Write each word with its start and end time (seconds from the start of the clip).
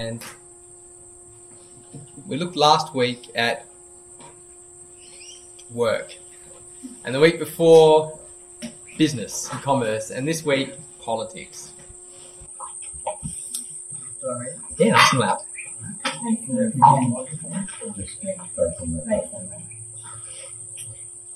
And 0.00 0.24
we 2.26 2.38
looked 2.38 2.56
last 2.56 2.94
week 2.94 3.28
at 3.34 3.66
work. 5.70 6.16
And 7.04 7.14
the 7.14 7.20
week 7.20 7.38
before, 7.38 8.18
business 8.96 9.50
and 9.52 9.60
commerce. 9.60 10.10
And 10.10 10.26
this 10.26 10.42
week, 10.42 10.72
politics. 11.00 11.72
Yeah, 14.78 14.92
nice 14.92 15.12
and 15.12 15.20
loud. 15.20 15.38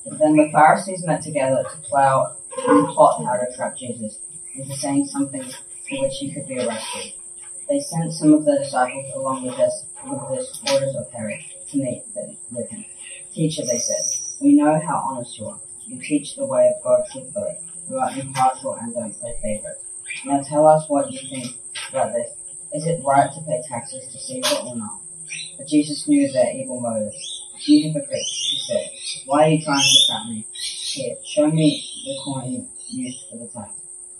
Then 0.06 0.36
the 0.36 0.50
Pharisees 0.52 1.04
met 1.04 1.22
together 1.22 1.64
to 1.70 1.76
plow 1.88 2.36
and 2.66 2.88
plot 2.88 3.24
how 3.24 3.36
to 3.36 3.54
trap 3.54 3.76
Jesus 3.76 4.20
into 4.54 4.74
saying 4.76 5.06
something 5.06 5.42
for 5.42 6.00
which 6.00 6.16
he 6.18 6.32
could 6.32 6.46
be 6.46 6.58
arrested. 6.60 7.12
They 7.68 7.80
sent 7.80 8.12
some 8.12 8.34
of 8.34 8.44
the 8.44 8.58
disciples 8.58 9.12
along 9.14 9.46
with, 9.46 9.56
this, 9.56 9.84
with 10.04 10.20
the 10.20 10.44
supporters 10.44 10.94
of 10.96 11.10
Herod 11.10 11.40
to 11.70 11.78
meet 11.78 12.04
with 12.52 12.70
him. 12.70 12.84
Teacher, 13.32 13.62
they 13.66 13.78
said, 13.78 14.04
we 14.40 14.54
know 14.54 14.78
how 14.78 14.96
honest 14.96 15.38
you 15.38 15.46
are. 15.46 15.60
You 15.86 16.00
teach 16.00 16.36
the 16.36 16.46
way 16.46 16.72
of 16.74 16.84
God 16.84 17.02
truthfully. 17.10 17.56
You 17.88 17.98
are 17.98 18.10
impartial 18.10 18.74
and 18.74 18.94
don't 18.94 19.12
play 19.12 19.34
favorites. 19.42 19.84
Now 20.24 20.42
tell 20.42 20.66
us 20.66 20.88
what 20.88 21.10
you 21.10 21.18
think 21.28 21.56
about 21.90 22.12
this. 22.12 22.32
Is 22.74 22.86
it 22.86 23.02
right 23.04 23.30
to 23.32 23.40
pay 23.42 23.62
taxes 23.68 24.12
to 24.12 24.18
Caesar 24.18 24.56
or 24.66 24.76
not? 24.76 25.00
But 25.56 25.68
Jesus 25.68 26.06
knew 26.08 26.30
their 26.32 26.54
evil 26.54 26.80
motives. 26.80 27.42
You 27.66 27.90
hypocrites, 27.90 28.50
he 28.50 28.58
said, 28.66 28.90
why 29.26 29.44
are 29.44 29.48
you 29.48 29.64
trying 29.64 29.80
to 29.80 30.06
trap 30.06 30.26
me? 30.28 30.46
Here, 30.52 31.16
show 31.24 31.50
me 31.50 31.82
the 32.04 32.18
coin 32.24 32.68
used 32.88 33.24
for 33.30 33.38
the 33.38 33.46
tax. 33.46 33.72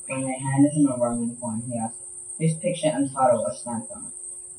When 0.07 0.23
they 0.23 0.39
handed 0.39 0.73
him 0.73 0.89
a 0.89 0.97
Roman 0.97 1.37
coin, 1.37 1.63
he 1.69 1.79
asked, 1.79 2.04
whose 2.39 2.55
picture 2.57 2.89
and 2.93 3.11
title 3.13 3.45
are 3.47 3.55
stamped 3.55 3.91
on 3.93 4.07
it? 4.07 4.13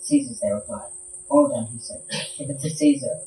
Caesar's, 0.04 0.40
they 0.40 0.52
replied. 0.52 0.90
Well 1.30 1.48
then, 1.50 1.66
he 1.74 1.80
said, 1.80 2.02
give 2.38 2.50
it 2.50 2.60
to 2.62 2.70
Caesar 2.70 3.20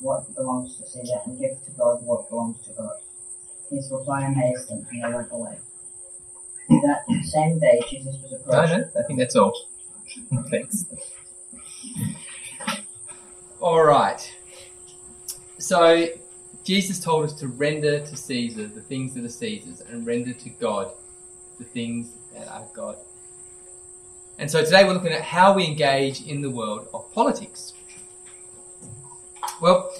what 0.00 0.34
belongs 0.34 0.76
to 0.76 0.86
Caesar, 0.86 1.14
and 1.24 1.38
give 1.38 1.52
to 1.64 1.70
God 1.72 2.04
what 2.04 2.28
belongs 2.28 2.60
to 2.66 2.72
God. 2.74 2.92
His 3.70 3.90
reply 3.90 4.26
amazed 4.26 4.68
them, 4.68 4.86
and 4.90 5.02
they 5.02 5.16
went 5.16 5.32
away. 5.32 5.58
That 6.68 7.04
same 7.24 7.58
day, 7.58 7.80
Jesus 7.88 8.16
was 8.22 8.32
No, 8.32 8.38
approaching. 8.38 8.80
no, 8.94 9.00
I 9.00 9.02
think 9.06 9.18
that's 9.18 9.36
all. 9.36 9.54
Thanks. 10.50 10.84
All 13.60 13.82
right. 13.84 14.20
So, 15.58 16.08
Jesus 16.64 17.00
told 17.00 17.24
us 17.24 17.32
to 17.34 17.48
render 17.48 18.00
to 18.00 18.16
Caesar 18.16 18.66
the 18.66 18.80
things 18.82 19.14
that 19.14 19.24
are 19.24 19.28
Caesar's 19.30 19.80
and 19.80 20.06
render 20.06 20.32
to 20.32 20.50
God 20.50 20.90
the 21.58 21.64
things 21.64 22.10
that 22.34 22.48
are 22.48 22.66
God. 22.74 22.96
And 24.38 24.50
so 24.50 24.62
today 24.62 24.84
we're 24.84 24.92
looking 24.92 25.12
at 25.12 25.22
how 25.22 25.54
we 25.54 25.64
engage 25.64 26.26
in 26.26 26.42
the 26.42 26.50
world 26.50 26.88
of 26.92 27.10
politics. 27.14 27.72
Well, 29.60 29.90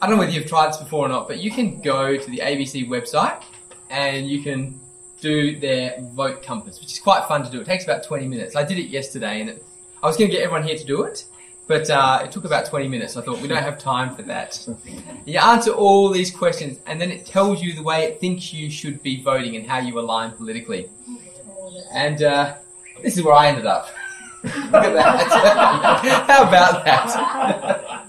I 0.00 0.06
don't 0.06 0.16
know 0.16 0.20
whether 0.20 0.32
you've 0.32 0.46
tried 0.46 0.68
this 0.68 0.78
before 0.78 1.04
or 1.04 1.08
not, 1.08 1.28
but 1.28 1.38
you 1.38 1.50
can 1.50 1.80
go 1.82 2.16
to 2.16 2.30
the 2.30 2.38
ABC 2.38 2.88
website 2.88 3.42
and 3.90 4.28
you 4.28 4.42
can 4.42 4.80
do 5.20 5.58
their 5.58 6.00
vote 6.14 6.42
compass, 6.42 6.80
which 6.80 6.92
is 6.92 7.00
quite 7.00 7.26
fun 7.28 7.44
to 7.44 7.50
do. 7.50 7.60
It 7.60 7.66
takes 7.66 7.84
about 7.84 8.04
20 8.04 8.26
minutes. 8.28 8.56
I 8.56 8.62
did 8.64 8.78
it 8.78 8.86
yesterday 8.86 9.40
and 9.40 9.50
it, 9.50 9.66
I 10.02 10.06
was 10.06 10.16
going 10.16 10.30
to 10.30 10.36
get 10.36 10.42
everyone 10.42 10.66
here 10.66 10.78
to 10.78 10.84
do 10.84 11.02
it, 11.02 11.24
but 11.66 11.90
uh, 11.90 12.22
it 12.24 12.32
took 12.32 12.44
about 12.44 12.64
20 12.64 12.88
minutes. 12.88 13.16
I 13.16 13.20
thought 13.20 13.40
we 13.40 13.48
don't 13.48 13.62
have 13.62 13.78
time 13.78 14.14
for 14.14 14.22
that. 14.22 14.66
You 15.26 15.38
answer 15.38 15.72
all 15.72 16.08
these 16.08 16.30
questions 16.30 16.78
and 16.86 16.98
then 16.98 17.10
it 17.10 17.26
tells 17.26 17.60
you 17.60 17.74
the 17.74 17.82
way 17.82 18.04
it 18.04 18.20
thinks 18.20 18.54
you 18.54 18.70
should 18.70 19.02
be 19.02 19.20
voting 19.20 19.56
and 19.56 19.66
how 19.66 19.80
you 19.80 19.98
align 19.98 20.30
politically. 20.30 20.88
And 21.92 22.22
uh, 22.22 22.54
this 23.02 23.16
is 23.16 23.22
where 23.22 23.34
I 23.34 23.48
ended 23.48 23.66
up. 23.66 23.88
Look 24.44 24.54
at 24.54 24.92
that. 24.92 26.26
How 26.28 26.46
about 26.46 26.84
that? 26.84 28.08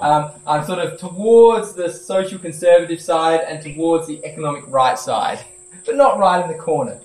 um, 0.00 0.30
I'm 0.46 0.64
sort 0.64 0.78
of 0.78 0.98
towards 0.98 1.74
the 1.74 1.90
social 1.90 2.38
conservative 2.38 3.00
side 3.00 3.40
and 3.40 3.62
towards 3.62 4.06
the 4.06 4.24
economic 4.24 4.64
right 4.68 4.98
side, 4.98 5.44
but 5.84 5.96
not 5.96 6.18
right 6.18 6.42
in 6.42 6.50
the 6.50 6.58
corner. 6.58 7.00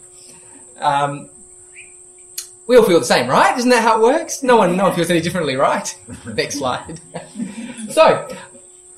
Um, 0.77 1.29
we 2.67 2.77
all 2.77 2.83
feel 2.83 2.99
the 2.99 3.05
same, 3.05 3.27
right? 3.29 3.57
Isn't 3.57 3.69
that 3.71 3.83
how 3.83 3.99
it 3.99 4.01
works? 4.01 4.43
No 4.43 4.55
one, 4.55 4.77
no 4.77 4.85
one 4.85 4.95
feels 4.95 5.09
any 5.09 5.21
differently, 5.21 5.55
right? 5.55 5.93
Next 6.25 6.57
slide. 6.59 7.01
so, 7.89 8.33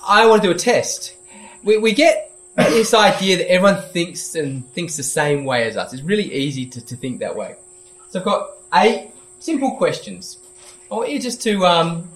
I 0.05 0.27
want 0.27 0.43
to 0.43 0.49
do 0.49 0.51
a 0.53 0.57
test. 0.57 1.15
We, 1.63 1.77
we 1.77 1.93
get 1.93 2.31
this 2.55 2.93
idea 2.93 3.37
that 3.37 3.49
everyone 3.49 3.81
thinks 3.81 4.35
and 4.35 4.69
thinks 4.73 4.97
the 4.97 5.03
same 5.03 5.45
way 5.45 5.67
as 5.67 5.75
us. 5.75 5.93
It's 5.93 6.03
really 6.03 6.31
easy 6.31 6.65
to, 6.67 6.85
to 6.85 6.95
think 6.95 7.19
that 7.21 7.35
way. 7.35 7.55
So 8.13 8.19
I've 8.19 8.25
got 8.25 8.51
eight 8.75 9.09
simple 9.39 9.75
questions. 9.75 10.37
I 10.91 10.93
want 10.93 11.09
you 11.09 11.17
just 11.17 11.41
to, 11.41 11.65
um, 11.65 12.07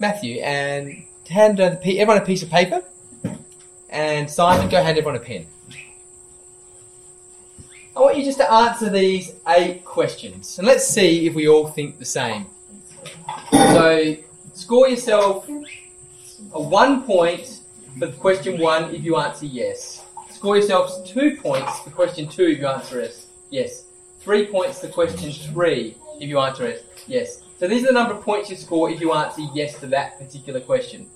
Matthew, 0.00 0.40
and 0.40 1.04
hand 1.28 1.60
everyone 1.60 2.16
a 2.16 2.24
piece 2.24 2.42
of 2.42 2.50
paper. 2.50 2.82
And 3.90 4.28
Simon, 4.28 4.68
go 4.68 4.82
hand 4.82 4.98
everyone 4.98 5.14
a 5.14 5.20
pen. 5.20 5.46
I 7.96 8.00
want 8.00 8.18
you 8.18 8.24
just 8.24 8.38
to 8.38 8.52
answer 8.52 8.90
these 8.90 9.32
eight 9.46 9.84
questions. 9.84 10.58
And 10.58 10.66
let's 10.66 10.88
see 10.88 11.28
if 11.28 11.36
we 11.36 11.46
all 11.46 11.68
think 11.68 12.00
the 12.00 12.04
same. 12.04 12.46
So, 13.52 14.16
score 14.54 14.88
yourself 14.88 15.48
a 16.52 16.60
one 16.60 17.04
point 17.04 17.60
for 18.00 18.10
question 18.10 18.60
one 18.60 18.92
if 18.92 19.04
you 19.04 19.16
answer 19.16 19.46
yes. 19.46 20.04
Score 20.28 20.56
yourselves 20.56 21.08
two 21.08 21.36
points 21.36 21.78
for 21.82 21.90
question 21.90 22.26
two 22.26 22.48
if 22.48 22.58
you 22.58 22.66
answer 22.66 23.00
yes. 23.00 23.26
Yes. 23.50 23.84
Three 24.20 24.46
points 24.46 24.80
for 24.80 24.88
question 24.88 25.32
three 25.32 25.96
if 26.20 26.28
you 26.28 26.38
answer 26.38 26.66
it 26.66 26.84
yes. 27.06 27.42
So 27.58 27.66
these 27.66 27.84
are 27.84 27.88
the 27.88 27.92
number 27.92 28.14
of 28.14 28.22
points 28.22 28.50
you 28.50 28.56
score 28.56 28.90
if 28.90 29.00
you 29.00 29.12
answer 29.12 29.42
yes 29.54 29.80
to 29.80 29.86
that 29.88 30.18
particular 30.18 30.60
question. 30.60 31.10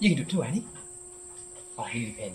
You 0.00 0.10
can 0.10 0.16
do 0.16 0.22
it 0.22 0.28
too, 0.28 0.42
Annie. 0.42 0.64
Oh, 1.76 1.84
I 1.84 1.92
need 1.92 2.10
a 2.10 2.20
pen. 2.20 2.32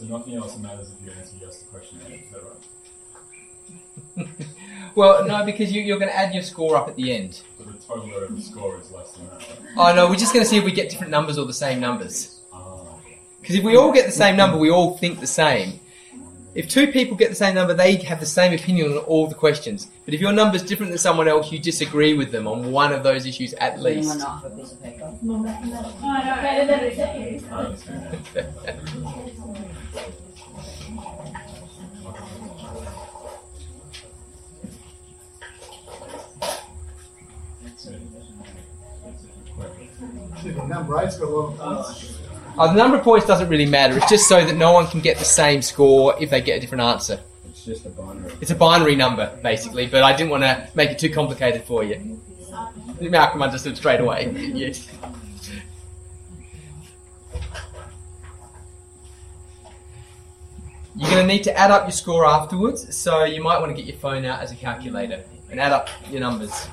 So 0.00 0.06
nothing 0.06 0.34
else 0.34 0.56
matters 0.58 0.88
if 0.98 1.04
you 1.04 1.12
answer 1.12 1.36
yes 1.42 1.58
to 1.58 1.66
question 1.66 2.00
A, 2.06 2.14
is 2.14 2.20
that 2.32 2.40
right? 4.16 4.28
Well, 4.94 5.26
no, 5.26 5.44
because 5.44 5.70
you, 5.70 5.82
you're 5.82 5.98
going 5.98 6.10
to 6.10 6.16
add 6.16 6.32
your 6.32 6.42
score 6.42 6.74
up 6.74 6.88
at 6.88 6.96
the 6.96 7.12
end. 7.14 7.42
But 7.58 7.66
the 7.66 7.74
total 7.74 8.16
of 8.24 8.34
the 8.34 8.40
score 8.40 8.80
is 8.80 8.90
less 8.90 9.12
than 9.12 9.26
that, 9.26 9.40
right? 9.40 9.58
Oh 9.76 9.94
no, 9.94 10.08
we're 10.08 10.16
just 10.16 10.32
going 10.32 10.42
to 10.42 10.48
see 10.48 10.56
if 10.56 10.64
we 10.64 10.72
get 10.72 10.88
different 10.88 11.10
numbers 11.10 11.36
or 11.36 11.44
the 11.44 11.52
same 11.52 11.80
numbers. 11.80 12.40
Ah, 12.50 12.96
Because 13.42 13.56
if 13.56 13.62
we 13.62 13.76
all 13.76 13.92
get 13.92 14.06
the 14.06 14.12
same 14.12 14.36
number, 14.36 14.56
we 14.56 14.70
all 14.70 14.96
think 14.96 15.20
the 15.20 15.26
same. 15.26 15.78
If 16.52 16.68
two 16.68 16.88
people 16.90 17.16
get 17.16 17.28
the 17.28 17.36
same 17.36 17.54
number, 17.54 17.74
they 17.74 17.94
have 17.96 18.18
the 18.18 18.26
same 18.26 18.52
opinion 18.52 18.90
on 18.92 18.98
all 18.98 19.28
the 19.28 19.36
questions. 19.36 19.88
But 20.04 20.14
if 20.14 20.20
your 20.20 20.32
number's 20.32 20.62
different 20.62 20.90
than 20.90 20.98
someone 20.98 21.28
else, 21.28 21.52
you 21.52 21.60
disagree 21.60 22.14
with 22.14 22.32
them 22.32 22.48
on 22.48 22.72
one 22.72 22.92
of 22.92 23.04
those 23.04 23.24
issues 23.24 23.54
at 23.54 23.80
least. 23.80 24.18
not 24.18 24.42
have 24.42 24.52
a 24.52 24.56
piece 24.56 24.72
of 24.72 24.82
paper? 24.82 25.04
I 27.52 27.64
understand. 27.64 28.16
The 40.42 40.66
number 40.66 41.00
eight's 41.00 41.18
got 41.18 41.28
a 41.28 41.30
lot 41.30 41.52
of 41.52 41.58
points. 41.58 42.19
Uh, 42.58 42.66
the 42.66 42.74
number 42.74 42.98
of 42.98 43.02
points 43.02 43.26
doesn't 43.26 43.48
really 43.48 43.66
matter. 43.66 43.96
It's 43.96 44.08
just 44.08 44.28
so 44.28 44.44
that 44.44 44.56
no 44.56 44.72
one 44.72 44.86
can 44.86 45.00
get 45.00 45.18
the 45.18 45.24
same 45.24 45.62
score 45.62 46.14
if 46.20 46.30
they 46.30 46.40
get 46.40 46.58
a 46.58 46.60
different 46.60 46.82
answer. 46.82 47.20
It's 47.48 47.64
just 47.64 47.86
a 47.86 47.90
binary. 47.90 48.32
It's 48.40 48.50
a 48.50 48.54
binary 48.54 48.96
number, 48.96 49.38
basically, 49.42 49.86
but 49.86 50.02
I 50.02 50.14
didn't 50.16 50.30
want 50.30 50.42
to 50.42 50.68
make 50.74 50.90
it 50.90 50.98
too 50.98 51.10
complicated 51.10 51.64
for 51.64 51.84
you. 51.84 52.20
Malcolm 53.00 53.42
understood 53.42 53.76
straight 53.76 54.00
away. 54.00 54.30
yes. 54.54 54.88
You're 60.96 61.10
going 61.10 61.26
to 61.26 61.32
need 61.32 61.44
to 61.44 61.56
add 61.56 61.70
up 61.70 61.84
your 61.84 61.92
score 61.92 62.26
afterwards, 62.26 62.94
so 62.94 63.24
you 63.24 63.42
might 63.42 63.58
want 63.58 63.74
to 63.74 63.76
get 63.76 63.86
your 63.90 63.98
phone 63.98 64.24
out 64.24 64.40
as 64.40 64.52
a 64.52 64.56
calculator 64.56 65.24
and 65.50 65.58
add 65.58 65.72
up 65.72 65.88
your 66.10 66.20
numbers. 66.20 66.66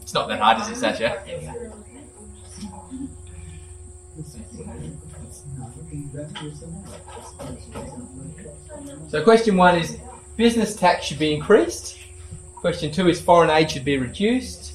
It's 0.00 0.14
not 0.14 0.28
that 0.28 0.38
hard, 0.38 0.60
is 0.60 0.68
it, 0.68 0.76
Sasha? 0.76 1.72
So 9.08 9.22
question 9.22 9.56
one 9.56 9.78
is 9.78 9.98
business 10.36 10.76
tax 10.76 11.06
should 11.06 11.18
be 11.18 11.34
increased. 11.34 11.98
Question 12.56 12.92
two 12.92 13.08
is 13.08 13.20
foreign 13.20 13.50
aid 13.50 13.70
should 13.70 13.84
be 13.84 13.98
reduced. 13.98 14.74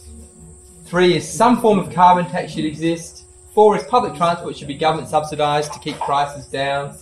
Three 0.86 1.16
is 1.16 1.28
some 1.28 1.62
form 1.62 1.80
of 1.80 1.94
carbon 1.94 2.26
tax 2.26 2.54
should 2.54 2.66
exist. 2.66 3.26
Four 3.54 3.78
is 3.78 3.84
public 3.84 4.16
transport 4.16 4.56
should 4.56 4.68
be 4.68 4.76
government 4.76 5.10
subsidised 5.10 5.74
to 5.74 5.80
keep 5.80 5.98
prices 5.98 6.48
down. 6.48 6.96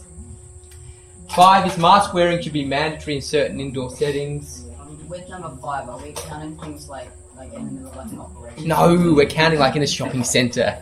Five 1.35 1.65
is 1.67 1.77
mask 1.77 2.13
wearing 2.13 2.41
should 2.41 2.53
be 2.53 2.65
mandatory 2.65 3.15
in 3.15 3.21
certain 3.21 3.59
indoor 3.59 3.89
settings. 3.89 4.65
With 5.07 5.27
number 5.29 5.55
five, 5.61 5.87
are 5.87 5.99
we 5.99 6.13
counting 6.13 6.57
things 6.57 6.89
like 6.89 7.11
like 7.37 7.53
in 7.53 7.65
the 7.65 7.71
middle 7.71 7.99
of 7.99 8.11
an 8.11 8.19
operation? 8.19 8.67
No, 8.67 9.13
we're 9.15 9.25
counting 9.25 9.59
like 9.59 9.75
in 9.75 9.83
a 9.83 9.87
shopping 9.87 10.23
centre. 10.23 10.77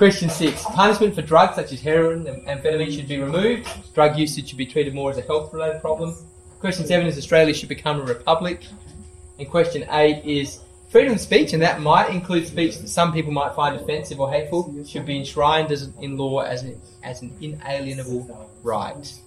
Question 0.00 0.30
six. 0.30 0.64
Punishment 0.64 1.14
for 1.14 1.20
drugs 1.20 1.56
such 1.56 1.72
as 1.74 1.80
heroin 1.82 2.26
and 2.26 2.42
amphetamine 2.46 2.90
should 2.90 3.06
be 3.06 3.18
removed. 3.18 3.68
Drug 3.92 4.16
usage 4.16 4.48
should 4.48 4.56
be 4.56 4.64
treated 4.64 4.94
more 4.94 5.10
as 5.10 5.18
a 5.18 5.20
health 5.20 5.52
related 5.52 5.82
problem. 5.82 6.16
Question 6.58 6.86
seven 6.86 7.06
is 7.06 7.18
Australia 7.18 7.52
should 7.52 7.68
become 7.68 8.00
a 8.00 8.04
republic. 8.04 8.64
And 9.38 9.46
question 9.50 9.86
eight 9.90 10.24
is 10.24 10.60
freedom 10.88 11.12
of 11.12 11.20
speech, 11.20 11.52
and 11.52 11.60
that 11.60 11.82
might 11.82 12.08
include 12.08 12.46
speech 12.46 12.78
that 12.78 12.88
some 12.88 13.12
people 13.12 13.30
might 13.30 13.54
find 13.54 13.76
offensive 13.76 14.18
or 14.18 14.32
hateful, 14.32 14.74
should 14.86 15.04
be 15.04 15.18
enshrined 15.18 15.70
as, 15.70 15.90
in 16.00 16.16
law 16.16 16.38
as 16.38 16.62
an, 16.62 16.80
as 17.02 17.20
an 17.20 17.36
inalienable 17.42 18.50
right. 18.62 19.20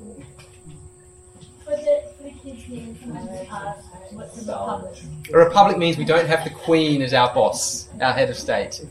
A 4.18 5.38
republic? 5.38 5.77
Means 5.77 5.98
we 5.98 6.06
don't 6.06 6.27
have 6.27 6.44
the 6.44 6.50
Queen 6.50 7.01
as 7.01 7.13
our 7.13 7.33
boss, 7.33 7.89
our 8.01 8.13
head 8.13 8.30
of 8.30 8.38
state. 8.38 8.86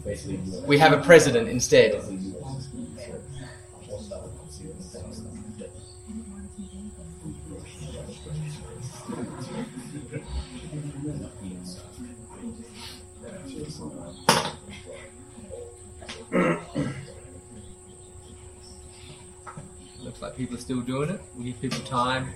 We 0.67 0.79
have 0.79 0.93
a 0.93 1.01
president 1.01 1.49
instead. 1.49 2.03
Looks 20.03 20.21
like 20.21 20.37
people 20.37 20.57
are 20.57 20.61
still 20.61 20.81
doing 20.81 21.11
it. 21.11 21.21
We'll 21.37 21.45
give 21.45 21.61
people 21.61 21.81
time. 21.81 22.33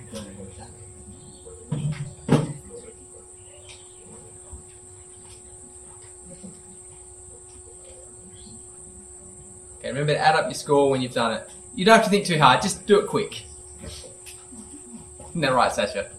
Okay, 9.87 9.93
remember 9.93 10.15
to 10.15 10.19
add 10.19 10.35
up 10.35 10.47
your 10.47 10.53
score 10.53 10.89
when 10.91 11.01
you've 11.01 11.13
done 11.13 11.31
it. 11.31 11.49
You 11.73 11.85
don't 11.85 11.95
have 11.95 12.03
to 12.03 12.09
think 12.09 12.25
too 12.25 12.37
hard, 12.37 12.61
just 12.61 12.85
do 12.85 12.99
it 12.99 13.07
quick. 13.07 13.45
Isn't 15.29 15.39
that 15.39 15.53
right, 15.53 15.71
Sasha? 15.71 16.09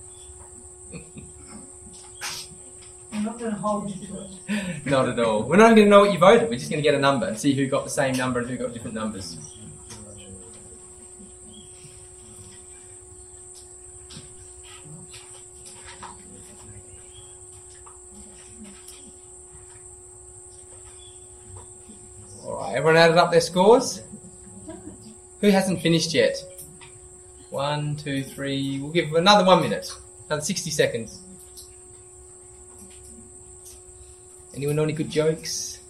I'm 3.12 3.24
not 3.24 3.38
going 3.38 3.50
to 3.50 3.58
hold 3.58 3.90
you 3.90 4.06
to 4.06 4.22
it. 4.22 4.30
Not 4.86 5.10
at 5.10 5.18
all. 5.18 5.42
We're 5.42 5.56
not 5.56 5.74
going 5.74 5.84
to 5.84 5.90
know 5.90 6.00
what 6.00 6.14
you 6.14 6.18
voted. 6.18 6.48
We're 6.48 6.56
just 6.56 6.70
going 6.70 6.82
to 6.82 6.88
get 6.88 6.94
a 6.94 6.98
number 6.98 7.26
and 7.26 7.38
see 7.38 7.52
who 7.52 7.66
got 7.66 7.84
the 7.84 7.90
same 7.90 8.14
number 8.14 8.40
and 8.40 8.48
who 8.48 8.56
got 8.56 8.72
different 8.72 8.94
numbers. 8.94 9.36
Everyone 22.78 22.96
added 22.96 23.16
up 23.18 23.32
their 23.32 23.40
scores? 23.40 24.02
Who 25.40 25.48
hasn't 25.50 25.82
finished 25.82 26.14
yet? 26.14 26.36
One, 27.50 27.96
two, 27.96 28.22
three. 28.22 28.78
We'll 28.78 28.92
give 28.92 29.12
another 29.14 29.44
one 29.44 29.62
minute. 29.62 29.90
Another 30.28 30.42
60 30.42 30.70
seconds. 30.70 31.20
Anyone 34.54 34.76
know 34.76 34.84
any 34.84 34.92
good 34.92 35.10
jokes? 35.10 35.80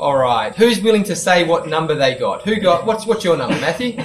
All 0.00 0.16
right. 0.16 0.52
Who's 0.56 0.80
willing 0.80 1.04
to 1.04 1.14
say 1.14 1.44
what 1.44 1.68
number 1.68 1.94
they 1.94 2.16
got? 2.16 2.42
Who 2.42 2.56
got? 2.56 2.86
What's 2.86 3.06
what's 3.06 3.24
your 3.24 3.36
number, 3.36 3.60
Matthew? 3.60 4.02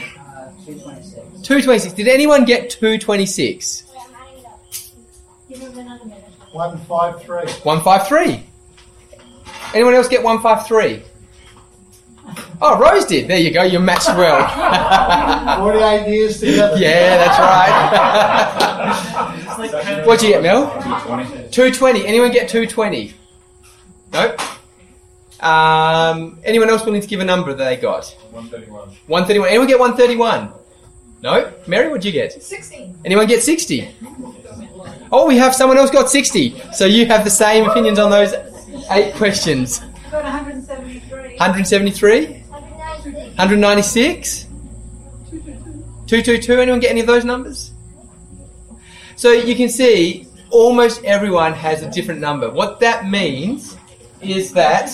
Uh, 0.64 0.66
two 0.66 0.80
twenty-six. 0.80 1.42
Two 1.42 1.62
twenty 1.62 1.80
six. 1.80 1.94
Did 1.94 2.08
anyone 2.08 2.46
get 2.46 2.70
two 2.70 2.98
twenty 2.98 3.26
six? 3.26 3.84
Wait, 3.90 3.98
I'm 4.08 4.16
adding 4.16 4.40
it 4.40 4.46
up. 4.46 4.62
Give 5.50 5.60
him 5.60 5.78
another 5.80 6.06
minute. 6.06 6.24
One 6.52 6.78
five 6.80 7.22
three. 7.24 7.50
One 7.64 7.82
five 7.82 8.08
three. 8.08 8.44
Anyone 9.74 9.94
else 9.96 10.08
get 10.08 10.24
one 10.24 10.40
five 10.42 10.66
three? 10.68 11.02
Oh, 12.62 12.80
Rose 12.80 13.06
did. 13.06 13.28
There 13.28 13.38
you 13.38 13.52
go. 13.52 13.64
You 13.64 13.80
matched 13.80 14.08
well. 14.08 14.48
Forty-eight 15.60 16.08
years 16.14 16.40
together. 16.40 16.78
yeah, 16.78 17.18
that's 17.18 17.40
right. 17.40 17.70
What'd 20.06 20.24
you 20.24 20.30
get, 20.34 20.42
Mel? 20.44 20.68
220. 21.52 22.06
Anyone 22.08 22.32
get 22.32 22.48
220? 22.50 23.14
Nope. 24.14 24.40
Um, 25.44 26.40
anyone 26.46 26.70
else 26.70 26.86
willing 26.86 27.02
to 27.02 27.08
give 27.08 27.20
a 27.20 27.26
number 27.26 27.54
that 27.54 27.66
they 27.66 27.76
got? 27.76 28.06
131. 28.32 28.88
131. 29.08 29.50
Anyone 29.50 29.68
get 29.68 29.78
131? 29.78 30.54
No? 31.22 31.52
Mary, 31.68 31.90
what'd 31.90 32.06
you 32.06 32.14
get? 32.14 32.42
16. 32.42 33.00
Anyone 33.04 33.28
get 33.28 33.44
60? 33.44 33.94
Oh, 35.12 35.28
we 35.28 35.38
have 35.38 35.54
someone 35.54 35.78
else 35.78 35.92
got 35.92 36.10
60. 36.10 36.58
So 36.72 36.86
you 36.86 37.06
have 37.08 37.26
the 37.26 37.30
same 37.30 37.70
opinions 37.70 38.00
on 38.00 38.10
those 38.10 38.34
eight 38.92 39.16
questions. 39.16 39.80
Got 40.12 40.24
173. 40.24 41.38
173? 41.38 42.26
196? 42.44 44.44
222? 46.08 46.54
Anyone 46.54 46.80
get 46.80 46.92
any 46.92 47.02
of 47.02 47.08
those 47.08 47.26
numbers? 47.26 47.74
So 49.18 49.32
you 49.32 49.56
can 49.56 49.68
see 49.68 50.26
almost 50.52 51.04
everyone 51.04 51.52
has 51.54 51.84
a 51.84 51.92
different 51.92 52.22
number. 52.22 52.50
What 52.50 52.80
that 52.80 53.10
means 53.10 53.76
is 54.22 54.54
that 54.54 54.90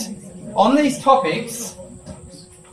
on 0.56 0.75
these 0.75 1.00
topics, 1.00 1.75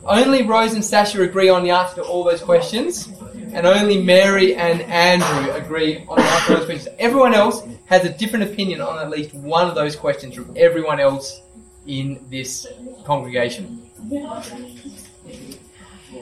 only 0.05 0.43
Rose 0.43 0.73
and 0.73 0.83
Sasha 0.83 1.21
agree 1.21 1.49
on 1.49 1.63
the 1.63 1.71
answer 1.71 1.95
to 1.95 2.03
all 2.03 2.23
those 2.23 2.41
questions, 2.41 3.09
and 3.53 3.65
only 3.65 4.01
Mary 4.01 4.55
and 4.55 4.81
Andrew 4.83 5.51
agree 5.51 6.05
on 6.07 6.17
the 6.17 6.23
answer 6.23 6.47
to 6.47 6.53
those 6.57 6.65
questions. 6.65 6.95
Everyone 6.99 7.33
else 7.33 7.63
has 7.85 8.05
a 8.05 8.09
different 8.09 8.45
opinion 8.45 8.81
on 8.81 8.99
at 8.99 9.09
least 9.09 9.33
one 9.33 9.67
of 9.67 9.75
those 9.75 9.95
questions 9.95 10.35
from 10.35 10.53
everyone 10.55 10.99
else 10.99 11.41
in 11.85 12.25
this 12.29 12.67
congregation. 13.05 13.81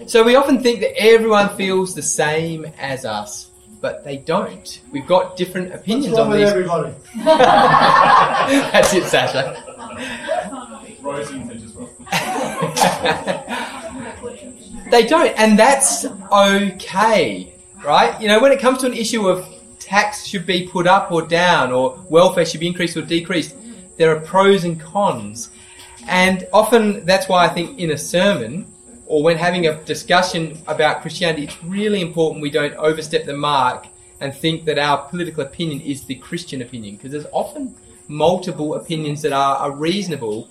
So 0.07 0.23
we 0.23 0.35
often 0.35 0.61
think 0.61 0.81
that 0.81 0.99
everyone 1.01 1.49
feels 1.55 1.95
the 1.95 2.01
same 2.01 2.65
as 2.79 3.05
us, 3.05 3.49
but 3.81 4.03
they 4.03 4.17
don't. 4.17 4.81
We've 4.91 5.07
got 5.07 5.35
different 5.37 5.73
opinions 5.73 6.17
on 6.17 6.29
with 6.29 6.39
these. 6.39 6.49
everybody? 6.49 6.93
That's 7.25 8.93
it, 8.93 9.05
Sasha. 9.05 10.31
They 14.91 15.07
don't, 15.07 15.27
and 15.37 15.57
that's 15.57 16.05
okay, 16.31 17.53
right? 17.83 18.21
You 18.21 18.27
know, 18.27 18.39
when 18.39 18.51
it 18.51 18.59
comes 18.59 18.79
to 18.81 18.85
an 18.85 18.93
issue 18.93 19.27
of 19.27 19.47
tax 19.79 20.25
should 20.25 20.45
be 20.45 20.67
put 20.67 20.85
up 20.85 21.11
or 21.11 21.23
down, 21.23 21.71
or 21.71 21.99
welfare 22.09 22.45
should 22.45 22.59
be 22.59 22.67
increased 22.67 22.95
or 22.95 23.01
decreased, 23.01 23.55
there 23.97 24.15
are 24.15 24.19
pros 24.19 24.63
and 24.63 24.79
cons. 24.79 25.49
And 26.07 26.47
often 26.53 27.03
that's 27.03 27.27
why 27.27 27.45
I 27.45 27.49
think 27.49 27.79
in 27.79 27.91
a 27.91 27.97
sermon, 27.97 28.67
or 29.07 29.23
when 29.23 29.37
having 29.37 29.65
a 29.67 29.83
discussion 29.85 30.57
about 30.67 31.01
Christianity, 31.01 31.45
it's 31.45 31.63
really 31.63 32.01
important 32.01 32.43
we 32.43 32.51
don't 32.51 32.75
overstep 32.75 33.25
the 33.25 33.35
mark 33.35 33.87
and 34.21 34.33
think 34.33 34.65
that 34.65 34.77
our 34.77 34.99
political 35.09 35.43
opinion 35.43 35.81
is 35.81 36.05
the 36.05 36.15
Christian 36.15 36.61
opinion, 36.61 36.95
because 36.95 37.11
there's 37.11 37.27
often 37.31 37.75
multiple 38.07 38.75
opinions 38.75 39.23
that 39.23 39.33
are, 39.33 39.57
are 39.57 39.71
reasonable, 39.71 40.47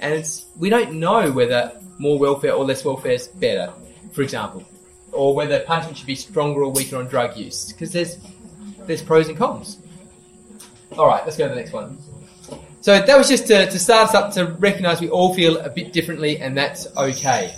and 0.00 0.14
it's, 0.14 0.46
we 0.58 0.68
don't 0.70 0.94
know 0.94 1.30
whether 1.32 1.72
more 1.98 2.18
welfare 2.18 2.54
or 2.54 2.64
less 2.64 2.84
welfare 2.84 3.12
is 3.12 3.28
better, 3.28 3.72
for 4.12 4.22
example, 4.22 4.64
or 5.12 5.34
whether 5.34 5.60
punishment 5.60 5.96
should 5.98 6.06
be 6.06 6.14
stronger 6.14 6.62
or 6.62 6.72
weaker 6.72 6.96
on 6.96 7.06
drug 7.06 7.36
use, 7.36 7.72
because 7.72 7.92
there's 7.92 8.18
there's 8.86 9.02
pros 9.02 9.28
and 9.28 9.36
cons. 9.36 9.78
All 10.96 11.06
right, 11.06 11.22
let's 11.24 11.36
go 11.36 11.46
to 11.46 11.54
the 11.54 11.60
next 11.60 11.72
one. 11.72 11.98
So 12.80 12.98
that 12.98 13.18
was 13.18 13.28
just 13.28 13.46
to, 13.48 13.70
to 13.70 13.78
start 13.78 14.08
us 14.08 14.14
up 14.14 14.32
to 14.34 14.46
recognise 14.58 15.00
we 15.00 15.10
all 15.10 15.34
feel 15.34 15.58
a 15.58 15.68
bit 15.68 15.92
differently, 15.92 16.38
and 16.38 16.56
that's 16.56 16.86
okay. 16.96 17.54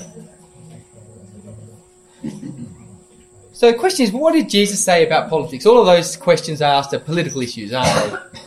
So 3.52 3.70
the 3.70 3.78
question 3.78 4.04
is, 4.04 4.12
what 4.12 4.32
did 4.32 4.50
Jesus 4.50 4.84
say 4.84 5.06
about 5.06 5.30
politics? 5.30 5.66
All 5.66 5.78
of 5.78 5.86
those 5.86 6.16
questions 6.16 6.60
I 6.60 6.70
asked 6.74 6.92
are 6.94 6.98
political 6.98 7.40
issues, 7.42 7.72
aren't 7.72 8.12
they? 8.12 8.40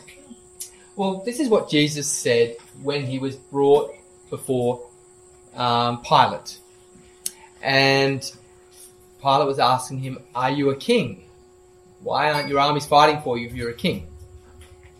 Well, 0.95 1.23
this 1.25 1.39
is 1.39 1.49
what 1.49 1.69
Jesus 1.69 2.07
said 2.07 2.55
when 2.81 3.05
he 3.05 3.19
was 3.19 3.35
brought 3.35 3.93
before 4.29 4.87
um, 5.53 6.01
Pilate. 6.01 6.59
And 7.61 8.21
Pilate 9.21 9.47
was 9.47 9.59
asking 9.59 9.99
him, 9.99 10.19
Are 10.33 10.51
you 10.51 10.69
a 10.69 10.75
king? 10.75 11.23
Why 12.01 12.31
aren't 12.31 12.47
your 12.47 12.59
armies 12.59 12.85
fighting 12.85 13.21
for 13.21 13.37
you 13.37 13.47
if 13.47 13.53
you're 13.53 13.71
a 13.71 13.75
king? 13.75 14.07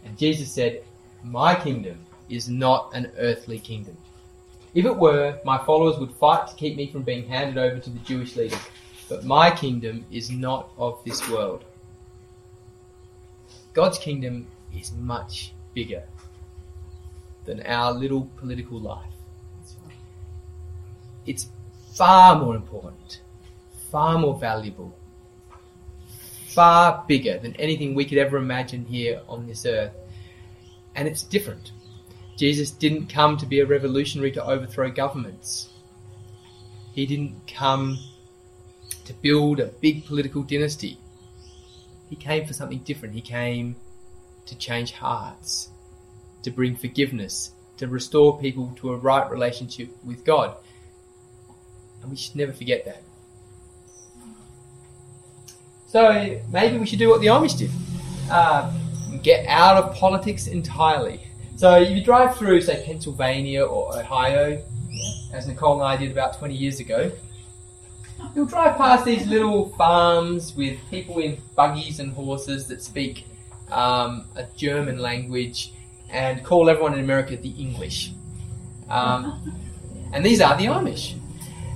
And 0.04 0.18
Jesus 0.18 0.52
said, 0.52 0.84
My 1.24 1.56
kingdom 1.56 2.00
is 2.30 2.50
not 2.50 2.92
an 2.94 3.12
earthly 3.18 3.60
kingdom. 3.60 3.98
If 4.74 4.86
it 4.86 4.96
were, 4.98 5.40
my 5.46 5.58
followers 5.60 5.98
would 6.00 6.12
fight 6.12 6.48
to 6.48 6.56
keep 6.56 6.76
me 6.76 6.92
from 6.92 7.04
being 7.04 7.28
handed 7.28 7.58
over 7.58 7.80
to 7.80 7.90
the 7.90 8.00
Jewish 8.00 8.36
leaders. 8.36 8.60
But 9.08 9.24
my 9.24 9.50
kingdom 9.52 10.06
is 10.12 10.30
not 10.30 10.70
of 10.78 11.02
this 11.06 11.30
world. 11.30 11.64
God's 13.74 13.98
kingdom 13.98 14.48
is 14.76 14.92
much 14.94 15.54
bigger 15.76 16.04
than 17.46 17.62
our 17.68 17.92
little 17.92 18.28
political 18.38 18.80
life. 18.80 19.06
It's 21.28 21.50
far 21.94 22.40
more 22.40 22.56
important, 22.56 23.22
far 23.92 24.18
more 24.18 24.38
valuable, 24.40 24.98
far 26.48 27.04
bigger 27.08 27.38
than 27.38 27.56
anything 27.58 27.94
we 27.94 28.06
could 28.06 28.18
ever 28.18 28.38
imagine 28.38 28.86
here 28.86 29.22
on 29.30 29.46
this 29.46 29.66
earth. 29.66 29.94
And 30.96 31.08
it's 31.08 31.22
different. 31.24 31.72
Jesus 32.38 32.72
didn't 32.72 33.08
come 33.08 33.38
to 33.38 33.46
be 33.46 33.60
a 33.60 33.66
revolutionary 33.66 34.32
to 34.32 34.46
overthrow 34.46 34.90
governments. 34.90 35.70
He 36.94 37.06
didn't 37.06 37.36
come 37.48 37.98
to 39.06 39.14
build 39.14 39.60
a 39.60 39.68
big 39.68 40.06
political 40.06 40.44
dynasty. 40.44 40.98
He 42.10 42.16
came 42.16 42.46
for 42.46 42.54
something 42.54 42.80
different. 42.80 43.14
He 43.14 43.22
came 43.22 43.76
to 44.46 44.58
change 44.58 44.92
hearts, 44.92 45.70
to 46.44 46.52
bring 46.52 46.76
forgiveness, 46.76 47.52
to 47.78 47.88
restore 47.88 48.40
people 48.40 48.74
to 48.78 48.92
a 48.94 48.98
right 48.98 49.30
relationship 49.30 49.90
with 50.04 50.24
God. 50.24 50.56
And 52.02 52.12
we 52.12 52.18
should 52.18 52.36
never 52.36 52.54
forget 52.54 52.86
that. 52.86 53.02
So 55.88 56.40
maybe 56.52 56.78
we 56.78 56.86
should 56.86 57.00
do 57.00 57.10
what 57.10 57.22
the 57.22 57.28
Amish 57.28 57.58
did 57.58 57.72
uh, 58.30 58.72
get 59.22 59.46
out 59.48 59.78
of 59.78 59.96
politics 59.96 60.48
entirely. 60.48 61.22
So 61.56 61.80
if 61.82 61.90
you 61.90 62.04
drive 62.04 62.36
through, 62.36 62.62
say, 62.62 62.84
Pennsylvania 62.86 63.64
or 63.64 63.98
Ohio, 63.98 64.62
as 65.34 65.48
Nicole 65.48 65.76
and 65.76 65.84
I 65.84 65.98
did 65.98 66.12
about 66.12 66.38
20 66.38 66.54
years 66.54 66.80
ago, 66.80 67.12
you'll 68.36 68.46
drive 68.46 68.78
past 68.78 69.06
these 69.06 69.26
little 69.28 69.70
farms 69.70 70.56
with 70.56 70.78
people 70.90 71.20
in 71.20 71.38
buggies 71.56 72.00
and 72.00 72.12
horses 72.14 72.68
that 72.68 72.82
speak 72.82 73.26
um, 73.72 74.26
a 74.36 74.46
German 74.56 75.00
language 75.00 75.74
and 76.10 76.44
call 76.44 76.70
everyone 76.70 76.94
in 76.94 77.00
America 77.00 77.36
the 77.36 77.50
English. 77.50 78.12
Um, 78.90 79.56
and 80.14 80.26
these 80.26 80.42
are 80.42 80.58
the 80.58 80.66
Amish. 80.66 81.16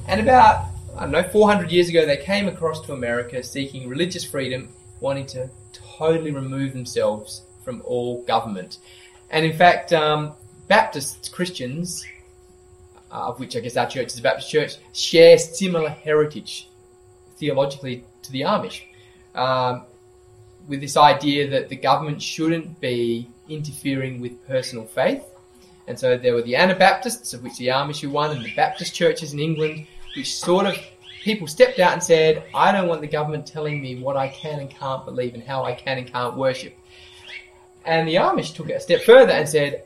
And 0.08 0.22
about, 0.22 0.66
I 0.98 1.02
don't 1.02 1.12
know, 1.12 1.24
400 1.24 1.72
years 1.72 1.90
ago, 1.90 2.06
they 2.06 2.18
came 2.18 2.48
across 2.48 2.82
to 2.88 2.94
America 2.94 3.44
seeking 3.44 3.88
religious 3.88 4.24
freedom, 4.24 4.70
wanting 5.00 5.26
to 5.28 5.50
totally 5.72 6.32
remove 6.32 6.74
themselves 6.74 7.44
from 7.64 7.82
all 7.86 8.24
government. 8.24 8.78
And 9.30 9.46
in 9.46 9.54
fact, 9.54 9.94
um, 9.94 10.34
Baptist 10.68 11.32
Christians, 11.32 12.06
uh, 13.12 13.28
of 13.28 13.40
which 13.40 13.56
I 13.56 13.60
guess 13.60 13.78
our 13.78 13.88
church 13.88 14.08
is 14.08 14.20
a 14.20 14.22
Baptist 14.22 14.50
church, 14.50 14.78
share 14.94 15.38
similar 15.38 15.90
heritage 15.90 16.70
theologically 17.38 18.04
to 18.24 18.32
the 18.32 18.42
Amish. 18.42 18.82
Um, 19.36 19.84
with 20.70 20.80
this 20.80 20.96
idea 20.96 21.50
that 21.50 21.68
the 21.68 21.76
government 21.76 22.22
shouldn't 22.22 22.80
be 22.80 23.28
interfering 23.50 24.22
with 24.22 24.48
personal 24.48 24.86
faith. 24.86 25.26
And 25.88 26.00
so 26.00 26.16
there 26.16 26.36
were 26.36 26.44
the 26.44 26.56
Anabaptists, 26.56 27.34
of 27.34 27.44
which 27.44 27.58
the 27.58 27.68
Amish 27.68 28.04
were 28.04 28.12
one, 28.12 28.38
and 28.38 28.46
the 28.46 28.54
Baptist 28.56 28.94
churches 28.94 29.34
in 29.34 29.40
England, 29.40 29.88
which 30.16 30.36
sort 30.36 30.68
of 30.68 30.78
people 31.24 31.48
stepped 31.48 31.80
out 31.80 31.94
and 31.94 32.04
said, 32.04 32.44
I 32.54 32.72
don't 32.72 32.88
want 32.88 33.02
the 33.02 33.08
government 33.08 33.48
telling 33.48 33.82
me 33.82 34.00
what 34.00 34.16
I 34.16 34.28
can 34.28 34.60
and 34.60 34.70
can't 34.70 35.04
believe 35.04 35.34
and 35.34 35.44
how 35.44 35.66
I 35.66 35.74
can 35.74 35.98
and 35.98 36.12
can't 36.12 36.38
worship. 36.38 36.78
And 37.86 38.08
the 38.08 38.16
Amish 38.16 38.54
took 38.54 38.70
it 38.70 38.74
a 38.74 38.80
step 38.80 39.02
further 39.02 39.32
and 39.32 39.50
said, 39.50 39.84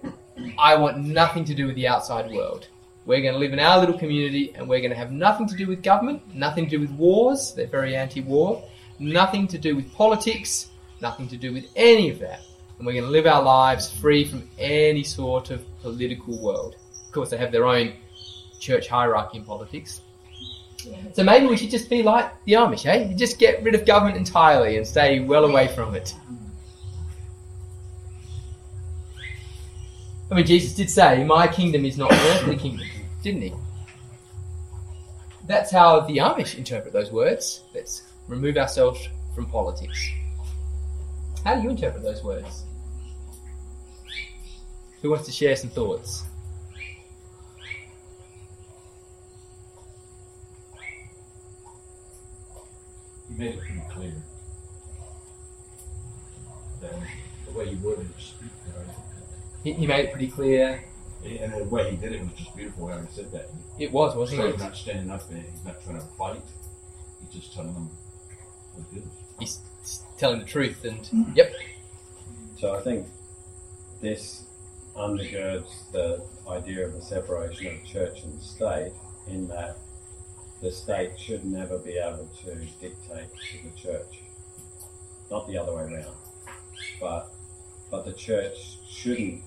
I 0.60 0.76
want 0.76 0.98
nothing 0.98 1.46
to 1.46 1.56
do 1.56 1.68
with 1.68 1.76
the 1.76 1.88
outside 1.88 2.30
world. 2.30 2.68
We're 3.06 3.22
going 3.22 3.34
to 3.34 3.40
live 3.40 3.54
in 3.54 3.60
our 3.60 3.80
little 3.80 3.98
community 3.98 4.54
and 4.56 4.68
we're 4.68 4.80
going 4.80 4.92
to 4.92 4.98
have 4.98 5.12
nothing 5.12 5.48
to 5.48 5.56
do 5.56 5.68
with 5.68 5.82
government, 5.82 6.22
nothing 6.36 6.66
to 6.66 6.72
do 6.72 6.80
with 6.82 6.92
wars, 6.92 7.54
they're 7.54 7.68
very 7.68 7.96
anti 7.96 8.22
war, 8.22 8.64
nothing 9.00 9.48
to 9.48 9.58
do 9.58 9.76
with 9.76 9.94
politics, 9.94 10.70
nothing 11.04 11.28
to 11.28 11.38
do 11.38 11.54
with 11.54 11.66
any 11.76 12.10
of 12.10 12.18
that. 12.20 12.40
And 12.78 12.88
we're 12.88 12.94
going 12.94 13.06
to 13.06 13.12
live 13.12 13.28
our 13.28 13.44
lives 13.44 13.92
free 13.92 14.26
from 14.26 14.50
any 14.58 15.04
sort 15.04 15.52
of 15.52 15.64
political 15.82 16.42
world. 16.42 16.78
Of 17.06 17.12
course, 17.12 17.30
they 17.30 17.38
have 17.38 17.52
their 17.52 17.68
own 17.68 17.94
church 18.60 18.88
hierarchy 18.88 19.38
in 19.38 19.44
politics. 19.44 20.02
So 21.14 21.24
maybe 21.24 21.46
we 21.46 21.56
should 21.56 21.70
just 21.70 21.90
be 21.90 22.02
like 22.02 22.32
the 22.46 22.54
Amish, 22.54 22.86
eh? 22.86 23.14
Just 23.14 23.38
get 23.38 23.62
rid 23.64 23.76
of 23.76 23.86
government 23.86 24.18
entirely 24.18 24.78
and 24.78 24.88
stay 24.88 25.20
well 25.20 25.46
away 25.46 25.68
from 25.68 25.94
it. 25.94 26.16
I 30.32 30.36
mean, 30.36 30.46
Jesus 30.46 30.74
did 30.74 30.90
say, 30.90 31.24
My 31.24 31.48
kingdom 31.48 31.86
is 31.86 31.98
not 31.98 32.12
earthly 32.12 32.56
kingdom, 32.56 32.88
didn't 33.22 33.44
he? 33.44 33.54
That's 35.46 35.72
how 35.72 36.00
the 36.02 36.18
Amish 36.18 36.58
interpret 36.58 36.92
those 36.92 37.12
words. 37.12 37.64
Let's 37.76 38.04
remove 38.28 38.58
ourselves 38.58 39.08
from 39.36 39.46
politics. 39.46 40.10
How 41.44 41.56
do 41.56 41.62
you 41.62 41.70
interpret 41.70 42.04
those 42.04 42.24
words? 42.24 42.64
Who 45.02 45.10
wants 45.10 45.26
to 45.26 45.32
share 45.32 45.56
some 45.56 45.70
thoughts? 45.70 46.24
You 53.30 53.38
made 53.38 53.56
it 53.56 53.60
pretty 53.62 53.82
clear. 53.92 54.14
That 56.82 56.94
the 57.48 57.58
way 57.58 57.70
you 57.70 57.78
worded 57.78 58.08
it 58.10 59.74
He, 59.78 59.88
made 59.88 60.06
it 60.06 60.12
pretty 60.12 60.28
clear. 60.28 60.84
And 61.26 61.54
the 61.54 61.64
way 61.66 61.92
he 61.92 61.98
did 61.98 62.12
it 62.14 62.22
was 62.22 62.32
just 62.34 62.56
beautiful 62.56 62.88
how 62.88 63.00
he 63.00 63.08
said 63.12 63.32
that. 63.32 63.50
It 63.80 63.92
was, 63.92 64.16
wasn't 64.16 64.42
So 64.42 64.48
it? 64.48 64.52
he's 64.54 64.62
not 64.62 64.76
standing 64.76 65.10
up 65.10 65.28
there, 65.30 65.40
he's 65.40 65.66
not 65.66 65.82
trying 65.84 65.96
to 66.00 66.06
fight. 66.18 66.42
He's 67.22 67.42
just 67.42 67.54
telling 67.54 67.74
them 67.74 67.90
what 68.76 68.86
it 68.94 68.98
is. 69.00 69.04
He's 69.40 69.60
telling 70.18 70.40
the 70.40 70.46
truth, 70.46 70.84
and 70.86 71.00
mm-hmm. 71.00 71.32
yep, 71.36 71.52
So 72.60 72.76
I 72.76 72.82
think 72.82 73.08
this 74.02 74.46
undergirds 74.96 75.92
the 75.92 76.24
idea 76.48 76.86
of 76.86 76.94
the 76.94 77.02
separation 77.02 77.68
of 77.68 77.86
church 77.86 78.24
and 78.24 78.42
state 78.42 78.92
in 79.28 79.48
that 79.48 79.78
the 80.62 80.72
state 80.72 81.20
should 81.20 81.44
never 81.46 81.78
be 81.78 81.98
able 81.98 82.30
to 82.44 82.56
dictate 82.80 83.30
to 83.52 83.64
the 83.64 83.76
church. 83.76 84.20
Not 85.32 85.48
the 85.48 85.58
other 85.58 85.74
way 85.74 85.84
around. 85.84 86.16
But 87.02 87.34
but 87.90 88.06
the 88.06 88.14
church 88.14 88.78
shouldn't 88.88 89.44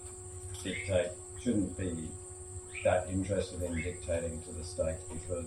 dictate 0.62 1.10
shouldn't 1.40 1.76
be 1.78 2.08
that 2.84 3.08
interested 3.10 3.62
in 3.62 3.80
dictating 3.82 4.40
to 4.42 4.52
the 4.52 4.64
state 4.64 4.96
because 5.12 5.46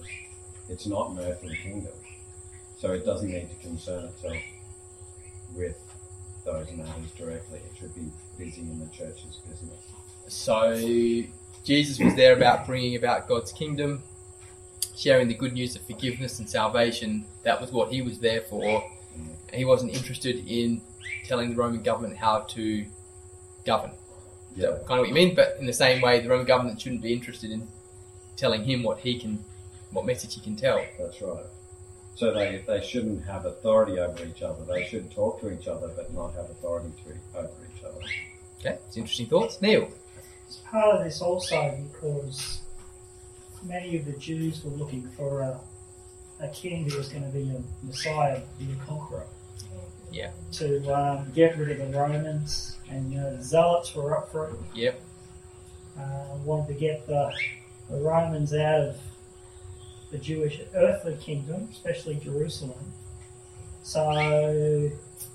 it's 0.70 0.86
not 0.88 1.12
an 1.12 1.20
earthly 1.20 1.58
kingdom. 1.62 1.94
So 2.78 2.94
it 2.94 3.06
doesn't 3.06 3.30
need 3.30 3.50
to 3.50 3.56
concern 3.56 4.06
itself 4.06 4.38
with 5.56 5.78
those 6.46 6.72
matters 6.72 7.12
directly. 7.18 7.60
It 7.60 7.78
should 7.80 7.94
be 7.96 8.12
busy 8.38 8.62
in 8.62 8.80
the 8.80 8.88
church's 8.88 9.42
business. 9.48 9.92
So 10.28 10.76
Jesus 11.64 12.00
was 12.00 12.16
there 12.16 12.34
about 12.36 12.66
bringing 12.66 12.96
about 12.96 13.28
God's 13.28 13.52
kingdom, 13.52 14.04
sharing 14.96 15.28
the 15.28 15.34
good 15.34 15.54
news 15.54 15.76
of 15.76 15.82
forgiveness 15.84 16.40
and 16.40 16.50
salvation. 16.50 17.26
That 17.44 17.60
was 17.60 17.72
what 17.72 17.92
he 17.92 18.02
was 18.02 18.20
there 18.20 18.42
for. 18.42 18.84
He 19.54 19.66
wasn't 19.66 19.94
interested 19.94 20.48
in 20.48 20.82
telling 21.26 21.50
the 21.50 21.56
Roman 21.56 21.82
government 21.82 22.18
how 22.18 22.42
to 22.42 22.86
govern. 23.66 23.92
Is 24.56 24.64
that 24.64 24.86
kind 24.88 25.00
of 25.00 25.04
what 25.04 25.10
you 25.10 25.14
mean? 25.14 25.36
But 25.36 25.58
in 25.60 25.66
the 25.66 25.74
same 25.74 26.02
way, 26.02 26.20
the 26.20 26.30
Roman 26.30 26.46
government 26.46 26.82
shouldn't 26.82 27.02
be 27.02 27.14
interested 27.14 27.52
in 27.52 27.68
telling 28.36 28.64
him 28.64 28.84
what 28.84 29.00
he 29.00 29.20
can, 29.20 29.44
what 29.92 30.06
message 30.06 30.36
he 30.36 30.42
can 30.42 30.56
tell. 30.56 30.84
That's 30.98 31.22
right. 31.22 31.46
So 32.20 32.34
they, 32.34 32.62
they 32.68 32.86
shouldn't 32.86 33.24
have 33.28 33.46
authority 33.46 33.98
over 33.98 34.26
each 34.26 34.42
other. 34.42 34.66
They 34.66 34.84
should 34.84 35.10
talk 35.10 35.40
to 35.40 35.58
each 35.58 35.70
other, 35.70 35.90
but 35.96 36.14
not 36.14 36.34
have 36.34 36.50
authority 36.50 36.92
to, 37.06 37.40
over 37.40 37.50
each 37.74 37.82
other. 37.82 38.02
Okay, 38.60 38.78
it's 38.86 38.98
interesting 38.98 39.28
thoughts. 39.28 39.62
Neil. 39.62 39.90
It's 40.46 40.58
part 40.70 40.98
of 40.98 41.06
this 41.06 41.22
also 41.22 41.78
because 41.94 42.60
many 43.64 43.96
of 43.96 44.04
the 44.04 44.12
Jews 44.20 44.66
were 44.66 44.72
looking 44.72 45.08
for 45.12 45.40
a, 45.40 45.62
a 46.42 46.50
king 46.50 46.90
who 46.90 46.98
was 46.98 47.08
going 47.08 47.24
to 47.24 47.30
be 47.30 47.52
a 47.52 47.86
Messiah, 47.86 48.42
be 48.58 48.68
a 48.70 48.86
conqueror. 48.86 49.26
Yeah. 50.12 50.32
To 50.54 50.94
um, 50.94 51.32
get 51.34 51.58
rid 51.58 51.80
of 51.80 51.90
the 51.90 51.98
Romans, 51.98 52.76
and 52.90 53.14
you 53.14 53.20
know 53.20 53.34
the 53.34 53.42
Zealots 53.42 53.96
were 53.96 54.18
up 54.18 54.30
for 54.30 54.50
it. 54.50 54.56
Yep. 54.76 55.02
Uh, 55.98 56.36
wanted 56.44 56.74
to 56.74 56.74
get 56.74 57.08
the, 57.08 57.32
the 57.90 58.02
Romans 58.02 58.54
out 58.54 58.82
of 58.82 58.98
the 60.12 60.18
Jewish 60.18 60.62
earthly 60.76 61.16
kingdom, 61.18 61.70
especially 61.72 62.16
Jerusalem. 62.16 62.80
So, 63.84 64.92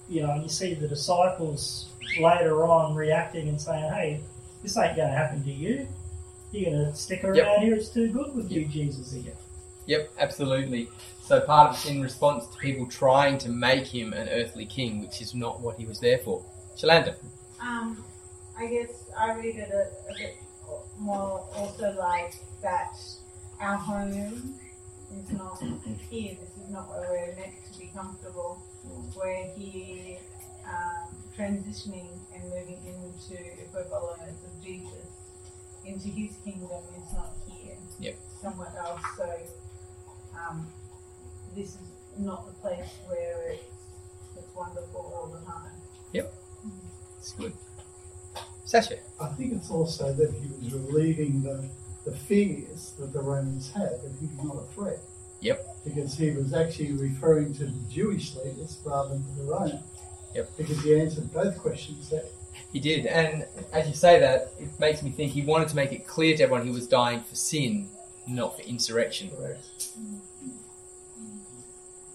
you 0.09 0.23
know, 0.23 0.35
you 0.35 0.49
see 0.49 0.75
the 0.75 0.89
disciples 0.89 1.89
later 2.21 2.65
on 2.65 2.95
reacting 2.95 3.49
and 3.49 3.61
saying, 3.61 3.93
hey, 3.93 4.21
this 4.63 4.77
ain't 4.77 4.97
going 4.97 5.11
to 5.11 5.17
happen 5.17 5.43
to 5.45 5.53
you. 5.53 5.89
You're 6.53 6.71
going 6.71 6.87
to 6.87 6.95
stick 6.97 7.25
around 7.25 7.37
Yep. 7.37 7.59
here. 7.59 7.75
It's 7.75 7.89
too 7.89 8.13
good 8.13 8.35
with 8.35 8.51
you, 8.51 8.67
Jesus, 8.67 9.13
here. 9.13 9.33
Yep, 9.87 10.13
absolutely. 10.19 10.89
So 11.23 11.41
part 11.41 11.71
of 11.71 11.77
it's 11.77 11.87
in 11.87 12.03
response 12.03 12.47
to 12.47 12.57
people 12.59 12.87
trying 12.87 13.39
to 13.39 13.49
make 13.49 13.87
him 13.87 14.13
an 14.13 14.29
earthly 14.29 14.67
king, 14.67 15.01
which 15.01 15.21
is 15.21 15.35
not 15.35 15.61
what 15.61 15.77
he 15.79 15.87
was 15.87 15.99
there 16.01 16.19
for. 16.19 16.45
Shalanda. 16.77 17.17
Um, 17.61 18.05
I 18.59 18.67
guess 18.67 19.11
I 19.19 19.35
read 19.35 19.57
it 19.57 19.71
a, 19.73 20.13
a 20.13 20.17
bit 20.17 20.37
more 20.99 21.45
also 21.55 21.95
like 21.99 22.35
that 22.63 22.97
our 23.61 23.77
home 23.77 24.55
is 25.17 25.31
not 25.31 25.63
here. 26.11 26.37
This 26.41 26.65
is 26.65 26.71
not 26.71 26.89
where 26.89 27.11
we're 27.11 27.37
meant 27.37 27.55
to 27.73 27.79
be 27.79 27.91
comfortable. 27.95 28.63
We're 29.17 29.47
here 29.57 30.19
um, 30.67 31.15
transitioning 31.37 32.09
and 32.35 32.45
moving 32.45 32.81
into, 32.87 33.43
if 33.43 33.73
we're 33.73 33.85
followers 33.85 34.19
of 34.45 34.65
Jesus, 34.65 35.07
into 35.85 36.09
his 36.09 36.37
kingdom 36.45 36.83
is 36.97 37.13
not 37.13 37.33
here. 37.49 37.77
Yep. 38.01 38.17
Somewhere 38.41 38.73
else. 38.79 39.01
So 39.17 39.31
um, 40.39 40.67
this 41.55 41.71
is 41.71 41.89
not 42.19 42.47
the 42.47 42.53
place 42.55 42.91
where 43.07 43.53
it's, 43.53 43.63
it's 44.37 44.55
wonderful 44.55 45.13
all 45.15 45.27
the 45.29 45.45
time. 45.45 45.71
Yep. 46.13 46.33
It's 47.19 47.33
good. 47.33 47.53
Sasha. 48.65 48.97
I 49.21 49.29
think 49.29 49.53
it's 49.53 49.71
also 49.71 50.13
that 50.13 50.33
he 50.33 50.49
was 50.49 50.73
relieving 50.73 51.43
the, 51.43 51.69
the 52.05 52.13
fears 52.13 52.93
that 52.99 53.13
the 53.13 53.21
Romans 53.21 53.71
had, 53.73 53.91
that 54.03 54.13
he 54.21 54.27
was 54.27 54.45
not 54.45 54.57
a 54.57 54.67
threat. 54.75 54.99
Yep. 55.41 55.65
Because 55.85 56.17
he 56.17 56.31
was 56.31 56.55
actually 56.55 56.93
referring 56.93 57.55
to 57.55 57.67
the 57.67 57.91
Jewish 57.91 58.35
leaders 58.37 58.79
rather 58.85 59.11
than 59.11 59.23
to 59.25 59.43
the 59.43 59.45
Roman. 59.45 59.81
Yep. 60.35 60.57
Because 60.57 60.83
he 60.83 60.99
answered 60.99 61.33
both 61.33 61.59
questions 61.59 62.11
there. 62.11 62.25
He 62.73 62.81
did, 62.81 63.07
and 63.07 63.47
as 63.73 63.87
you 63.87 63.95
say 63.95 64.19
that, 64.19 64.53
it 64.59 64.69
makes 64.81 65.03
me 65.03 65.11
think 65.11 65.33
he 65.33 65.43
wanted 65.43 65.69
to 65.69 65.77
make 65.77 65.93
it 65.93 66.07
clear 66.07 66.37
to 66.37 66.43
everyone 66.43 66.67
he 66.67 66.73
was 66.73 66.89
dying 66.89 67.21
for 67.21 67.35
sin, 67.37 67.89
not 68.27 68.57
for 68.57 68.63
insurrection. 68.63 69.31
Correct. 69.31 69.91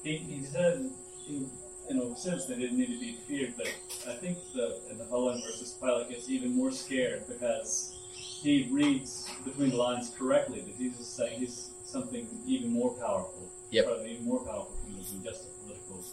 He, 0.04 0.18
he 0.18 0.44
said, 0.44 0.90
he, 1.18 1.46
in 1.90 2.00
a 2.00 2.16
sense, 2.18 2.46
they 2.46 2.56
didn't 2.56 2.78
need 2.78 2.88
to 2.88 3.00
be 3.00 3.18
feared, 3.28 3.54
but 3.58 3.68
I 4.08 4.16
think 4.16 4.38
the, 4.54 4.80
in 4.92 4.98
the 4.98 5.06
following 5.06 5.42
verses, 5.42 5.78
Pilate 5.82 6.10
gets 6.10 6.30
even 6.30 6.56
more 6.56 6.72
scared 6.72 7.26
because 7.28 7.99
he 8.42 8.68
reads 8.72 9.30
between 9.44 9.72
the 9.72 9.78
lines 9.78 10.12
correctly 10.18 10.62
that 10.62 10.78
Jesus 10.78 11.02
is 11.02 11.08
saying 11.08 11.40
he's 11.40 11.70
something 11.84 12.28
even 12.46 12.72
more 12.72 12.92
powerful. 12.92 13.50
Yep. 13.72 13.86
Probably 13.86 14.12
even 14.14 14.26
more 14.26 14.40
powerful 14.40 14.76
than 14.86 15.24
just 15.24 15.46
a 15.46 15.64
political 15.64 16.04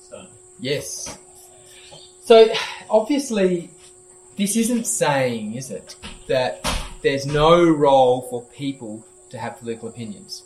stunt. 0.00 0.28
Yes. 0.60 1.18
So, 2.24 2.48
obviously, 2.88 3.70
this 4.36 4.56
isn't 4.56 4.86
saying, 4.86 5.54
is 5.54 5.70
it, 5.70 5.96
that 6.28 6.66
there's 7.02 7.26
no 7.26 7.68
role 7.68 8.22
for 8.22 8.42
people 8.56 9.04
to 9.30 9.38
have 9.38 9.58
political 9.58 9.88
opinions. 9.88 10.44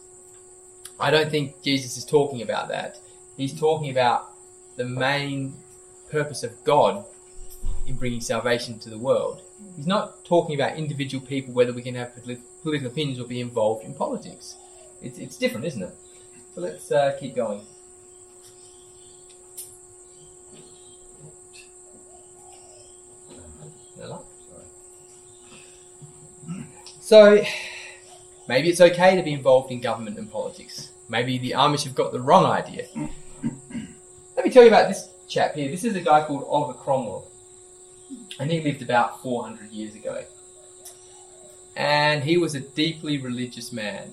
I 0.98 1.10
don't 1.10 1.30
think 1.30 1.62
Jesus 1.62 1.96
is 1.96 2.04
talking 2.04 2.42
about 2.42 2.68
that. 2.68 2.98
He's 3.36 3.58
talking 3.58 3.90
about 3.90 4.32
the 4.76 4.84
main 4.84 5.54
purpose 6.10 6.42
of 6.42 6.52
God 6.64 7.04
in 7.86 7.96
bringing 7.96 8.20
salvation 8.20 8.78
to 8.80 8.90
the 8.90 8.98
world. 8.98 9.42
He's 9.76 9.86
not 9.86 10.24
talking 10.24 10.54
about 10.54 10.76
individual 10.76 11.24
people, 11.24 11.54
whether 11.54 11.72
we 11.72 11.82
can 11.82 11.94
have 11.94 12.14
polit- 12.16 12.62
political 12.62 12.88
opinions 12.88 13.20
or 13.20 13.26
be 13.26 13.40
involved 13.40 13.84
in 13.84 13.94
politics. 13.94 14.56
It's, 15.02 15.18
it's 15.18 15.36
different, 15.36 15.66
isn't 15.66 15.82
it? 15.82 15.94
So 16.54 16.60
let's 16.60 16.90
uh, 16.90 17.16
keep 17.20 17.34
going. 17.34 17.62
So, 27.06 27.40
maybe 28.48 28.68
it's 28.68 28.80
okay 28.80 29.14
to 29.14 29.22
be 29.22 29.32
involved 29.32 29.70
in 29.70 29.80
government 29.80 30.18
and 30.18 30.28
politics. 30.28 30.90
Maybe 31.08 31.38
the 31.38 31.52
Amish 31.52 31.84
have 31.84 31.94
got 31.94 32.10
the 32.10 32.18
wrong 32.18 32.44
idea. 32.44 32.88
Let 34.36 34.44
me 34.44 34.50
tell 34.50 34.64
you 34.64 34.68
about 34.70 34.88
this 34.88 35.08
chap 35.28 35.54
here. 35.54 35.70
This 35.70 35.84
is 35.84 35.94
a 35.94 36.00
guy 36.00 36.24
called 36.24 36.44
Oliver 36.48 36.72
Cromwell. 36.76 37.30
And 38.38 38.50
he 38.50 38.60
lived 38.60 38.82
about 38.82 39.22
400 39.22 39.70
years 39.70 39.94
ago. 39.94 40.24
And 41.74 42.24
he 42.24 42.36
was 42.36 42.54
a 42.54 42.60
deeply 42.60 43.18
religious 43.18 43.72
man, 43.72 44.12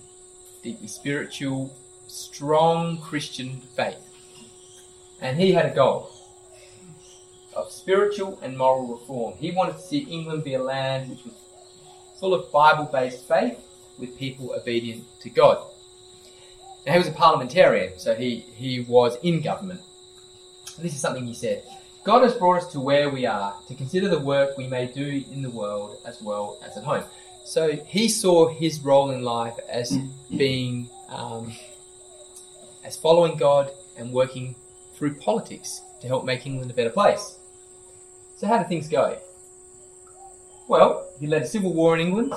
deeply 0.62 0.88
spiritual, 0.88 1.74
strong 2.08 2.98
Christian 2.98 3.62
faith. 3.75 3.98
And 5.22 5.39
he 5.39 5.53
had 5.53 5.65
a 5.65 5.74
goal 5.74 6.12
of 7.56 7.72
spiritual 7.72 8.39
and 8.42 8.58
moral 8.58 8.88
reform. 8.88 9.36
He 9.38 9.51
wanted 9.51 9.74
to 9.74 9.82
see 9.82 10.00
England 10.00 10.44
be 10.44 10.56
a 10.56 10.62
land 10.62 11.10
which 11.10 11.24
was 11.24 11.34
full 12.20 12.34
of 12.34 12.51
Bible 12.51 12.89
based 12.92 13.27
faith 13.27 13.59
with 14.00 14.18
people 14.18 14.53
obedient 14.53 15.03
to 15.22 15.29
God. 15.29 15.64
Now, 16.86 16.94
he 16.94 16.98
was 16.98 17.07
a 17.07 17.12
parliamentarian, 17.12 17.98
so 17.98 18.14
he, 18.14 18.40
he 18.55 18.81
was 18.81 19.18
in 19.24 19.42
government. 19.42 19.79
And 20.75 20.86
this 20.86 20.94
is 20.94 21.00
something 21.00 21.25
he 21.25 21.33
said 21.33 21.64
God 22.03 22.24
has 22.24 22.33
brought 22.33 22.57
us 22.57 22.72
to 22.74 22.81
where 22.81 23.09
we 23.09 23.25
are 23.25 23.55
to 23.68 23.75
consider 23.75 24.09
the 24.09 24.20
work 24.20 24.57
we 24.57 24.68
may 24.68 24.87
do 24.87 25.24
in 25.31 25.42
the 25.42 25.50
world 25.50 25.98
as 26.05 26.22
well 26.22 26.59
as 26.66 26.75
at 26.77 26.83
home. 26.83 27.05
So 27.46 27.72
he 27.72 28.09
saw 28.09 28.50
his 28.50 28.81
role 28.81 29.11
in 29.11 29.22
life 29.22 29.55
as 29.70 29.98
being, 30.29 30.89
um, 31.07 31.53
as 32.83 32.98
following 32.98 33.37
God 33.37 33.72
and 33.98 34.11
working 34.11 34.55
through 34.96 35.16
politics 35.16 35.81
to 36.01 36.07
help 36.07 36.25
make 36.25 36.46
England 36.46 36.72
a 36.72 36.74
better 36.74 36.89
place. 36.89 37.37
So 38.35 38.48
how 38.48 38.57
did 38.57 38.68
things 38.68 38.89
go? 38.89 39.18
Well, 40.68 41.07
he 41.22 41.27
led 41.27 41.44
a 41.44 41.48
civil 41.48 41.74
war 41.74 41.96
in 41.96 42.01
England. 42.05 42.33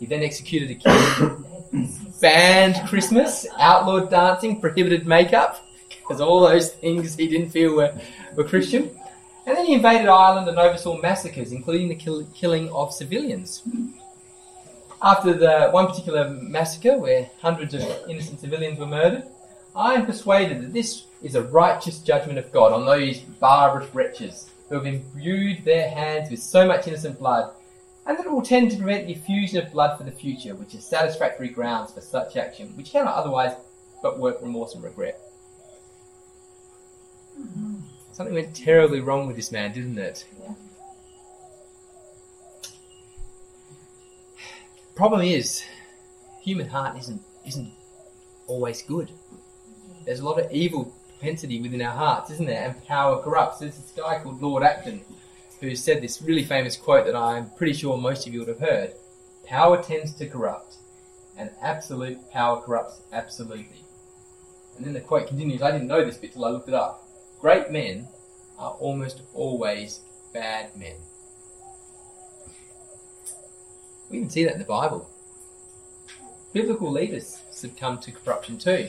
He 0.00 0.06
then 0.06 0.22
executed 0.22 0.70
a 0.70 0.74
king, 0.74 1.90
banned 2.20 2.88
Christmas, 2.88 3.46
outlawed 3.58 4.10
dancing, 4.10 4.60
prohibited 4.60 5.06
makeup, 5.06 5.64
because 5.88 6.20
all 6.20 6.40
those 6.40 6.72
things 6.72 7.14
he 7.14 7.28
didn't 7.28 7.50
feel 7.50 7.76
were, 7.76 7.96
were 8.34 8.44
Christian. 8.44 8.90
He 9.64 9.72
invaded 9.72 10.08
Ireland 10.08 10.46
and 10.46 10.58
oversaw 10.58 11.00
massacres, 11.00 11.50
including 11.50 11.88
the 11.88 11.94
kill- 11.94 12.26
killing 12.34 12.70
of 12.70 12.92
civilians. 12.92 13.62
After 15.00 15.32
the 15.32 15.70
one 15.70 15.86
particular 15.86 16.28
massacre, 16.28 16.98
where 16.98 17.30
hundreds 17.40 17.72
of 17.72 17.82
innocent 18.08 18.40
civilians 18.40 18.78
were 18.78 18.86
murdered, 18.86 19.24
I 19.74 19.94
am 19.94 20.04
persuaded 20.06 20.62
that 20.62 20.72
this 20.74 21.04
is 21.22 21.34
a 21.34 21.42
righteous 21.42 21.98
judgment 21.98 22.38
of 22.38 22.52
God 22.52 22.72
on 22.72 22.84
those 22.84 23.20
barbarous 23.20 23.92
wretches 23.94 24.50
who 24.68 24.74
have 24.74 24.86
imbued 24.86 25.64
their 25.64 25.88
hands 25.88 26.30
with 26.30 26.40
so 26.40 26.66
much 26.66 26.86
innocent 26.86 27.18
blood, 27.18 27.52
and 28.06 28.18
that 28.18 28.26
it 28.26 28.32
will 28.32 28.42
tend 28.42 28.70
to 28.70 28.76
prevent 28.76 29.06
the 29.06 29.14
effusion 29.14 29.64
of 29.64 29.72
blood 29.72 29.96
for 29.96 30.04
the 30.04 30.12
future, 30.12 30.54
which 30.54 30.74
is 30.74 30.84
satisfactory 30.84 31.48
grounds 31.48 31.92
for 31.92 32.02
such 32.02 32.36
action, 32.36 32.68
which 32.76 32.92
cannot 32.92 33.14
otherwise 33.14 33.54
but 34.02 34.18
work 34.18 34.42
remorse 34.42 34.74
and 34.74 34.84
regret. 34.84 35.18
Mm-hmm. 37.40 37.93
Something 38.14 38.34
went 38.34 38.54
terribly 38.54 39.00
wrong 39.00 39.26
with 39.26 39.34
this 39.34 39.50
man, 39.50 39.72
didn't 39.72 39.98
it? 39.98 40.24
Problem 44.94 45.22
is, 45.22 45.64
human 46.40 46.68
heart 46.68 46.96
isn't 46.96 47.20
isn't 47.44 47.72
always 48.46 48.82
good. 48.82 49.10
There's 50.04 50.20
a 50.20 50.24
lot 50.24 50.38
of 50.38 50.52
evil 50.52 50.94
propensity 51.08 51.60
within 51.60 51.82
our 51.82 51.90
hearts, 51.90 52.30
isn't 52.30 52.46
there? 52.46 52.68
And 52.68 52.84
power 52.86 53.20
corrupts. 53.20 53.58
There's 53.58 53.74
this 53.76 53.90
guy 53.96 54.20
called 54.20 54.40
Lord 54.40 54.62
Acton 54.62 55.00
who 55.60 55.74
said 55.74 56.00
this 56.00 56.22
really 56.22 56.44
famous 56.44 56.76
quote 56.76 57.06
that 57.06 57.16
I'm 57.16 57.50
pretty 57.50 57.72
sure 57.72 57.98
most 57.98 58.28
of 58.28 58.32
you 58.32 58.38
would 58.38 58.48
have 58.48 58.60
heard. 58.60 58.92
Power 59.44 59.82
tends 59.82 60.12
to 60.14 60.28
corrupt, 60.28 60.76
and 61.36 61.50
absolute 61.60 62.30
power 62.30 62.60
corrupts 62.60 63.00
absolutely. 63.12 63.82
And 64.76 64.86
then 64.86 64.92
the 64.92 65.00
quote 65.00 65.26
continues, 65.26 65.62
I 65.62 65.72
didn't 65.72 65.88
know 65.88 66.04
this 66.04 66.16
bit 66.16 66.32
till 66.32 66.44
I 66.44 66.50
looked 66.50 66.68
it 66.68 66.74
up. 66.74 67.03
Great 67.40 67.70
men 67.70 68.08
are 68.58 68.72
almost 68.72 69.22
always 69.34 70.00
bad 70.32 70.76
men. 70.76 70.96
We 74.10 74.18
even 74.18 74.30
see 74.30 74.44
that 74.44 74.54
in 74.54 74.58
the 74.58 74.64
Bible. 74.64 75.08
Biblical 76.52 76.90
leaders 76.90 77.42
succumb 77.50 77.98
to 77.98 78.12
corruption 78.12 78.58
too. 78.58 78.88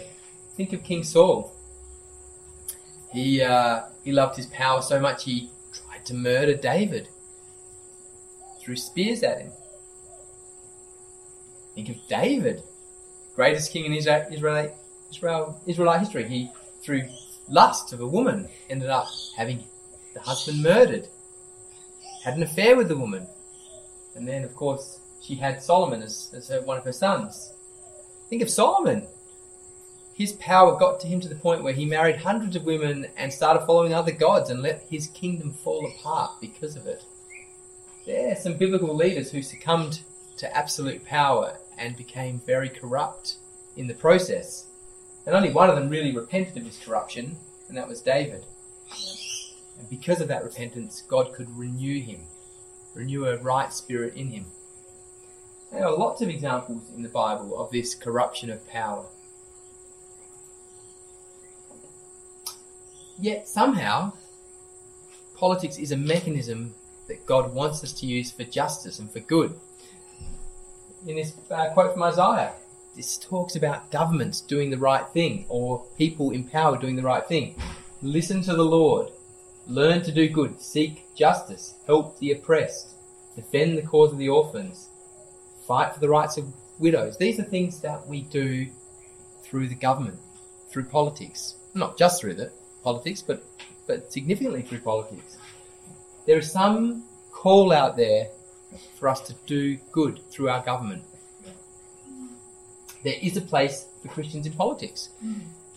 Think 0.55 0.73
of 0.73 0.83
King 0.83 1.03
Saul. 1.03 1.53
He 3.11 3.41
uh, 3.41 3.83
he 4.03 4.11
loved 4.11 4.35
his 4.35 4.45
power 4.47 4.81
so 4.81 4.99
much 4.99 5.23
he 5.23 5.49
tried 5.73 6.05
to 6.05 6.13
murder 6.13 6.55
David. 6.55 7.09
Threw 8.61 8.75
spears 8.75 9.23
at 9.23 9.41
him. 9.41 9.51
Think 11.75 11.89
of 11.89 12.07
David, 12.07 12.63
greatest 13.35 13.71
king 13.71 13.85
in 13.85 13.93
Israel, 13.93 14.25
Israel, 14.31 14.71
Israel 15.09 15.61
Israelite 15.65 15.99
history. 15.99 16.27
He 16.27 16.51
through 16.81 17.03
lust 17.47 17.93
of 17.93 18.01
a 18.01 18.07
woman 18.07 18.47
ended 18.69 18.89
up 18.89 19.07
having 19.35 19.63
the 20.13 20.19
husband 20.21 20.63
murdered. 20.63 21.07
Had 22.23 22.37
an 22.37 22.43
affair 22.43 22.75
with 22.75 22.87
the 22.87 22.97
woman, 22.97 23.27
and 24.15 24.27
then 24.27 24.43
of 24.43 24.55
course 24.55 24.99
she 25.21 25.35
had 25.35 25.61
Solomon 25.61 26.01
as, 26.01 26.31
as 26.35 26.47
her, 26.47 26.61
one 26.61 26.77
of 26.77 26.83
her 26.83 26.91
sons. 26.91 27.53
Think 28.29 28.41
of 28.41 28.49
Solomon. 28.49 29.07
His 30.13 30.31
power 30.33 30.77
got 30.77 30.99
to 31.01 31.07
him 31.07 31.19
to 31.19 31.27
the 31.27 31.35
point 31.35 31.61
where 31.61 31.73
he 31.73 31.85
married 31.85 32.15
hundreds 32.15 32.55
of 32.55 32.63
women 32.63 33.07
and 33.17 33.31
started 33.31 33.65
following 33.65 33.93
other 33.93 34.11
gods 34.11 34.49
and 34.49 34.61
let 34.61 34.85
his 34.89 35.07
kingdom 35.07 35.51
fall 35.51 35.85
apart 35.85 36.31
because 36.39 36.75
of 36.75 36.87
it. 36.87 37.03
There 38.05 38.31
are 38.31 38.35
some 38.35 38.53
biblical 38.53 38.95
leaders 38.95 39.31
who 39.31 39.41
succumbed 39.41 39.99
to 40.37 40.55
absolute 40.55 41.03
power 41.05 41.57
and 41.77 41.97
became 41.97 42.39
very 42.39 42.69
corrupt 42.69 43.35
in 43.75 43.87
the 43.87 43.93
process. 43.93 44.67
And 45.25 45.35
only 45.35 45.51
one 45.51 45.69
of 45.69 45.75
them 45.75 45.89
really 45.89 46.15
repented 46.15 46.57
of 46.57 46.65
his 46.65 46.77
corruption, 46.77 47.37
and 47.67 47.77
that 47.77 47.87
was 47.87 48.01
David. 48.01 48.45
And 49.79 49.89
because 49.89 50.21
of 50.21 50.27
that 50.27 50.43
repentance, 50.43 51.03
God 51.07 51.33
could 51.33 51.49
renew 51.57 51.99
him, 51.99 52.21
renew 52.93 53.25
a 53.25 53.37
right 53.37 53.73
spirit 53.73 54.15
in 54.15 54.27
him. 54.27 54.45
There 55.71 55.85
are 55.85 55.97
lots 55.97 56.21
of 56.21 56.29
examples 56.29 56.89
in 56.95 57.01
the 57.01 57.09
Bible 57.09 57.59
of 57.59 57.71
this 57.71 57.95
corruption 57.95 58.49
of 58.49 58.67
power. 58.67 59.05
Yet 63.19 63.47
somehow, 63.47 64.13
politics 65.35 65.77
is 65.77 65.91
a 65.91 65.97
mechanism 65.97 66.75
that 67.07 67.25
God 67.25 67.53
wants 67.53 67.83
us 67.83 67.93
to 67.93 68.05
use 68.05 68.31
for 68.31 68.43
justice 68.43 68.99
and 68.99 69.11
for 69.11 69.19
good. 69.21 69.53
In 71.07 71.15
this 71.15 71.33
uh, 71.51 71.69
quote 71.69 71.93
from 71.93 72.03
Isaiah, 72.03 72.53
this 72.95 73.17
talks 73.17 73.55
about 73.55 73.91
governments 73.91 74.41
doing 74.41 74.69
the 74.69 74.77
right 74.77 75.07
thing 75.09 75.45
or 75.49 75.85
people 75.97 76.31
in 76.31 76.45
power 76.45 76.77
doing 76.77 76.95
the 76.95 77.03
right 77.03 77.27
thing. 77.27 77.55
Listen 78.01 78.41
to 78.43 78.53
the 78.53 78.63
Lord. 78.63 79.11
Learn 79.67 80.01
to 80.03 80.11
do 80.11 80.29
good. 80.29 80.61
Seek 80.61 81.05
justice. 81.15 81.75
Help 81.87 82.17
the 82.19 82.31
oppressed. 82.31 82.95
Defend 83.35 83.77
the 83.77 83.81
cause 83.81 84.13
of 84.13 84.17
the 84.17 84.29
orphans. 84.29 84.89
Fight 85.67 85.93
for 85.93 85.99
the 85.99 86.09
rights 86.09 86.37
of 86.37 86.53
widows. 86.79 87.17
These 87.17 87.39
are 87.39 87.43
things 87.43 87.81
that 87.81 88.07
we 88.07 88.21
do 88.21 88.67
through 89.43 89.67
the 89.67 89.75
government, 89.75 90.19
through 90.69 90.85
politics. 90.85 91.55
Not 91.73 91.97
just 91.97 92.21
through 92.21 92.35
the 92.35 92.51
politics, 92.83 93.21
but, 93.21 93.43
but 93.87 94.11
significantly 94.13 94.61
through 94.61 94.79
politics. 94.79 95.37
There 96.25 96.37
is 96.37 96.51
some 96.51 97.03
call 97.31 97.73
out 97.73 97.97
there 97.97 98.29
for 98.97 99.09
us 99.09 99.21
to 99.21 99.33
do 99.45 99.77
good 99.91 100.19
through 100.29 100.49
our 100.49 100.63
government. 100.63 101.03
There 103.05 103.19
is 103.21 103.37
a 103.37 103.41
place 103.41 103.85
for 104.01 104.07
Christians 104.07 104.47
in 104.47 104.53
politics. 104.53 105.09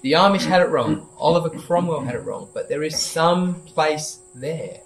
The 0.00 0.12
Amish 0.12 0.46
had 0.46 0.62
it 0.62 0.70
wrong. 0.70 1.10
Oliver 1.18 1.50
Cromwell 1.50 2.00
had 2.00 2.14
it 2.14 2.24
wrong. 2.24 2.48
But 2.54 2.70
there 2.70 2.82
is 2.82 2.98
some 2.98 3.56
place 3.62 4.20
there 4.34 4.80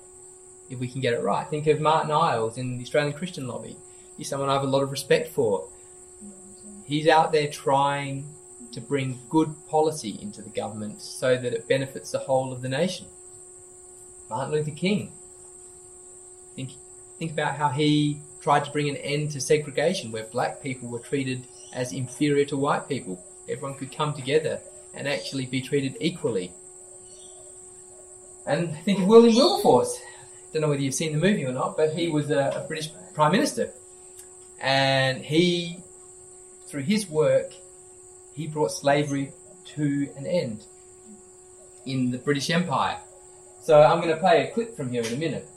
if 0.69 0.81
we 0.81 0.89
can 0.89 1.01
get 1.01 1.15
it 1.15 1.23
right. 1.23 1.47
Think 1.49 1.69
of 1.69 1.81
Martin 1.81 2.11
Iles 2.11 2.59
in 2.59 2.79
the 2.79 2.83
Australian 2.83 3.13
Christian 3.13 3.47
Lobby. 3.47 3.77
He's 4.19 4.29
someone 4.29 4.49
I 4.49 4.55
have 4.55 4.65
a 4.65 4.67
lot 4.67 4.83
of 4.83 4.91
respect 4.91 5.29
for. 5.29 5.69
He's 6.85 7.07
out 7.07 7.31
there 7.31 7.47
trying 7.47 8.27
to 8.73 8.81
bring 8.81 9.21
good 9.31 9.55
policy 9.69 10.19
into 10.21 10.43
the 10.43 10.51
government 10.51 11.01
so 11.01 11.37
that 11.37 11.53
it 11.53 11.69
benefits 11.69 12.11
the 12.11 12.19
whole 12.19 12.53
of 12.53 12.61
the 12.61 12.69
nation. 12.69 13.07
Martin 14.29 14.53
Luther 14.53 14.73
King. 14.73 15.13
Think, 16.57 16.71
think 17.21 17.31
about 17.31 17.55
how 17.55 17.69
he 17.69 18.21
tried 18.41 18.65
to 18.65 18.73
bring 18.73 18.89
an 18.89 18.97
end 18.97 19.31
to 19.31 19.41
segregation 19.41 20.11
where 20.11 20.25
black 20.25 20.61
people 20.61 20.89
were 20.89 20.99
treated 20.99 21.47
as 21.75 21.93
inferior 21.93 22.45
to 22.47 22.57
white 22.57 22.89
people. 22.89 23.23
Everyone 23.49 23.75
could 23.75 23.95
come 23.95 24.15
together 24.15 24.61
and 24.95 25.09
actually 25.09 25.47
be 25.47 25.61
treated 25.61 25.97
equally. 26.01 26.53
And 28.47 28.77
think 28.79 29.01
of 29.01 29.07
William 29.07 29.35
Wilberforce. 29.35 30.01
Don't 30.53 30.63
know 30.63 30.69
whether 30.69 30.83
you've 30.83 30.95
seen 30.95 31.13
the 31.13 31.19
movie 31.19 31.45
or 31.45 31.53
not, 31.53 31.77
but 31.77 31.95
he 31.95 32.09
was 32.09 32.31
a, 32.31 32.63
a 32.63 32.67
British 32.67 32.91
Prime 33.15 33.33
Minister. 33.33 33.73
And 34.61 35.25
he, 35.25 35.79
through 36.67 36.83
his 36.83 37.09
work, 37.09 37.53
he 38.35 38.47
brought 38.47 38.71
slavery 38.71 39.33
to 39.77 40.09
an 40.17 40.27
end 40.27 40.65
in 41.87 42.11
the 42.11 42.19
British 42.19 42.51
Empire. 42.51 42.99
So 43.63 43.81
I'm 43.81 44.01
going 44.01 44.15
to 44.15 44.21
play 44.21 44.47
a 44.47 44.53
clip 44.53 44.77
from 44.77 44.91
here 44.91 45.03
in 45.03 45.15
a 45.15 45.17
minute. 45.17 45.49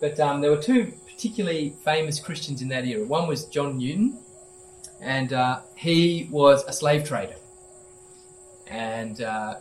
But 0.00 0.18
um, 0.18 0.40
there 0.40 0.50
were 0.50 0.62
two 0.62 0.92
particularly 1.06 1.74
famous 1.84 2.18
Christians 2.18 2.60
in 2.60 2.68
that 2.68 2.84
era. 2.84 3.04
One 3.04 3.28
was 3.28 3.46
John 3.46 3.78
Newton, 3.78 4.18
and 5.02 5.32
uh, 5.32 5.60
he 5.74 6.28
was 6.30 6.64
a 6.66 6.72
slave 6.72 7.04
trader. 7.04 7.34
And 8.68 9.20
uh, 9.20 9.56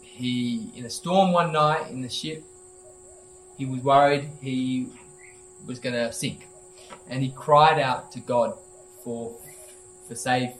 he, 0.00 0.72
in 0.74 0.86
a 0.86 0.90
storm 0.90 1.32
one 1.32 1.52
night 1.52 1.90
in 1.90 2.00
the 2.00 2.08
ship, 2.08 2.42
he 3.56 3.66
was 3.66 3.82
worried 3.82 4.30
he 4.40 4.88
was 5.66 5.78
going 5.78 5.94
to 5.94 6.10
sink, 6.12 6.46
and 7.08 7.22
he 7.22 7.30
cried 7.30 7.78
out 7.78 8.10
to 8.12 8.20
God 8.20 8.54
for 9.04 9.36
for 10.08 10.14
save 10.14 10.54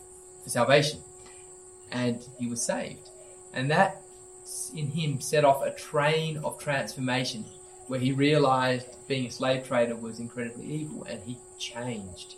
for 0.45 0.51
salvation, 0.51 1.01
and 1.91 2.23
he 2.39 2.47
was 2.47 2.63
saved. 2.63 3.09
And 3.55 3.71
that 3.71 4.03
in 4.75 4.89
him 4.89 5.21
set 5.21 5.45
off 5.45 5.65
a 5.65 5.71
train 5.71 6.39
of 6.45 6.59
transformation 6.59 7.45
where 7.87 8.01
he 8.01 8.13
realized 8.13 8.87
being 9.09 9.27
a 9.27 9.31
slave 9.31 9.67
trader 9.67 9.97
was 9.97 10.21
incredibly 10.21 10.67
evil 10.67 11.05
and 11.05 11.21
he 11.23 11.39
changed. 11.59 12.37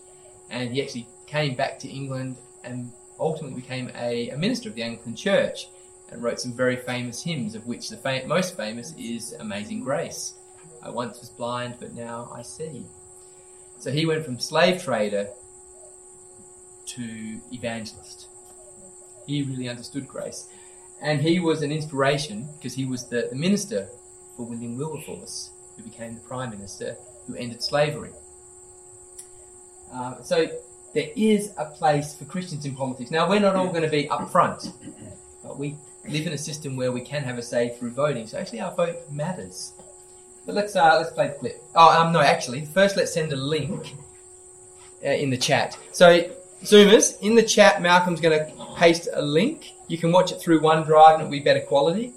And 0.52 0.70
he 0.72 0.80
actually 0.82 1.08
came 1.26 1.56
back 1.56 1.78
to 1.80 1.88
England 1.88 2.36
and 2.62 2.92
ultimately 3.18 3.60
became 3.60 3.90
a, 3.96 4.28
a 4.28 4.36
minister 4.36 4.68
of 4.68 4.76
the 4.76 4.82
Anglican 4.82 5.16
Church 5.16 5.66
and 6.10 6.22
wrote 6.22 6.38
some 6.38 6.52
very 6.52 6.76
famous 6.76 7.24
hymns, 7.24 7.54
of 7.54 7.66
which 7.66 7.88
the 7.88 7.96
fam- 7.96 8.28
most 8.28 8.56
famous 8.56 8.94
is 8.98 9.32
Amazing 9.40 9.80
Grace. 9.80 10.34
I 10.82 10.90
once 10.90 11.18
was 11.20 11.30
blind, 11.30 11.76
but 11.80 11.94
now 11.94 12.30
I 12.34 12.42
see. 12.42 12.84
So 13.78 13.90
he 13.90 14.04
went 14.06 14.24
from 14.24 14.38
slave 14.38 14.82
trader 14.82 15.28
to 16.86 17.40
evangelist. 17.50 18.28
He 19.26 19.42
really 19.42 19.68
understood 19.68 20.06
grace. 20.06 20.48
And 21.00 21.20
he 21.20 21.40
was 21.40 21.62
an 21.62 21.72
inspiration 21.72 22.46
because 22.58 22.74
he 22.74 22.84
was 22.84 23.08
the, 23.08 23.28
the 23.30 23.36
minister 23.36 23.88
for 24.36 24.44
William 24.46 24.76
Wilberforce, 24.76 25.50
who 25.76 25.82
became 25.82 26.14
the 26.14 26.20
prime 26.20 26.50
minister 26.50 26.96
who 27.26 27.34
ended 27.36 27.62
slavery. 27.62 28.12
Uh, 29.92 30.22
so 30.22 30.48
there 30.94 31.08
is 31.16 31.52
a 31.58 31.66
place 31.66 32.14
for 32.14 32.24
Christians 32.24 32.64
in 32.64 32.74
politics. 32.74 33.10
Now, 33.10 33.28
we're 33.28 33.40
not 33.40 33.56
all 33.56 33.68
going 33.68 33.82
to 33.82 33.90
be 33.90 34.08
up 34.08 34.30
front, 34.30 34.72
but 35.42 35.58
we 35.58 35.76
live 36.08 36.26
in 36.26 36.32
a 36.32 36.38
system 36.38 36.76
where 36.76 36.92
we 36.92 37.00
can 37.00 37.22
have 37.22 37.38
a 37.38 37.42
say 37.42 37.70
through 37.70 37.92
voting. 37.92 38.26
So 38.26 38.38
actually, 38.38 38.60
our 38.60 38.74
vote 38.74 38.98
matters. 39.10 39.72
But 40.44 40.54
let's 40.54 40.74
uh, 40.74 40.96
let's 40.98 41.12
play 41.12 41.28
the 41.28 41.34
clip. 41.34 41.62
Oh, 41.74 42.00
um, 42.00 42.12
no, 42.12 42.20
actually, 42.20 42.64
first 42.64 42.96
let's 42.96 43.12
send 43.12 43.32
a 43.32 43.36
link 43.36 43.94
uh, 45.04 45.10
in 45.10 45.30
the 45.30 45.36
chat. 45.36 45.78
So, 45.92 46.28
Zoomers, 46.62 47.20
in 47.22 47.34
the 47.34 47.42
chat, 47.42 47.80
Malcolm's 47.80 48.20
going 48.20 48.38
to 48.38 48.66
paste 48.76 49.08
a 49.12 49.22
link. 49.22 49.72
You 49.88 49.98
can 49.98 50.10
watch 50.10 50.32
it 50.32 50.40
through 50.40 50.60
OneDrive 50.60 51.14
and 51.14 51.22
it'll 51.22 51.30
be 51.30 51.40
better 51.40 51.60
quality. 51.60 52.12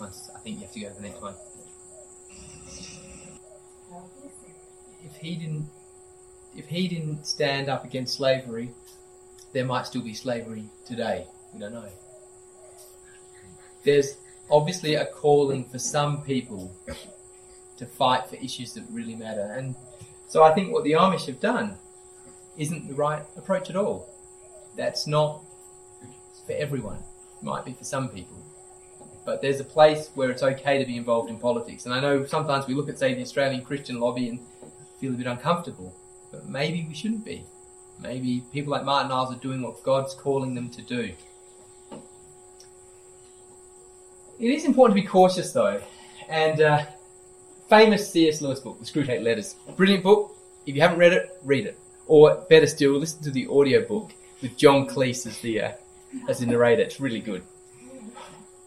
Next 0.00 0.28
one. 0.30 0.36
I 0.36 0.38
think 0.40 0.56
you 0.56 0.62
have 0.62 0.72
to 0.72 0.80
go 0.80 0.88
to 0.88 0.94
the 0.94 1.02
next 1.02 1.22
one. 1.22 1.34
If 5.04 5.16
he 5.16 5.36
didn't, 5.36 5.68
if 6.56 6.66
he 6.66 6.88
didn't 6.88 7.26
stand 7.26 7.68
up 7.68 7.84
against 7.84 8.14
slavery, 8.14 8.70
there 9.52 9.64
might 9.64 9.86
still 9.86 10.02
be 10.02 10.14
slavery 10.14 10.64
today. 10.86 11.26
We 11.52 11.60
don't 11.60 11.72
know. 11.72 11.88
There's 13.84 14.16
obviously 14.50 14.94
a 14.94 15.06
calling 15.06 15.64
for 15.64 15.78
some 15.78 16.22
people 16.22 16.74
to 17.76 17.86
fight 17.86 18.26
for 18.28 18.36
issues 18.36 18.72
that 18.74 18.84
really 18.90 19.14
matter, 19.14 19.54
and 19.56 19.74
so 20.28 20.42
I 20.42 20.52
think 20.52 20.72
what 20.72 20.84
the 20.84 20.92
Amish 20.92 21.26
have 21.26 21.40
done 21.40 21.76
isn't 22.56 22.88
the 22.88 22.94
right 22.94 23.22
approach 23.36 23.68
at 23.68 23.76
all. 23.76 24.08
That's 24.76 25.06
not 25.06 25.42
for 26.46 26.52
everyone. 26.52 26.98
It 27.40 27.44
might 27.44 27.64
be 27.64 27.72
for 27.72 27.84
some 27.84 28.08
people 28.08 28.43
but 29.24 29.40
there's 29.40 29.60
a 29.60 29.64
place 29.64 30.10
where 30.14 30.30
it's 30.30 30.42
okay 30.42 30.78
to 30.78 30.84
be 30.84 30.96
involved 30.96 31.30
in 31.30 31.38
politics. 31.38 31.86
And 31.86 31.94
I 31.94 32.00
know 32.00 32.24
sometimes 32.24 32.66
we 32.66 32.74
look 32.74 32.88
at, 32.88 32.98
say, 32.98 33.14
the 33.14 33.22
Australian 33.22 33.64
Christian 33.64 33.98
lobby 33.98 34.28
and 34.28 34.40
feel 35.00 35.14
a 35.14 35.16
bit 35.16 35.26
uncomfortable, 35.26 35.94
but 36.30 36.48
maybe 36.48 36.84
we 36.88 36.94
shouldn't 36.94 37.24
be. 37.24 37.44
Maybe 38.00 38.44
people 38.52 38.72
like 38.72 38.84
Martin 38.84 39.12
Iles 39.12 39.32
are 39.32 39.38
doing 39.38 39.62
what 39.62 39.82
God's 39.82 40.14
calling 40.14 40.54
them 40.54 40.68
to 40.70 40.82
do. 40.82 41.12
It 44.40 44.50
is 44.50 44.64
important 44.64 44.96
to 44.96 45.02
be 45.02 45.08
cautious, 45.08 45.52
though. 45.52 45.80
And 46.28 46.60
uh, 46.60 46.84
famous 47.68 48.10
C.S. 48.10 48.42
Lewis 48.42 48.60
book, 48.60 48.78
The 48.78 48.84
Screwtape 48.84 49.22
Letters. 49.22 49.54
Brilliant 49.76 50.02
book. 50.02 50.36
If 50.66 50.74
you 50.74 50.80
haven't 50.80 50.98
read 50.98 51.12
it, 51.12 51.38
read 51.44 51.66
it. 51.66 51.78
Or 52.06 52.44
better 52.50 52.66
still, 52.66 52.92
listen 52.98 53.22
to 53.22 53.30
the 53.30 53.46
audio 53.46 53.86
book 53.86 54.12
with 54.42 54.56
John 54.56 54.86
Cleese 54.86 55.26
as 55.26 55.38
the 55.38 55.60
uh, 55.62 55.72
as 56.28 56.40
the 56.40 56.46
narrator. 56.46 56.82
It's 56.82 57.00
really 57.00 57.20
good. 57.20 57.42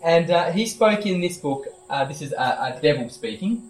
And 0.08 0.32
uh, 0.32 0.52
he 0.52 0.66
spoke 0.68 1.06
in 1.06 1.20
this 1.20 1.38
book, 1.38 1.68
uh, 1.90 2.06
this 2.06 2.22
is 2.22 2.32
a, 2.32 2.78
a, 2.78 2.80
devil 2.82 3.10
speaking. 3.10 3.62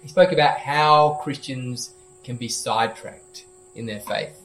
He 0.00 0.06
spoke 0.06 0.30
about 0.30 0.58
how 0.58 1.18
Christians 1.24 1.92
can 2.22 2.36
be 2.36 2.46
sidetracked 2.46 3.44
in 3.74 3.84
their 3.84 3.98
faith. 3.98 4.40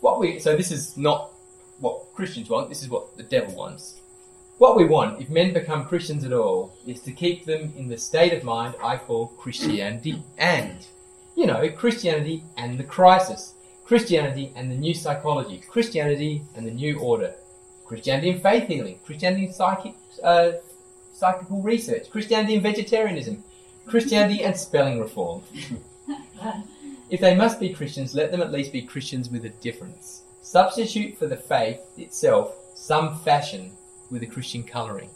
What 0.00 0.18
we, 0.18 0.40
so 0.40 0.56
this 0.56 0.72
is 0.72 0.96
not 0.96 1.30
what 1.78 2.12
Christians 2.14 2.50
want, 2.50 2.68
this 2.68 2.82
is 2.82 2.88
what 2.88 3.16
the 3.16 3.22
devil 3.22 3.54
wants. 3.54 4.00
What 4.58 4.76
we 4.76 4.86
want, 4.86 5.22
if 5.22 5.30
men 5.30 5.52
become 5.52 5.84
Christians 5.84 6.24
at 6.24 6.32
all, 6.32 6.74
is 6.84 7.00
to 7.02 7.12
keep 7.12 7.44
them 7.44 7.72
in 7.76 7.86
the 7.86 7.98
state 7.98 8.32
of 8.32 8.42
mind 8.42 8.74
I 8.82 8.96
call 8.96 9.28
Christianity 9.28 10.20
and, 10.36 10.84
you 11.36 11.46
know, 11.46 11.70
Christianity 11.70 12.42
and 12.56 12.76
the 12.76 12.82
crisis, 12.82 13.54
Christianity 13.84 14.52
and 14.56 14.68
the 14.68 14.76
new 14.76 14.94
psychology, 14.94 15.62
Christianity 15.68 16.42
and 16.56 16.66
the 16.66 16.72
new 16.72 16.98
order, 16.98 17.36
Christianity 17.92 18.30
and 18.30 18.42
faith 18.42 18.68
healing, 18.68 18.98
Christianity 19.04 19.44
and 19.44 19.54
psychic, 19.54 19.92
uh, 20.22 20.52
psychical 21.12 21.60
research, 21.60 22.08
Christianity 22.08 22.54
and 22.54 22.62
vegetarianism, 22.62 23.44
Christianity 23.84 24.42
and 24.44 24.56
spelling 24.56 24.98
reform. 24.98 25.42
if 27.10 27.20
they 27.20 27.34
must 27.34 27.60
be 27.60 27.68
Christians, 27.68 28.14
let 28.14 28.30
them 28.30 28.40
at 28.40 28.50
least 28.50 28.72
be 28.72 28.80
Christians 28.80 29.28
with 29.28 29.44
a 29.44 29.50
difference. 29.50 30.22
substitute 30.40 31.18
for 31.18 31.26
the 31.26 31.36
faith 31.36 31.80
itself 31.98 32.56
some 32.74 33.18
fashion 33.18 33.72
with 34.10 34.22
a 34.22 34.26
Christian 34.26 34.62
colouring. 34.62 35.10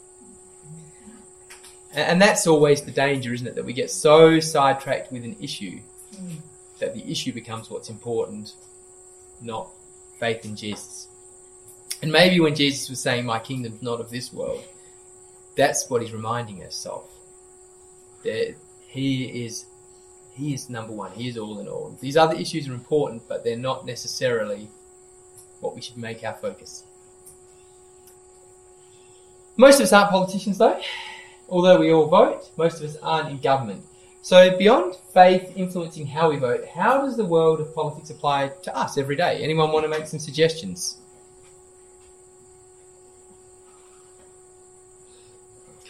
And 1.94 2.20
that's 2.20 2.46
always 2.46 2.82
the 2.82 2.90
danger, 2.90 3.32
isn't 3.32 3.46
it? 3.46 3.54
That 3.54 3.64
we 3.64 3.72
get 3.72 3.90
so 3.90 4.38
sidetracked 4.38 5.10
with 5.10 5.24
an 5.24 5.34
issue 5.40 5.80
that 6.78 6.92
the 6.92 7.10
issue 7.10 7.32
becomes 7.32 7.70
what's 7.70 7.88
important, 7.88 8.52
not 9.40 9.70
faith 10.20 10.44
in 10.44 10.56
Jesus. 10.56 11.05
And 12.02 12.12
maybe 12.12 12.40
when 12.40 12.54
Jesus 12.54 12.88
was 12.88 13.00
saying, 13.00 13.24
My 13.24 13.38
kingdom's 13.38 13.82
not 13.82 14.00
of 14.00 14.10
this 14.10 14.32
world, 14.32 14.62
that's 15.56 15.88
what 15.88 16.02
he's 16.02 16.12
reminding 16.12 16.62
us 16.62 16.84
of. 16.86 17.04
That 18.22 18.54
he 18.86 19.44
is 19.44 19.66
he 20.34 20.52
is 20.52 20.68
number 20.68 20.92
one, 20.92 21.12
he 21.12 21.28
is 21.28 21.38
all 21.38 21.58
in 21.60 21.68
all. 21.68 21.96
These 22.00 22.16
other 22.16 22.34
issues 22.34 22.68
are 22.68 22.74
important, 22.74 23.22
but 23.26 23.42
they're 23.42 23.56
not 23.56 23.86
necessarily 23.86 24.68
what 25.60 25.74
we 25.74 25.80
should 25.80 25.96
make 25.96 26.22
our 26.24 26.34
focus. 26.34 26.84
Most 29.56 29.76
of 29.76 29.84
us 29.84 29.92
aren't 29.92 30.10
politicians 30.10 30.58
though. 30.58 30.80
Although 31.48 31.80
we 31.80 31.92
all 31.92 32.06
vote, 32.06 32.50
most 32.58 32.80
of 32.82 32.90
us 32.90 32.96
aren't 33.02 33.30
in 33.30 33.38
government. 33.38 33.82
So 34.20 34.58
beyond 34.58 34.96
faith 35.14 35.52
influencing 35.56 36.06
how 36.06 36.30
we 36.30 36.36
vote, 36.36 36.66
how 36.66 37.02
does 37.02 37.16
the 37.16 37.24
world 37.24 37.60
of 37.60 37.74
politics 37.74 38.10
apply 38.10 38.48
to 38.64 38.76
us 38.76 38.98
every 38.98 39.16
day? 39.16 39.42
Anyone 39.42 39.70
want 39.70 39.84
to 39.84 39.88
make 39.88 40.06
some 40.06 40.18
suggestions? 40.18 40.98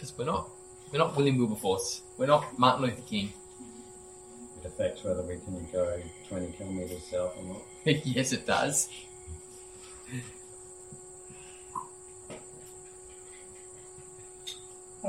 Because 0.07 0.19
we're 0.19 0.31
not, 0.31 0.49
we're 0.91 0.99
not 0.99 1.17
William 1.17 1.37
Wilberforce. 1.37 2.01
We're 2.17 2.27
not 2.27 2.57
Martin 2.57 2.85
Luther 2.85 3.01
King. 3.01 3.33
It 4.59 4.65
affects 4.65 5.03
whether 5.03 5.21
we 5.21 5.37
can 5.37 5.67
go 5.71 6.01
20 6.29 6.51
kilometres 6.53 7.03
south 7.11 7.35
or 7.37 7.43
not. 7.43 7.61
yes, 8.05 8.31
it 8.31 8.45
does. 8.45 8.89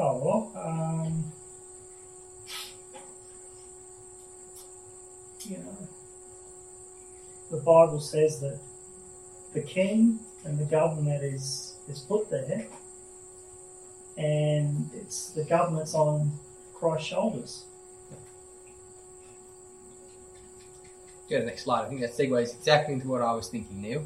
Oh 0.01 0.19
well, 0.23 0.53
um, 0.65 1.25
you 5.43 5.59
know, 5.59 5.89
the 7.51 7.57
Bible 7.57 7.99
says 7.99 8.39
that 8.41 8.61
the 9.55 9.63
king 9.63 10.21
and 10.45 10.57
the 10.57 10.65
government 10.65 11.25
is 11.25 11.75
is 11.89 12.01
put 12.01 12.31
there, 12.31 12.69
and 14.19 14.91
it's 14.93 15.31
the 15.31 15.45
government's 15.45 15.95
on 15.95 16.33
Christ's 16.75 17.07
shoulders. 17.07 17.65
Go 21.31 21.37
to 21.37 21.41
the 21.41 21.47
next 21.47 21.65
slide. 21.65 21.85
I 21.85 21.89
think 21.89 22.01
that 22.01 22.13
segues 22.13 22.57
exactly 22.57 22.95
into 22.95 23.09
what 23.09 23.23
I 23.23 23.33
was 23.33 23.49
thinking, 23.49 23.81
Neil. 23.81 24.05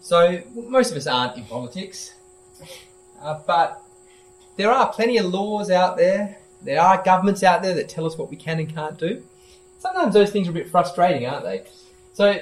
So, 0.00 0.42
most 0.54 0.90
of 0.90 0.96
us 0.96 1.06
aren't 1.06 1.36
in 1.36 1.44
politics, 1.44 2.14
uh, 3.22 3.40
but 3.46 3.80
there 4.56 4.70
are 4.70 4.92
plenty 4.92 5.16
of 5.16 5.26
laws 5.26 5.70
out 5.70 5.96
there. 5.96 6.36
There 6.62 6.80
are 6.80 7.02
governments 7.02 7.42
out 7.42 7.62
there 7.62 7.74
that 7.74 7.88
tell 7.88 8.04
us 8.04 8.18
what 8.18 8.30
we 8.30 8.36
can 8.36 8.58
and 8.58 8.72
can't 8.72 8.98
do. 8.98 9.24
Sometimes 9.78 10.12
those 10.12 10.30
things 10.30 10.48
are 10.48 10.50
a 10.50 10.54
bit 10.54 10.68
frustrating, 10.68 11.26
aren't 11.26 11.44
they? 11.44 11.64
So, 12.12 12.38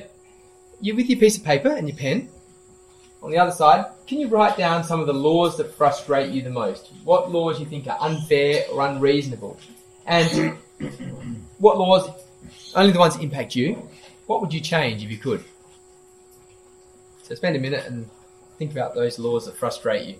you're 0.80 0.96
with 0.96 1.08
your 1.08 1.20
piece 1.20 1.36
of 1.36 1.44
paper 1.44 1.70
and 1.70 1.88
your 1.88 1.96
pen. 1.96 2.28
On 3.22 3.30
the 3.30 3.38
other 3.38 3.52
side, 3.52 3.86
can 4.06 4.18
you 4.18 4.26
write 4.26 4.56
down 4.56 4.82
some 4.82 5.00
of 5.00 5.06
the 5.06 5.12
laws 5.12 5.56
that 5.56 5.72
frustrate 5.74 6.32
you 6.32 6.42
the 6.42 6.50
most? 6.50 6.90
What 7.04 7.30
laws 7.30 7.60
you 7.60 7.66
think 7.66 7.86
are 7.86 7.96
unfair 8.00 8.64
or 8.72 8.84
unreasonable? 8.84 9.58
And 10.06 10.58
what 11.58 11.78
laws, 11.78 12.10
only 12.74 12.92
the 12.92 12.98
ones 12.98 13.14
that 13.14 13.22
impact 13.22 13.54
you, 13.54 13.88
what 14.26 14.40
would 14.40 14.52
you 14.52 14.60
change 14.60 15.04
if 15.04 15.10
you 15.10 15.18
could? 15.18 15.44
So 17.22 17.36
spend 17.36 17.54
a 17.54 17.60
minute 17.60 17.86
and 17.86 18.10
think 18.58 18.72
about 18.72 18.94
those 18.94 19.20
laws 19.20 19.46
that 19.46 19.56
frustrate 19.56 20.08
you. 20.08 20.16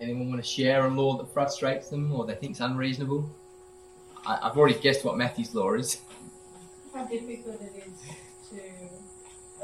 Anyone 0.00 0.30
want 0.30 0.42
to 0.42 0.49
share 0.60 0.86
a 0.86 0.88
law 0.88 1.16
that 1.16 1.32
frustrates 1.32 1.88
them 1.88 2.12
or 2.12 2.26
they 2.26 2.32
think 2.32 2.56
think's 2.56 2.60
unreasonable? 2.60 3.30
I, 4.26 4.38
I've 4.42 4.56
already 4.56 4.78
guessed 4.78 5.04
what 5.04 5.16
Matthew's 5.16 5.54
law 5.54 5.72
is. 5.74 6.00
How 6.94 7.04
difficult 7.04 7.60
it 7.62 7.84
is 7.86 7.98
to 8.50 8.60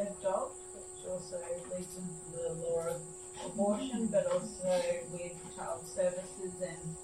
adopt, 0.01 0.57
which 0.75 1.11
also 1.11 1.37
leads 1.75 1.97
into 1.97 2.27
the 2.33 2.55
law 2.63 2.87
of 2.89 3.03
abortion, 3.45 4.09
but 4.11 4.27
also 4.27 4.83
with 5.13 5.35
child 5.57 5.87
services 5.87 6.53
and 6.63 6.97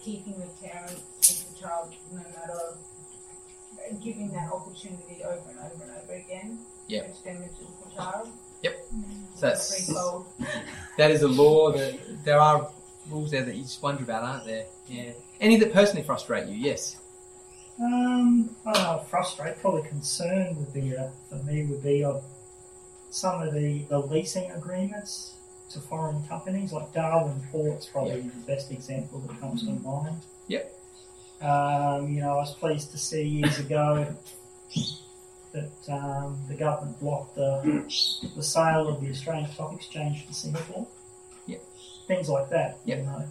keeping 0.00 0.38
the 0.38 0.66
parents 0.66 1.02
with 1.20 1.54
the 1.54 1.60
child 1.60 1.92
no 2.12 2.18
matter 2.18 2.78
giving 4.02 4.30
that 4.32 4.52
opportunity 4.52 5.22
over 5.24 5.50
and 5.50 5.58
over 5.58 5.82
and 5.84 5.92
over 6.02 6.14
again, 6.14 6.58
Yep. 6.88 7.08
which 7.08 7.24
damages 7.24 7.66
the 7.84 7.94
child. 7.96 8.28
Yep. 8.62 8.76
Mm-hmm. 8.94 9.24
So 9.34 9.46
that's, 9.46 9.86
that 10.98 11.10
is 11.10 11.22
a 11.22 11.28
law 11.28 11.72
that 11.72 12.24
there 12.24 12.38
are 12.38 12.70
rules 13.10 13.30
there 13.30 13.44
that 13.44 13.54
you 13.54 13.62
just 13.62 13.82
wonder 13.82 14.02
about, 14.02 14.22
aren't 14.22 14.44
there? 14.44 14.66
Yeah. 14.86 15.12
Any 15.40 15.56
that 15.58 15.72
personally 15.72 16.02
frustrate 16.02 16.48
you? 16.48 16.56
Yes. 16.56 16.96
Um, 17.80 18.54
I 18.66 18.72
don't 18.72 19.06
frustrate, 19.08 19.58
probably 19.58 19.88
concern 19.88 20.56
would 20.56 20.72
be, 20.72 20.96
uh, 20.96 21.08
for 21.28 21.36
me, 21.44 21.64
would 21.64 21.82
be 21.82 22.04
of 22.04 22.22
some 23.10 23.42
of 23.42 23.54
the, 23.54 23.84
the 23.88 23.98
leasing 23.98 24.50
agreements 24.50 25.34
to 25.70 25.80
foreign 25.80 26.22
companies, 26.24 26.72
like 26.72 26.92
Darwin 26.92 27.40
Port's 27.50 27.86
probably 27.86 28.20
the 28.20 28.46
best 28.46 28.70
example 28.70 29.20
that 29.20 29.40
comes 29.40 29.62
to 29.62 29.70
mind. 29.70 30.20
Yep. 30.48 30.76
Um, 31.40 32.12
you 32.12 32.20
know, 32.20 32.32
I 32.32 32.36
was 32.36 32.54
pleased 32.54 32.90
to 32.90 32.98
see 32.98 33.22
years 33.22 33.58
ago 33.58 34.14
that 35.52 35.88
um, 35.88 36.38
the 36.48 36.54
government 36.54 37.00
blocked 37.00 37.34
the, 37.36 37.84
the 38.36 38.42
sale 38.42 38.88
of 38.88 39.00
the 39.00 39.10
Australian 39.10 39.50
Stock 39.50 39.74
Exchange 39.74 40.26
to 40.26 40.34
Singapore. 40.34 40.86
Yep. 41.50 41.62
Things 42.06 42.28
like 42.28 42.48
that, 42.50 42.78
Yep. 42.84 42.98
you 42.98 43.04
know. 43.04 43.24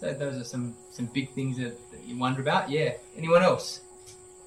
So 0.00 0.14
those 0.14 0.36
are 0.40 0.44
some, 0.44 0.76
some 0.90 1.06
big 1.06 1.30
things 1.30 1.56
that, 1.58 1.76
that 1.90 2.04
you 2.04 2.16
wonder 2.18 2.40
about. 2.40 2.70
Yeah. 2.70 2.92
Anyone 3.16 3.42
else? 3.42 3.80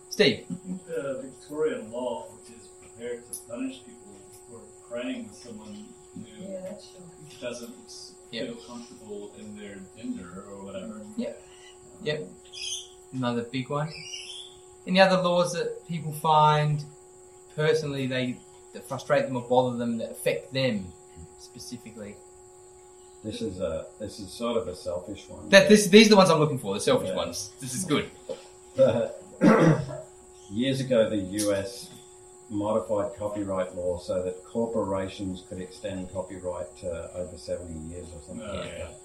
Steve. 0.09 0.45
Uh, 0.49 0.53
the 0.87 1.21
Victorian 1.23 1.91
law, 1.91 2.25
which 2.35 2.55
is 2.57 2.67
prepared 2.81 3.23
to 3.31 3.39
punish 3.49 3.83
people 3.85 4.13
for 4.49 4.61
praying 4.89 5.27
with 5.27 5.35
someone 5.37 5.85
who 6.15 6.47
that's 6.63 6.91
true. 6.91 7.03
doesn't 7.41 7.75
Yeah. 8.31 8.45
feel 8.45 8.55
comfortable 8.55 9.31
in 9.39 9.57
their 9.57 9.77
gender 9.97 10.43
or 10.49 10.63
whatever. 10.65 11.01
Um, 11.01 11.13
yep. 11.17 12.27
Another 13.13 13.43
big 13.43 13.69
one. 13.69 13.89
Any 14.87 14.99
other 15.01 15.21
laws 15.21 15.53
that 15.53 15.85
people 15.87 16.13
find 16.13 16.83
personally 17.55 18.07
they 18.07 18.37
that 18.73 18.87
frustrate 18.87 19.25
them 19.27 19.35
or 19.35 19.41
bother 19.43 19.75
them 19.77 19.97
that 19.97 20.11
affect 20.11 20.53
them 20.53 20.85
specifically? 21.39 22.15
This 23.23 23.41
is 23.41 23.59
a 23.59 23.85
this 23.99 24.19
is 24.19 24.31
sort 24.31 24.57
of 24.57 24.67
a 24.67 24.75
selfish 24.75 25.27
one. 25.29 25.47
That 25.49 25.69
this 25.69 25.87
these 25.87 26.07
are 26.07 26.11
the 26.11 26.15
ones 26.17 26.29
I'm 26.29 26.39
looking 26.39 26.57
for, 26.59 26.73
the 26.73 26.79
selfish 26.79 27.09
Yeah. 27.09 27.15
ones. 27.15 27.51
This 27.59 27.73
is 27.73 27.85
good. 27.85 28.09
The- 28.75 29.13
years 30.51 30.79
ago, 30.79 31.09
the 31.09 31.17
US 31.17 31.89
modified 32.49 33.15
copyright 33.17 33.75
law 33.75 33.97
so 33.99 34.21
that 34.23 34.43
corporations 34.43 35.43
could 35.47 35.61
extend 35.61 36.11
copyright 36.11 36.75
to 36.77 37.09
over 37.15 37.37
70 37.37 37.73
years 37.93 38.07
or 38.13 38.21
something 38.27 38.45
Oh, 38.49 38.55
like 38.55 38.65
yeah. 38.65 38.77
that. 38.85 38.95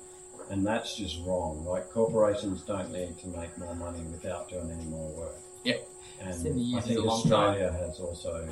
And 0.50 0.66
that's 0.66 0.96
just 0.96 1.20
wrong. 1.24 1.64
Like, 1.64 1.88
corporations 1.90 2.62
don't 2.62 2.92
need 2.92 3.18
to 3.20 3.28
make 3.28 3.56
more 3.58 3.74
money 3.76 4.00
without 4.12 4.48
doing 4.48 4.70
any 4.70 4.84
more 4.84 5.08
work. 5.10 5.36
Yep. 5.64 5.88
And 6.22 6.34
70 6.34 6.60
years 6.60 6.74
I 6.74 6.78
is 6.78 6.84
think 6.86 6.98
a 6.98 7.02
long 7.02 7.18
Australia 7.20 7.72
has 7.72 7.98
also 8.00 8.48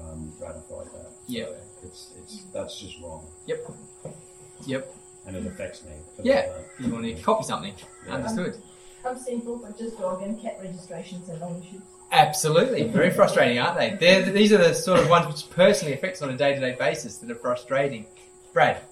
um, 0.00 0.32
ratified 0.40 0.86
that. 0.86 1.12
So 1.28 1.56
It's, 1.82 2.10
it's, 2.18 2.44
that's 2.52 2.78
just 2.80 2.98
wrong. 3.00 3.26
Yep. 3.46 3.58
Yep. 4.66 4.94
And 5.26 5.36
it 5.36 5.46
affects 5.46 5.84
me. 5.84 5.92
Yeah. 6.22 6.52
You 6.78 6.92
want 6.92 7.04
to 7.04 7.14
copy 7.14 7.44
something. 7.44 7.74
Yeah. 8.06 8.14
Understood. 8.14 8.60
I'm 9.06 9.18
simple, 9.18 9.58
but 9.58 9.78
just 9.78 9.98
dog 9.98 10.22
and 10.22 10.40
cat 10.40 10.58
registrations 10.62 11.28
and 11.28 11.42
ownerships. 11.42 11.82
Absolutely, 12.12 12.84
very 12.84 13.10
frustrating, 13.10 13.58
aren't 13.58 13.76
they? 13.76 13.96
They're, 13.98 14.22
these 14.30 14.52
are 14.52 14.58
the 14.58 14.72
sort 14.72 15.00
of 15.00 15.10
ones 15.10 15.26
which 15.26 15.50
personally 15.50 15.94
affects 15.94 16.22
on 16.22 16.30
a 16.30 16.36
day-to-day 16.36 16.76
basis 16.78 17.18
that 17.18 17.30
are 17.30 17.34
frustrating. 17.34 18.06
Brad, 18.52 18.82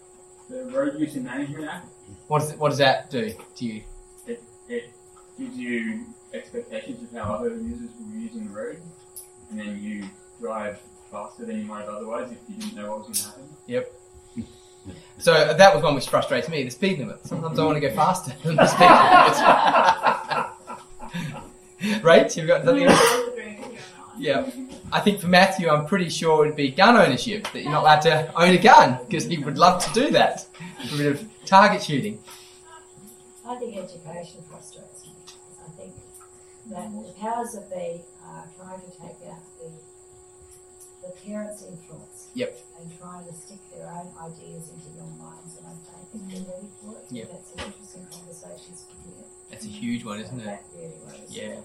The 0.50 0.64
Road 0.64 0.98
Use 0.98 1.14
and 1.14 1.24
Management 1.24 1.68
Act, 1.68 1.86
what 2.26 2.40
does 2.40 2.52
what 2.54 2.70
does 2.70 2.78
that 2.78 3.10
do 3.10 3.32
to 3.56 3.64
you? 3.64 3.82
it, 4.26 4.42
it 4.68 4.90
gives 5.38 5.56
you 5.56 6.06
expectations 6.34 7.02
of 7.02 7.18
how 7.18 7.34
other 7.34 7.50
users 7.50 7.90
will 7.98 8.06
be 8.06 8.18
using 8.18 8.46
the 8.46 8.50
road, 8.52 8.80
and 9.50 9.60
then 9.60 9.80
you 9.80 10.08
drive 10.40 10.80
faster 11.10 11.44
than 11.44 11.58
you 11.58 11.64
might 11.64 11.80
have 11.84 11.90
otherwise 11.90 12.32
if 12.32 12.38
you 12.48 12.56
didn't 12.56 12.74
know 12.76 12.90
what 12.90 13.08
was 13.08 13.20
going 13.20 13.32
to 13.34 13.40
happen. 13.40 13.56
So 15.18 15.32
that 15.54 15.74
was 15.74 15.82
one 15.84 15.94
which 15.94 16.08
frustrates 16.08 16.48
me: 16.48 16.64
the 16.64 16.70
speed 16.70 16.98
limit. 16.98 17.24
Sometimes 17.26 17.58
I 17.58 17.64
want 17.64 17.76
to 17.76 17.80
go 17.80 17.94
faster 17.94 18.32
than 18.42 18.56
the 18.56 18.66
speed 18.66 18.90
limit. 21.80 22.02
right? 22.04 22.36
You've 22.36 22.46
got 22.46 22.64
something. 22.64 22.84
else? 22.86 23.00
Yeah. 24.18 24.50
I 24.92 25.00
think 25.00 25.20
for 25.20 25.28
Matthew, 25.28 25.70
I'm 25.70 25.86
pretty 25.86 26.10
sure 26.10 26.44
it'd 26.44 26.56
be 26.56 26.70
gun 26.70 26.96
ownership 26.96 27.48
that 27.52 27.62
you're 27.62 27.72
not 27.72 27.82
allowed 27.82 28.00
to 28.02 28.32
own 28.36 28.50
a 28.50 28.58
gun 28.58 28.98
because 29.06 29.24
he 29.24 29.38
would 29.38 29.56
love 29.56 29.82
to 29.86 29.92
do 29.92 30.10
that. 30.10 30.46
A 30.92 30.96
bit 30.96 31.06
of 31.06 31.24
target 31.46 31.82
shooting. 31.82 32.18
I 33.46 33.56
think 33.56 33.76
education 33.76 34.42
frustrates 34.50 35.06
me. 35.06 35.12
I 35.64 35.70
think 35.70 35.94
that 36.70 36.92
the 36.92 37.12
powers 37.20 37.52
that 37.54 37.70
be 37.70 38.02
are 38.24 38.46
trying 38.56 38.80
to 38.80 38.90
take 39.00 39.28
out 39.30 39.42
the 39.58 39.70
the 41.02 41.10
parents' 41.26 41.62
influence. 41.62 42.28
Yep. 42.34 42.58
And 42.80 42.98
trying 42.98 43.24
to 43.26 43.32
stick 43.34 43.58
their 43.74 43.86
own 43.88 44.08
ideas 44.22 44.70
into 44.70 44.88
young 44.96 45.18
minds, 45.18 45.58
and 45.58 45.66
I 45.66 45.74
don't 45.74 46.08
think 46.10 46.22
they're 46.46 46.54
ready 46.54 46.68
for 46.80 46.96
it. 46.98 47.04
Yep. 47.10 47.30
That's 47.32 47.52
an 47.54 47.60
interesting 47.66 48.06
conversation 48.10 48.72
to 48.74 48.94
hear. 49.04 49.24
That's 49.50 49.64
a 49.64 49.68
huge 49.68 50.04
one, 50.04 50.20
isn't 50.20 50.40
it? 50.40 50.44
That 50.44 50.62
really 50.74 50.94
worries. 51.04 51.28
Yeah. 51.30 51.56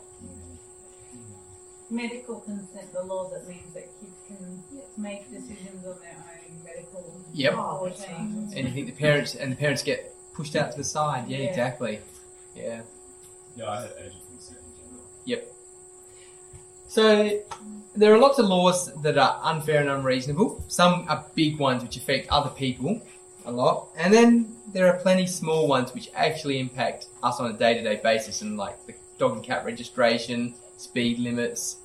Medical 1.89 2.41
consent, 2.41 2.91
the 2.91 3.01
law 3.03 3.29
that 3.29 3.47
means 3.47 3.73
that 3.73 3.87
kids 4.01 4.11
can 4.27 4.61
make 4.97 5.29
decisions 5.31 5.85
on 5.85 5.95
their 6.01 6.17
own 6.17 6.63
medical 6.65 7.21
Yep. 7.33 7.53
Oh, 7.55 7.85
right. 7.85 7.97
routines. 7.97 8.53
And 8.55 8.67
you 8.67 8.73
think 8.73 8.87
the 8.87 8.91
parents 8.99 9.35
and 9.35 9.51
the 9.51 9.55
parents 9.55 9.83
get 9.83 10.13
pushed 10.33 10.55
out 10.57 10.71
to 10.71 10.77
the 10.77 10.83
side. 10.83 11.29
Yeah, 11.29 11.37
Yeah. 11.37 11.43
exactly. 11.49 11.99
Yeah. 12.55 12.81
Yeah, 13.55 13.69
I 13.69 13.81
had 13.83 13.91
age 14.03 14.13
of 14.15 14.27
consent 14.27 14.59
in 14.59 14.83
general. 14.83 15.05
So 16.87 17.41
there 17.95 18.13
are 18.13 18.17
lots 18.17 18.39
of 18.39 18.45
laws 18.45 18.93
that 19.01 19.17
are 19.17 19.39
unfair 19.43 19.81
and 19.81 19.89
unreasonable. 19.89 20.63
Some 20.67 21.05
are 21.09 21.25
big 21.35 21.59
ones 21.59 21.83
which 21.83 21.97
affect 21.97 22.29
other 22.29 22.49
people 22.49 23.01
a 23.45 23.51
lot, 23.51 23.89
and 23.97 24.13
then 24.13 24.55
there 24.73 24.87
are 24.87 24.99
plenty 24.99 25.25
small 25.25 25.67
ones 25.67 25.93
which 25.93 26.09
actually 26.15 26.59
impact 26.59 27.07
us 27.23 27.39
on 27.39 27.49
a 27.49 27.53
day-to-day 27.53 28.01
basis, 28.03 28.41
and 28.41 28.57
like 28.57 28.85
the 28.85 28.93
dog 29.17 29.33
and 29.33 29.43
cat 29.43 29.63
registration, 29.63 30.53
speed 30.77 31.19
limits, 31.19 31.77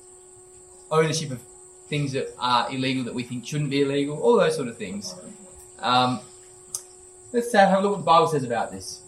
ownership 0.91 1.31
of 1.31 1.41
things 1.87 2.11
that 2.11 2.33
are 2.39 2.69
illegal 2.69 3.03
that 3.03 3.13
we 3.13 3.23
think 3.23 3.45
shouldn't 3.45 3.69
be 3.69 3.81
illegal, 3.81 4.17
all 4.21 4.37
those 4.37 4.55
sort 4.55 4.67
of 4.67 4.77
things. 4.77 5.15
Um, 5.79 6.19
let's 7.31 7.51
have 7.53 7.79
a 7.79 7.81
look 7.81 7.91
what 7.91 7.99
the 7.99 8.03
Bible 8.03 8.27
says 8.27 8.43
about 8.43 8.71
this. 8.71 9.02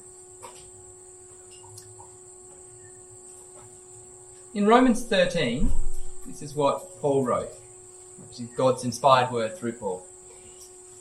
In 4.56 4.66
Romans 4.66 5.04
13, 5.04 5.70
this 6.26 6.42
is 6.42 6.56
what 6.56 6.90
Paul 7.02 7.26
wrote, 7.26 7.52
which 8.22 8.40
is 8.40 8.48
God's 8.56 8.86
inspired 8.86 9.30
word 9.30 9.58
through 9.58 9.74
Paul. 9.74 10.08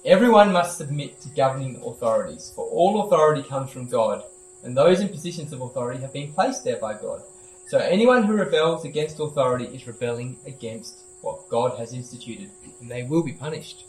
Everyone 0.04 0.50
must 0.50 0.76
submit 0.76 1.20
to 1.20 1.28
governing 1.28 1.76
authorities, 1.76 2.52
for 2.52 2.66
all 2.66 3.04
authority 3.04 3.48
comes 3.48 3.70
from 3.70 3.86
God, 3.86 4.24
and 4.64 4.76
those 4.76 4.98
in 4.98 5.08
positions 5.08 5.52
of 5.52 5.60
authority 5.60 6.00
have 6.00 6.12
been 6.12 6.32
placed 6.32 6.64
there 6.64 6.78
by 6.78 6.94
God. 6.94 7.22
So 7.68 7.78
anyone 7.78 8.24
who 8.24 8.34
rebels 8.34 8.84
against 8.84 9.20
authority 9.20 9.66
is 9.66 9.86
rebelling 9.86 10.36
against 10.48 11.04
what 11.20 11.48
God 11.48 11.78
has 11.78 11.92
instituted, 11.92 12.50
and 12.80 12.90
they 12.90 13.04
will 13.04 13.22
be 13.22 13.34
punished. 13.34 13.84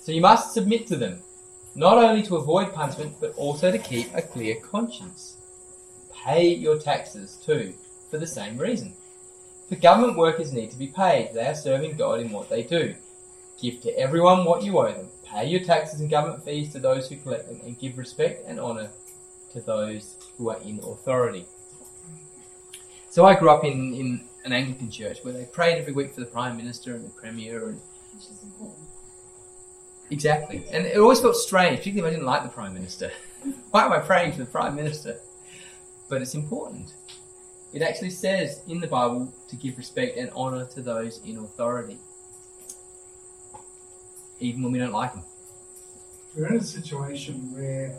So 0.00 0.10
you 0.10 0.20
must 0.20 0.54
submit 0.54 0.88
to 0.88 0.96
them, 0.96 1.22
not 1.76 1.98
only 1.98 2.24
to 2.24 2.34
avoid 2.34 2.74
punishment, 2.74 3.14
but 3.20 3.32
also 3.36 3.70
to 3.70 3.78
keep 3.78 4.12
a 4.12 4.22
clear 4.22 4.56
conscience. 4.56 5.36
Pay 6.12 6.48
your 6.48 6.80
taxes 6.80 7.40
too, 7.46 7.74
for 8.12 8.18
the 8.18 8.26
same 8.26 8.58
reason. 8.58 8.92
For 9.70 9.76
government 9.76 10.18
workers 10.18 10.52
need 10.52 10.70
to 10.70 10.78
be 10.78 10.88
paid. 10.88 11.30
They 11.32 11.46
are 11.46 11.54
serving 11.54 11.96
God 11.96 12.20
in 12.20 12.30
what 12.30 12.50
they 12.50 12.62
do. 12.62 12.94
Give 13.58 13.80
to 13.80 13.98
everyone 13.98 14.44
what 14.44 14.62
you 14.62 14.78
owe 14.78 14.92
them. 14.92 15.08
Pay 15.24 15.46
your 15.46 15.64
taxes 15.64 16.00
and 16.00 16.10
government 16.10 16.44
fees 16.44 16.70
to 16.72 16.78
those 16.78 17.08
who 17.08 17.16
collect 17.16 17.48
them, 17.48 17.60
and 17.64 17.78
give 17.78 17.96
respect 17.96 18.46
and 18.46 18.60
honour 18.60 18.90
to 19.52 19.62
those 19.62 20.16
who 20.36 20.50
are 20.50 20.60
in 20.60 20.78
authority. 20.80 21.46
So 23.08 23.24
I 23.24 23.34
grew 23.34 23.48
up 23.48 23.64
in, 23.64 23.94
in 23.94 24.24
an 24.44 24.52
Anglican 24.52 24.90
church 24.90 25.20
where 25.22 25.32
they 25.32 25.46
prayed 25.46 25.78
every 25.78 25.94
week 25.94 26.12
for 26.12 26.20
the 26.20 26.26
Prime 26.26 26.58
Minister 26.58 26.94
and 26.94 27.06
the 27.06 27.10
Premier 27.10 27.68
and 27.68 27.80
Which 28.12 28.24
is 28.24 28.42
important. 28.42 28.88
Exactly. 30.10 30.66
And 30.70 30.84
it 30.84 30.98
always 30.98 31.20
felt 31.20 31.36
strange, 31.36 31.78
particularly 31.78 32.10
if 32.10 32.12
I 32.12 32.16
didn't 32.18 32.26
like 32.26 32.42
the 32.42 32.50
Prime 32.50 32.74
Minister. 32.74 33.10
Why 33.70 33.86
am 33.86 33.92
I 33.92 34.00
praying 34.00 34.32
for 34.32 34.38
the 34.40 34.46
Prime 34.46 34.76
Minister? 34.76 35.18
But 36.10 36.20
it's 36.20 36.34
important. 36.34 36.92
It 37.72 37.80
actually 37.80 38.10
says 38.10 38.62
in 38.68 38.80
the 38.80 38.86
Bible 38.86 39.32
to 39.48 39.56
give 39.56 39.78
respect 39.78 40.18
and 40.18 40.30
honour 40.30 40.66
to 40.74 40.82
those 40.82 41.20
in 41.24 41.38
authority, 41.38 41.98
even 44.40 44.62
when 44.62 44.72
we 44.72 44.78
don't 44.78 44.92
like 44.92 45.14
them. 45.14 45.24
We're 46.36 46.48
in 46.48 46.56
a 46.56 46.64
situation 46.64 47.54
where 47.54 47.96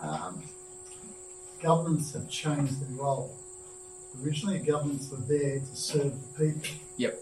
um, 0.00 0.42
governments 1.60 2.12
have 2.12 2.28
changed 2.28 2.80
their 2.80 2.96
role. 2.96 3.36
Originally, 4.22 4.58
governments 4.58 5.10
were 5.10 5.18
there 5.18 5.58
to 5.58 5.76
serve 5.76 6.12
the 6.12 6.52
people. 6.52 6.68
Yep. 6.96 7.18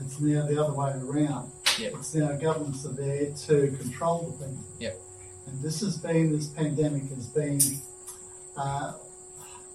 It's 0.00 0.20
now 0.20 0.46
the 0.46 0.62
other 0.62 0.72
way 0.72 0.92
around. 0.92 1.52
Yep. 1.78 1.92
It's 1.96 2.14
now 2.14 2.32
governments 2.32 2.86
are 2.86 2.92
there 2.92 3.30
to 3.32 3.76
control 3.76 4.36
the 4.38 4.46
people. 4.46 4.64
Yep. 4.78 5.00
And 5.46 5.62
this 5.62 5.80
has 5.80 5.98
been, 5.98 6.32
this 6.32 6.48
pandemic 6.48 7.08
has 7.10 7.26
been 7.26 7.60
uh, 8.56 8.94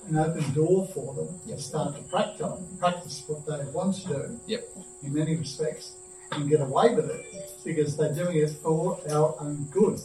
an 0.08 0.18
open 0.18 0.54
door 0.54 0.88
for 0.94 1.14
them 1.16 1.40
Yep. 1.46 1.58
to 1.58 1.64
start 1.64 1.96
to 1.96 2.02
practice, 2.04 2.48
practice 2.80 3.24
what 3.28 3.46
they 3.46 3.66
want 3.72 3.96
to 4.02 4.08
do 4.08 4.40
Yep. 4.48 4.70
in 5.04 5.14
many 5.14 5.36
respects 5.36 5.94
and 6.32 6.50
get 6.50 6.62
away 6.62 6.94
with 6.96 7.10
it 7.10 7.26
because 7.64 7.96
they're 7.98 8.14
doing 8.14 8.38
it 8.38 8.52
for 8.62 9.00
our 9.10 9.36
own 9.40 9.68
good. 9.72 10.00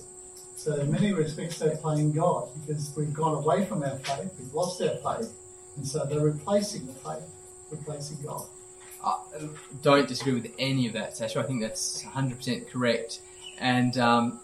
So 0.57 0.75
in 0.77 0.91
many 0.91 1.13
respects 1.13 1.59
they're 1.59 1.77
playing 1.77 2.13
God 2.13 2.49
because 2.61 2.93
we've 2.97 3.13
gone 3.13 3.35
away 3.43 3.65
from 3.65 3.83
our 3.83 3.97
faith, 3.99 4.33
we've 4.39 4.53
lost 4.55 4.81
our 4.83 4.97
faith, 5.17 5.33
and 5.77 5.87
so 5.87 6.05
they're 6.05 6.21
replacing 6.21 6.87
the 6.87 6.93
faith, 6.93 7.25
replacing 7.71 8.19
God. 8.25 8.47
I 9.03 9.17
don't 9.83 10.07
disagree 10.07 10.35
with 10.35 10.53
any 10.59 10.87
of 10.87 10.93
that, 10.93 11.17
Sasha. 11.17 11.41
I 11.41 11.45
think 11.45 11.63
that's 11.63 12.03
100% 12.03 12.69
correct. 12.69 13.21
And 13.59 13.97
um, 13.97 14.41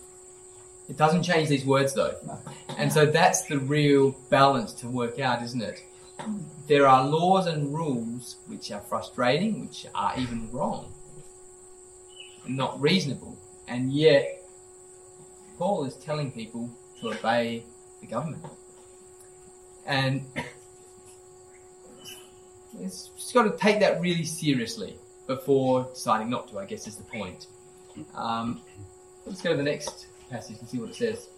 it 0.88 0.96
doesn't 0.96 1.22
change 1.22 1.48
these 1.48 1.64
words, 1.64 1.94
though. 1.94 2.14
No. 2.24 2.38
And 2.78 2.92
so 2.92 3.06
that's 3.06 3.42
the 3.46 3.58
real 3.58 4.12
balance 4.30 4.72
to 4.74 4.88
work 4.88 5.18
out, 5.18 5.42
isn't 5.42 5.62
it? 5.62 5.82
There 6.66 6.86
are 6.86 7.04
laws 7.04 7.46
and 7.46 7.74
rules 7.74 8.36
which 8.46 8.70
are 8.70 8.80
frustrating, 8.80 9.60
which 9.60 9.86
are 9.94 10.14
even 10.16 10.50
wrong, 10.50 10.92
not 12.46 12.80
reasonable. 12.80 13.36
And 13.68 13.92
yet, 13.92 14.42
Paul 15.58 15.84
is 15.84 15.96
telling 15.96 16.30
people 16.32 16.70
to 17.00 17.10
obey 17.10 17.64
the 18.00 18.06
government. 18.06 18.44
And 19.86 20.24
it's 22.80 23.08
just 23.16 23.34
got 23.34 23.44
to 23.44 23.56
take 23.56 23.80
that 23.80 24.00
really 24.00 24.24
seriously 24.24 24.96
before 25.26 25.88
deciding 25.92 26.30
not 26.30 26.48
to, 26.48 26.58
I 26.58 26.64
guess 26.64 26.86
is 26.86 26.96
the 26.96 27.04
point. 27.04 27.46
Um, 28.14 28.60
let's 29.24 29.40
go 29.40 29.50
to 29.50 29.56
the 29.56 29.62
next 29.62 30.06
passage 30.30 30.58
and 30.60 30.68
see 30.68 30.78
what 30.78 30.90
it 30.90 30.96
says. 30.96 31.28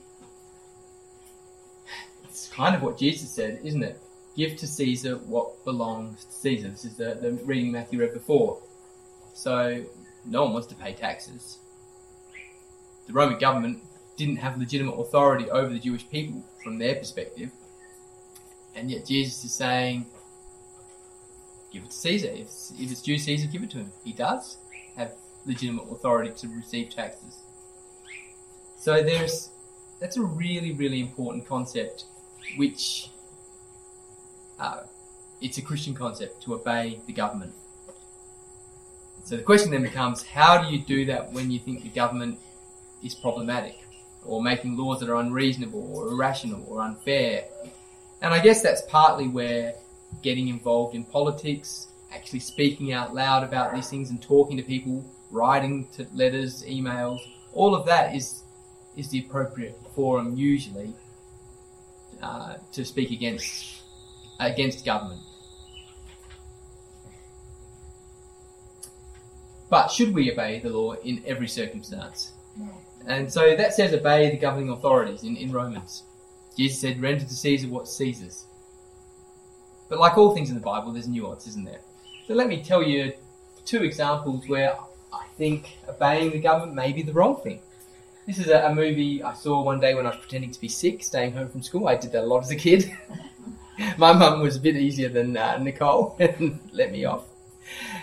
It's 2.24 2.48
kind 2.48 2.74
of 2.74 2.82
what 2.82 2.98
Jesus 2.98 3.30
said, 3.30 3.60
isn't 3.64 3.82
it? 3.82 4.00
Give 4.36 4.56
to 4.56 4.66
Caesar 4.66 5.16
what 5.16 5.64
belongs 5.64 6.24
to 6.24 6.32
Caesar. 6.32 6.68
This 6.68 6.84
is 6.84 6.94
the, 6.96 7.18
the 7.20 7.32
reading 7.44 7.72
Matthew 7.72 8.00
read 8.00 8.12
before. 8.12 8.60
So, 9.34 9.84
no 10.24 10.44
one 10.44 10.52
wants 10.52 10.68
to 10.68 10.74
pay 10.74 10.92
taxes. 10.92 11.58
The 13.06 13.12
Roman 13.12 13.38
government 13.38 13.82
didn't 14.16 14.36
have 14.36 14.58
legitimate 14.58 14.92
authority 14.92 15.50
over 15.50 15.72
the 15.72 15.78
Jewish 15.78 16.08
people 16.08 16.44
from 16.62 16.78
their 16.78 16.94
perspective. 16.96 17.50
And 18.74 18.90
yet 18.90 19.06
Jesus 19.06 19.44
is 19.44 19.54
saying, 19.54 20.06
give 21.72 21.84
it 21.84 21.90
to 21.90 21.96
Caesar. 21.96 22.28
If, 22.28 22.48
if 22.78 22.90
it's 22.92 23.02
due 23.02 23.18
Caesar, 23.18 23.48
give 23.48 23.62
it 23.62 23.70
to 23.70 23.78
him. 23.78 23.92
He 24.04 24.12
does 24.12 24.58
have 24.96 25.14
legitimate 25.46 25.90
authority 25.90 26.30
to 26.36 26.48
receive 26.48 26.90
taxes. 26.90 27.38
So 28.78 29.02
there's 29.02 29.50
that's 30.00 30.16
a 30.16 30.22
really 30.22 30.72
really 30.72 31.00
important 31.00 31.46
concept, 31.46 32.04
which 32.56 33.10
uh, 34.58 34.82
it's 35.40 35.58
a 35.58 35.62
Christian 35.62 35.94
concept 35.94 36.42
to 36.44 36.54
obey 36.54 37.00
the 37.06 37.12
government. 37.12 37.52
So 39.24 39.36
the 39.36 39.42
question 39.42 39.70
then 39.70 39.82
becomes, 39.82 40.22
how 40.22 40.62
do 40.62 40.72
you 40.74 40.80
do 40.80 41.04
that 41.06 41.32
when 41.32 41.50
you 41.50 41.58
think 41.58 41.82
the 41.82 41.90
government 41.90 42.38
is 43.02 43.14
problematic, 43.14 43.84
or 44.24 44.42
making 44.42 44.76
laws 44.76 45.00
that 45.00 45.10
are 45.10 45.16
unreasonable, 45.16 45.94
or 45.94 46.08
irrational, 46.08 46.64
or 46.66 46.80
unfair? 46.80 47.44
And 48.22 48.32
I 48.32 48.38
guess 48.38 48.62
that's 48.62 48.82
partly 48.82 49.28
where 49.28 49.74
getting 50.22 50.48
involved 50.48 50.94
in 50.94 51.04
politics 51.04 51.88
actually 52.10 52.40
speaking 52.40 52.92
out 52.92 53.14
loud 53.14 53.44
about 53.44 53.74
these 53.74 53.90
things 53.90 54.10
and 54.10 54.22
talking 54.22 54.56
to 54.56 54.62
people, 54.62 55.04
writing 55.30 55.86
to 55.94 56.06
letters, 56.14 56.64
emails, 56.64 57.18
all 57.52 57.74
of 57.74 57.84
that 57.84 58.14
is 58.14 58.44
is 58.98 59.08
the 59.08 59.20
appropriate 59.20 59.78
forum 59.94 60.36
usually 60.36 60.92
uh, 62.22 62.56
to 62.72 62.84
speak 62.84 63.12
against 63.12 63.82
against 64.40 64.84
government. 64.84 65.20
But 69.70 69.88
should 69.88 70.14
we 70.14 70.32
obey 70.32 70.60
the 70.60 70.70
law 70.70 70.94
in 70.94 71.22
every 71.26 71.48
circumstance? 71.48 72.32
And 73.06 73.32
so 73.32 73.54
that 73.56 73.74
says 73.74 73.92
obey 73.94 74.30
the 74.30 74.36
governing 74.36 74.70
authorities 74.70 75.22
in, 75.22 75.36
in 75.36 75.52
Romans. 75.52 76.02
Jesus 76.56 76.80
said, 76.80 77.00
render 77.00 77.24
to 77.24 77.34
Caesar 77.34 77.68
what's 77.68 77.96
Caesar's. 77.96 78.46
But 79.88 79.98
like 79.98 80.18
all 80.18 80.34
things 80.34 80.48
in 80.48 80.54
the 80.54 80.60
Bible, 80.60 80.92
there's 80.92 81.08
nuance, 81.08 81.46
isn't 81.46 81.64
there? 81.64 81.80
So 82.26 82.34
let 82.34 82.48
me 82.48 82.62
tell 82.62 82.82
you 82.82 83.12
two 83.64 83.84
examples 83.84 84.48
where 84.48 84.76
I 85.12 85.24
think 85.36 85.78
obeying 85.88 86.32
the 86.32 86.40
government 86.40 86.74
may 86.74 86.92
be 86.92 87.02
the 87.02 87.12
wrong 87.12 87.40
thing. 87.40 87.60
This 88.28 88.40
is 88.40 88.48
a, 88.48 88.66
a 88.66 88.74
movie 88.74 89.22
I 89.22 89.32
saw 89.32 89.62
one 89.62 89.80
day 89.80 89.94
when 89.94 90.04
I 90.04 90.10
was 90.10 90.18
pretending 90.18 90.50
to 90.50 90.60
be 90.60 90.68
sick, 90.68 91.02
staying 91.02 91.32
home 91.32 91.48
from 91.48 91.62
school. 91.62 91.88
I 91.88 91.94
did 91.94 92.12
that 92.12 92.24
a 92.24 92.26
lot 92.26 92.44
as 92.44 92.50
a 92.50 92.56
kid. 92.56 92.94
My 93.96 94.12
mum 94.12 94.42
was 94.42 94.54
a 94.54 94.60
bit 94.60 94.76
easier 94.76 95.08
than 95.08 95.34
uh, 95.34 95.56
Nicole 95.56 96.14
and 96.20 96.60
let 96.74 96.92
me 96.92 97.06
off. 97.06 97.24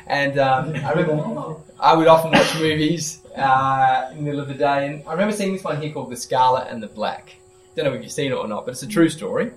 And 0.07 0.39
um, 0.39 0.73
I 0.77 0.93
remember 0.93 1.57
I 1.79 1.95
would 1.95 2.07
often 2.07 2.31
watch 2.31 2.55
movies 2.55 3.23
uh, 3.37 4.07
in 4.13 4.17
the 4.17 4.23
middle 4.23 4.39
of 4.39 4.47
the 4.47 4.55
day, 4.55 4.87
and 4.87 5.03
I 5.07 5.11
remember 5.11 5.31
seeing 5.31 5.53
this 5.53 5.63
one 5.63 5.79
here 5.79 5.93
called 5.93 6.09
The 6.09 6.17
Scarlet 6.17 6.69
and 6.71 6.81
the 6.81 6.87
Black. 6.87 7.35
Don't 7.75 7.85
know 7.85 7.93
if 7.93 8.01
you've 8.01 8.11
seen 8.11 8.31
it 8.31 8.35
or 8.35 8.47
not, 8.47 8.65
but 8.65 8.71
it's 8.71 8.81
a 8.81 8.87
true 8.87 9.09
story. 9.09 9.51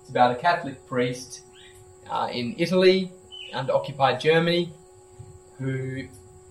It's 0.00 0.08
about 0.08 0.32
a 0.32 0.36
Catholic 0.36 0.86
priest 0.86 1.42
uh, 2.10 2.30
in 2.32 2.54
Italy 2.56 3.12
under 3.52 3.74
occupied 3.74 4.20
Germany 4.20 4.72
who 5.58 6.08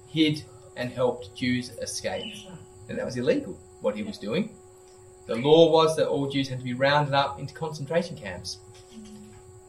hid 0.09 0.43
and 0.75 0.91
helped 0.91 1.33
Jews 1.33 1.71
escape. 1.81 2.35
And 2.89 2.97
that 2.97 3.05
was 3.05 3.17
illegal, 3.17 3.57
what 3.81 3.95
he 3.95 4.03
was 4.03 4.17
doing. 4.17 4.49
The 5.25 5.35
law 5.35 5.71
was 5.71 5.95
that 5.95 6.07
all 6.07 6.29
Jews 6.29 6.49
had 6.49 6.59
to 6.59 6.63
be 6.65 6.73
rounded 6.73 7.13
up 7.13 7.39
into 7.39 7.53
concentration 7.53 8.17
camps. 8.17 8.59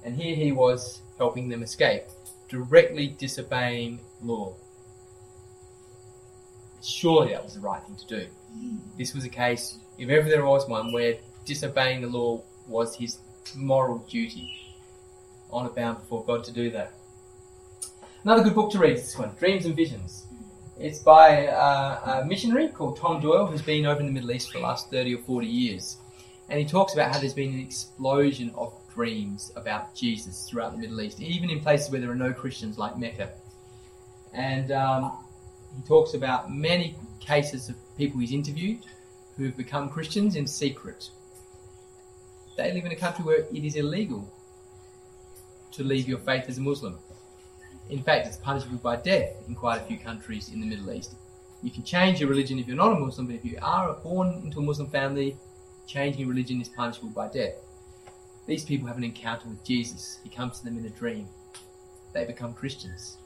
And 0.05 0.17
here 0.17 0.35
he 0.35 0.53
was 0.53 1.03
helping 1.17 1.49
them 1.49 1.62
escape, 1.62 2.05
directly 2.49 3.09
disobeying 3.09 4.01
law. 4.21 4.55
Surely 6.83 7.33
that 7.33 7.43
was 7.43 7.55
the 7.55 7.61
right 7.61 7.83
thing 7.83 7.97
to 7.97 8.07
do. 8.07 8.27
This 8.99 9.15
was 9.15 9.25
a 9.25 9.29
case, 9.29 9.79
if 9.97 10.09
ever 10.11 10.29
there 10.29 10.45
was 10.45 10.69
one, 10.69 10.93
where 10.93 11.15
disobeying 11.45 12.03
the 12.03 12.09
law 12.09 12.43
was 12.69 12.97
his 12.97 13.19
moral 13.55 13.99
duty. 13.99 14.75
Honour 15.53 15.71
bound 15.71 15.99
before 15.99 16.25
God 16.25 16.45
to 16.45 16.53
do 16.53 16.71
that. 16.73 16.93
Another 18.25 18.43
good 18.43 18.55
book 18.55 18.73
to 18.73 18.79
read 18.79 18.97
is 18.97 19.03
this 19.03 19.19
one, 19.19 19.31
Dreams 19.39 19.67
and 19.67 19.77
Visions. 19.77 20.27
It's 20.79 20.99
by 20.99 21.47
uh, 21.47 22.22
a 22.22 22.27
missionary 22.27 22.68
called 22.68 22.97
Tom 22.97 23.20
Doyle 23.20 23.47
who's 23.47 23.62
been 23.62 23.87
over 23.87 24.01
in 24.01 24.07
the 24.07 24.12
Middle 24.12 24.33
East 24.33 24.51
for 24.51 24.59
the 24.59 24.64
last 24.64 24.91
30 24.91 25.14
or 25.14 25.18
40 25.18 25.47
years. 25.47 25.99
And 26.49 26.59
he 26.59 26.64
talks 26.64 26.95
about 26.95 27.12
how 27.12 27.20
there's 27.20 27.33
been 27.33 27.55
an 27.55 27.61
explosion 27.61 28.51
of 28.57 28.75
dreams 28.93 29.53
about 29.55 29.95
Jesus 29.95 30.49
throughout 30.49 30.72
the 30.72 30.79
Middle 30.79 31.01
East, 31.01 31.20
even 31.20 31.49
in 31.49 31.61
places 31.61 31.91
where 31.91 32.01
there 32.01 32.11
are 32.11 32.16
no 32.16 32.33
Christians 32.33 32.77
like 32.77 32.99
Mecca. 32.99 33.31
And 34.33 34.72
um, 34.72 35.12
he 35.77 35.83
talks 35.83 36.14
about 36.14 36.53
many 36.53 36.97
cases 37.20 37.68
of 37.68 37.77
people 37.97 38.18
he's 38.18 38.33
interviewed 38.33 38.81
who've 39.37 39.57
become 39.57 39.89
Christians 39.89 40.35
in 40.35 40.45
secret. 40.45 41.09
They 42.57 42.72
live 42.72 42.85
in 42.85 42.91
a 42.91 42.97
country 42.97 43.25
where 43.25 43.39
it 43.39 43.64
is 43.64 43.77
illegal 43.77 44.29
to 45.72 45.85
leave 45.85 46.09
your 46.09 46.18
faith 46.18 46.47
as 46.49 46.59
a 46.59 46.61
Muslim. 46.61 46.99
In 47.91 48.03
fact, 48.03 48.26
it's 48.26 48.37
punishable 48.37 48.78
by 48.78 48.97
death 48.97 49.37
in 49.47 49.55
quite 49.55 49.82
a 49.82 49.85
few 49.85 49.99
countries 49.99 50.49
in 50.49 50.61
the 50.61 50.66
Middle 50.66 50.93
East. 50.93 51.14
You 51.62 51.70
can 51.70 51.82
change 51.82 52.20
your 52.20 52.28
religion 52.28 52.59
if 52.59 52.66
you're 52.66 52.76
not 52.76 52.93
a 52.93 52.99
Muslim, 52.99 53.26
but 53.26 53.37
if 53.37 53.45
you 53.45 53.59
are 53.62 53.95
born 53.95 54.41
into 54.45 54.59
a 54.59 54.62
Muslim 54.62 54.89
family, 54.89 55.37
changing 55.87 56.20
your 56.20 56.30
religion 56.30 56.61
is 56.61 56.68
punishable 56.68 57.11
by 57.11 57.28
death. 57.28 57.55
These 58.47 58.64
people 58.64 58.89
have 58.89 58.99
an 58.99 59.05
encounter 59.05 59.49
with 59.49 59.64
Jesus. 59.64 60.18
He 60.22 60.28
comes 60.28 60.59
to 60.59 60.64
them 60.64 60.78
in 60.78 60.85
a 60.87 60.91
dream. 60.91 61.28
They 62.12 62.24
become 62.24 62.53
Christians. 62.55 63.18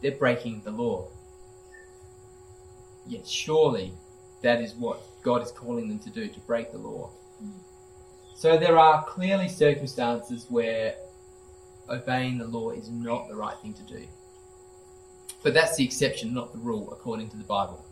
They're 0.00 0.12
breaking 0.12 0.62
the 0.64 0.70
law. 0.70 1.08
Yet 3.06 3.26
surely 3.26 3.92
that 4.42 4.60
is 4.60 4.74
what 4.74 5.02
God 5.22 5.42
is 5.42 5.52
calling 5.52 5.88
them 5.88 5.98
to 6.00 6.10
do, 6.10 6.28
to 6.28 6.40
break 6.40 6.72
the 6.72 6.78
law. 6.78 7.10
Hmm. 7.38 7.50
So 8.34 8.56
there 8.56 8.78
are 8.78 9.04
clearly 9.04 9.48
circumstances 9.48 10.46
where 10.48 10.94
obeying 11.90 12.38
the 12.38 12.46
law 12.46 12.70
is 12.70 12.88
not 12.88 13.28
the 13.28 13.34
right 13.34 13.56
thing 13.58 13.74
to 13.74 13.82
do. 13.82 14.06
But 15.42 15.54
that's 15.54 15.76
the 15.76 15.84
exception, 15.84 16.34
not 16.34 16.52
the 16.52 16.58
rule, 16.58 16.92
according 16.92 17.30
to 17.30 17.36
the 17.36 17.44
Bible. 17.44 17.84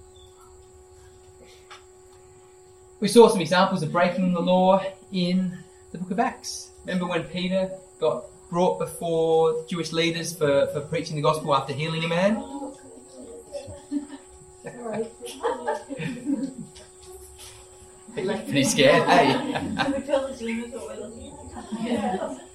We 3.00 3.08
saw 3.08 3.28
some 3.28 3.40
examples 3.40 3.82
of 3.82 3.92
breaking 3.92 4.32
the 4.32 4.40
law 4.40 4.82
in 5.12 5.56
the 5.92 5.98
book 5.98 6.10
of 6.10 6.18
Acts. 6.18 6.70
Remember 6.84 7.06
when 7.06 7.24
Peter 7.24 7.70
got 8.00 8.24
brought 8.50 8.78
before 8.78 9.64
Jewish 9.68 9.92
leaders 9.92 10.36
for, 10.36 10.66
for 10.68 10.80
preaching 10.80 11.16
the 11.16 11.22
gospel 11.22 11.54
after 11.54 11.72
healing 11.72 12.04
a 12.04 12.08
man? 12.08 12.44
Pretty 18.14 18.64
scared, 18.64 19.08
hey? 19.08 19.54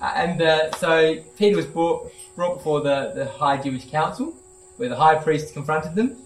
and 0.00 0.40
uh, 0.40 0.70
so 0.76 1.16
Peter 1.36 1.56
was 1.56 1.66
brought, 1.66 2.10
brought 2.34 2.56
before 2.58 2.80
the, 2.80 3.12
the 3.14 3.26
high 3.26 3.58
Jewish 3.58 3.90
council, 3.90 4.34
where 4.76 4.88
the 4.88 4.96
high 4.96 5.16
priest 5.16 5.52
confronted 5.52 5.94
them. 5.94 6.16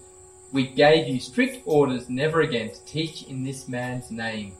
We 0.53 0.67
gave 0.67 1.07
you 1.07 1.19
strict 1.19 1.63
orders 1.65 2.09
never 2.09 2.41
again 2.41 2.71
to 2.71 2.85
teach 2.85 3.23
in 3.23 3.43
this 3.43 3.67
man's 3.67 4.11
name, 4.11 4.53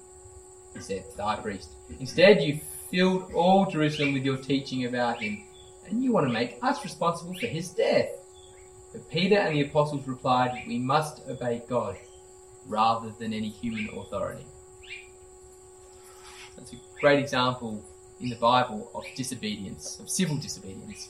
he 0.74 0.82
said 0.82 1.10
to 1.10 1.18
the 1.18 1.24
high 1.24 1.38
priest. 1.38 1.70
Instead, 2.00 2.42
you 2.42 2.60
filled 2.92 3.32
all 3.34 3.66
Jerusalem 3.66 4.14
with 4.14 4.26
your 4.26 4.38
teaching 4.38 4.86
about 4.86 5.22
him, 5.22 5.44
and 5.88 6.04
you 6.04 6.12
want 6.12 6.28
to 6.28 6.34
make 6.34 6.58
us 6.62 6.84
responsible 6.84 7.36
for 7.36 7.48
his 7.48 7.70
death. 7.70 8.10
But 8.92 9.10
Peter 9.10 9.38
and 9.38 9.56
the 9.56 9.62
apostles 9.62 10.08
replied, 10.08 10.64
We 10.68 10.80
must 10.80 11.28
obey 11.30 11.64
God 11.70 11.96
rather 12.68 13.12
than 13.18 13.34
any 13.34 13.50
human 13.50 13.90
authority. 13.98 14.46
That's 16.58 16.74
a 16.74 16.78
great 17.00 17.20
example 17.20 17.84
in 18.20 18.30
the 18.30 18.36
Bible 18.36 18.90
of 18.96 19.06
disobedience, 19.16 20.00
of 20.00 20.10
civil 20.10 20.38
disobedience. 20.38 21.10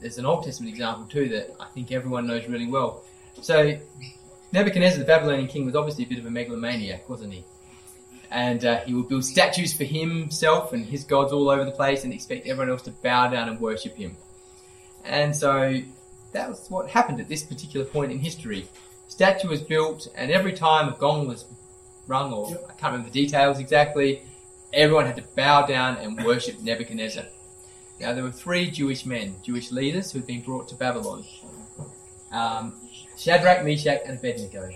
There's 0.00 0.18
an 0.18 0.26
Old 0.26 0.44
Testament 0.44 0.72
example 0.72 1.06
too 1.06 1.28
that 1.28 1.54
I 1.60 1.66
think 1.66 1.92
everyone 1.92 2.26
knows 2.26 2.48
really 2.48 2.66
well. 2.66 3.02
So, 3.40 3.78
Nebuchadnezzar, 4.52 4.98
the 4.98 5.04
Babylonian 5.04 5.48
king, 5.48 5.64
was 5.64 5.76
obviously 5.76 6.04
a 6.04 6.08
bit 6.08 6.18
of 6.18 6.26
a 6.26 6.30
megalomaniac, 6.30 7.08
wasn't 7.08 7.32
he? 7.32 7.44
And 8.30 8.64
uh, 8.64 8.80
he 8.80 8.94
would 8.94 9.08
build 9.08 9.24
statues 9.24 9.72
for 9.72 9.84
himself 9.84 10.72
and 10.72 10.84
his 10.84 11.04
gods 11.04 11.32
all 11.32 11.50
over 11.50 11.64
the 11.64 11.70
place 11.70 12.04
and 12.04 12.12
expect 12.12 12.46
everyone 12.46 12.70
else 12.70 12.82
to 12.82 12.90
bow 12.90 13.28
down 13.28 13.48
and 13.48 13.60
worship 13.60 13.96
him. 13.96 14.16
And 15.04 15.34
so 15.34 15.80
that 16.32 16.48
was 16.48 16.66
what 16.68 16.90
happened 16.90 17.20
at 17.20 17.28
this 17.28 17.42
particular 17.42 17.86
point 17.86 18.10
in 18.10 18.18
history. 18.18 18.68
Statue 19.08 19.48
was 19.48 19.60
built, 19.60 20.08
and 20.16 20.30
every 20.30 20.52
time 20.52 20.88
a 20.88 20.96
gong 20.96 21.28
was 21.28 21.44
rung, 22.12 22.32
or 22.32 22.46
I 22.68 22.72
can't 22.78 22.92
remember 22.92 23.08
the 23.10 23.22
details 23.24 23.58
exactly, 23.58 24.22
everyone 24.74 25.06
had 25.06 25.16
to 25.16 25.24
bow 25.34 25.64
down 25.66 25.96
and 25.96 26.22
worship 26.24 26.60
Nebuchadnezzar. 26.60 27.24
Now, 28.00 28.12
there 28.12 28.24
were 28.24 28.38
three 28.44 28.70
Jewish 28.70 29.06
men, 29.06 29.36
Jewish 29.42 29.70
leaders, 29.72 30.12
who 30.12 30.18
had 30.18 30.26
been 30.26 30.42
brought 30.42 30.68
to 30.68 30.74
Babylon 30.74 31.24
um, 32.32 32.74
Shadrach, 33.16 33.64
Meshach, 33.64 34.00
and 34.06 34.18
Abednego. 34.18 34.70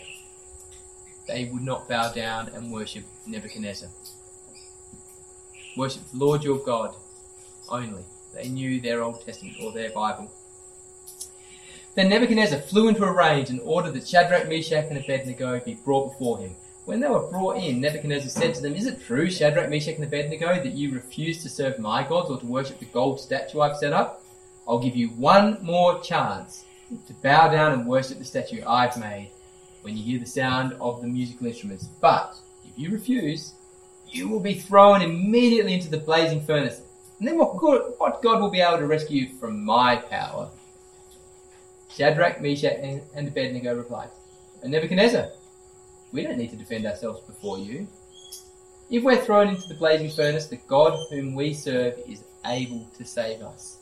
They 1.26 1.45
would 1.47 1.62
not 1.62 1.89
bow 1.89 2.12
down 2.12 2.49
and 2.55 2.70
worship 2.70 3.05
Nebuchadnezzar. 3.26 3.89
Worship 5.76 6.03
the 6.12 6.18
Lord 6.18 6.45
your 6.45 6.59
God 6.59 6.95
only. 7.68 8.05
They 8.34 8.49
knew 8.49 8.80
their 8.80 9.03
Old 9.03 9.24
Testament 9.24 9.57
or 9.62 9.72
their 9.72 9.91
Bible. 9.91 10.30
Then 11.95 12.11
Nebuchadnezzar 12.11 12.61
flew 12.61 12.89
into 12.89 13.05
a 13.05 13.12
rage 13.12 13.51
and 13.51 13.61
ordered 13.61 13.95
that 13.95 14.07
Shadrach, 14.07 14.49
Meshach, 14.49 14.87
and 14.91 14.99
Abednego 14.99 15.61
be 15.61 15.74
brought 15.74 16.12
before 16.12 16.39
him. 16.39 16.55
When 16.87 17.01
they 17.01 17.09
were 17.09 17.28
brought 17.28 17.57
in, 17.57 17.80
Nebuchadnezzar 17.80 18.30
said 18.30 18.55
to 18.55 18.62
them, 18.62 18.76
Is 18.76 18.87
it 18.87 19.03
true, 19.03 19.28
Shadrach, 19.28 19.68
Meshach, 19.68 19.97
and 19.97 20.05
Abednego, 20.05 20.55
that 20.55 20.74
you 20.74 20.95
refuse 20.95 21.43
to 21.43 21.49
serve 21.49 21.80
my 21.80 22.07
gods 22.07 22.30
or 22.30 22.39
to 22.39 22.47
worship 22.47 22.78
the 22.78 22.84
gold 22.84 23.18
statue 23.18 23.61
I've 23.61 23.76
set 23.76 23.93
up? 23.93 24.22
I'll 24.68 24.78
give 24.78 24.95
you 24.95 25.09
one 25.09 25.59
more 25.62 26.01
chance 26.01 26.64
to 27.09 27.12
bow 27.14 27.49
down 27.49 27.72
and 27.72 27.89
worship 27.89 28.18
the 28.18 28.24
statue 28.24 28.62
I've 28.64 28.97
made 28.97 29.32
when 29.82 29.97
you 29.97 30.05
hear 30.05 30.20
the 30.20 30.26
sound 30.26 30.74
of 30.80 31.01
the 31.01 31.09
musical 31.09 31.49
instruments. 31.49 31.89
But 32.01 32.37
if 32.64 32.78
you 32.78 32.93
refuse, 32.93 33.55
you 34.09 34.28
will 34.28 34.39
be 34.39 34.55
thrown 34.55 35.03
immediately 35.03 35.74
into 35.74 35.91
the 35.91 35.99
blazing 35.99 36.41
furnace. 36.41 36.82
And 37.18 37.26
then 37.26 37.37
what, 37.37 37.57
good, 37.57 37.95
what 37.99 38.22
God 38.22 38.41
will 38.41 38.51
be 38.51 38.61
able 38.61 38.78
to 38.78 38.87
rescue 38.87 39.22
you 39.22 39.39
from 39.39 39.64
my 39.64 39.97
power? 39.97 40.51
Shadrach, 41.91 42.41
Meshach, 42.41 42.78
and 42.80 43.26
Abednego 43.26 43.74
replied, 43.74 44.11
And 44.62 44.70
Nebuchadnezzar, 44.70 45.30
we 46.13 46.23
don't 46.23 46.39
need 46.39 46.51
to 46.51 46.57
defend 46.57 46.87
ourselves 46.87 47.21
before 47.21 47.59
you. 47.59 47.87
if 48.89 49.03
we're 49.03 49.17
thrown 49.17 49.49
into 49.49 49.67
the 49.69 49.75
blazing 49.75 50.11
furnace, 50.11 50.47
the 50.47 50.57
God 50.69 50.97
whom 51.11 51.35
we 51.35 51.53
serve 51.53 51.99
is 52.07 52.23
able 52.45 52.87
to 52.97 53.05
save 53.05 53.43
us. 53.43 53.79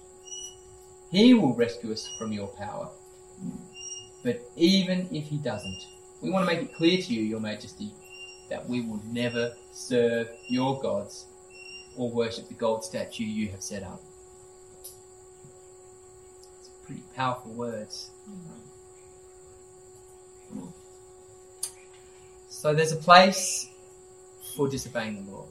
He 1.10 1.34
will 1.34 1.54
rescue 1.54 1.92
us 1.92 2.10
from 2.18 2.32
your 2.32 2.48
power. 2.48 2.88
But 4.22 4.40
even 4.56 5.08
if 5.12 5.26
he 5.26 5.36
doesn't, 5.36 5.86
we 6.22 6.30
want 6.30 6.48
to 6.48 6.54
make 6.54 6.64
it 6.64 6.74
clear 6.74 7.00
to 7.00 7.14
you, 7.14 7.22
your 7.22 7.40
majesty, 7.40 7.90
that 8.48 8.66
we 8.68 8.80
will 8.80 9.00
never 9.12 9.52
serve 9.72 10.28
your 10.48 10.80
gods 10.80 11.26
or 11.96 12.10
worship 12.10 12.48
the 12.48 12.54
gold 12.54 12.84
statue 12.84 13.24
you 13.24 13.48
have 13.50 13.62
set 13.62 13.82
up. 13.82 14.00
It's 14.80 16.70
pretty 16.86 17.02
powerful 17.14 17.52
words. 17.52 18.10
Mm-hmm. 18.28 18.60
So 22.64 22.72
there's 22.72 22.92
a 22.92 22.96
place 22.96 23.68
for 24.56 24.70
disobeying 24.70 25.22
the 25.22 25.30
law, 25.30 25.44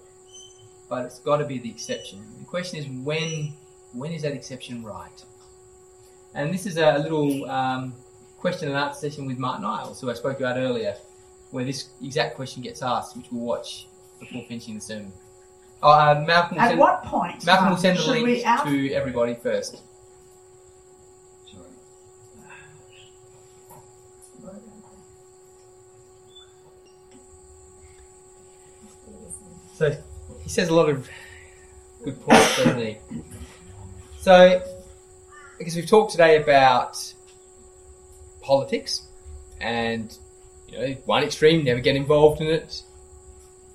but 0.89 1.05
it's 1.05 1.20
got 1.20 1.38
to 1.38 1.45
be 1.45 1.59
the 1.59 1.70
exception. 1.70 2.26
The 2.39 2.45
question 2.45 2.80
is 2.80 2.88
when 2.88 3.53
when 3.93 4.11
is 4.14 4.24
that 4.24 4.32
exception 4.32 4.82
right? 4.82 5.24
And 6.34 6.51
this 6.51 6.66
is 6.66 6.78
a 6.78 6.97
little 6.97 7.47
um, 7.47 7.93
question 8.39 8.68
and 8.70 8.76
answer 8.76 9.11
session 9.11 9.28
with 9.28 9.38
Martyn 9.38 9.64
Iles, 9.64 10.01
who 10.01 10.09
I 10.09 10.16
spoke 10.16 10.39
about 10.39 10.57
earlier, 10.57 10.95
where 11.51 11.64
this 11.64 11.89
exact 12.03 12.34
question 12.36 12.64
gets 12.64 12.82
asked, 12.82 13.16
which 13.16 13.28
we'll 13.32 13.45
watch 13.45 13.86
before 14.20 14.43
finishing 14.47 14.74
the 14.74 14.82
sermon. 14.82 15.14
Oh, 15.84 15.91
uh, 15.91 16.24
Malcolm 16.26 16.57
At 16.57 16.70
send, 16.70 16.80
what 16.80 17.03
point? 17.03 17.45
Malcolm 17.45 17.68
will 17.68 17.76
um, 17.76 17.80
send 17.80 17.99
the 17.99 18.07
link 18.07 18.26
we 18.26 18.43
ask- 18.43 18.64
to 18.64 18.91
everybody 18.91 19.36
first. 19.36 19.84
So 29.74 29.96
he 30.44 30.50
says 30.50 30.70
a 30.70 30.76
lot 30.76 30.90
of 30.90 31.10
good 32.04 32.22
points, 32.22 32.58
doesn't 32.58 32.78
he? 32.78 32.98
So, 34.20 34.62
because 35.58 35.76
we've 35.76 35.88
talked 35.88 36.12
today 36.12 36.42
about 36.42 37.14
politics, 38.42 39.08
and 39.60 40.16
you 40.68 40.78
know, 40.78 40.94
one 41.06 41.24
extreme 41.24 41.64
never 41.64 41.80
get 41.80 41.96
involved 41.96 42.40
in 42.42 42.48
it, 42.48 42.84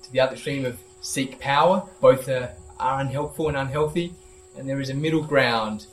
to 0.03 0.11
the 0.11 0.21
other 0.21 0.33
extreme 0.33 0.65
of 0.65 0.79
seek 1.01 1.39
power. 1.39 1.87
Both 1.99 2.29
are, 2.29 2.53
are 2.79 3.01
unhelpful 3.01 3.49
and 3.49 3.57
unhealthy, 3.57 4.13
and 4.57 4.69
there 4.69 4.79
is 4.79 4.89
a 4.89 4.93
middle 4.93 5.23
ground 5.23 5.87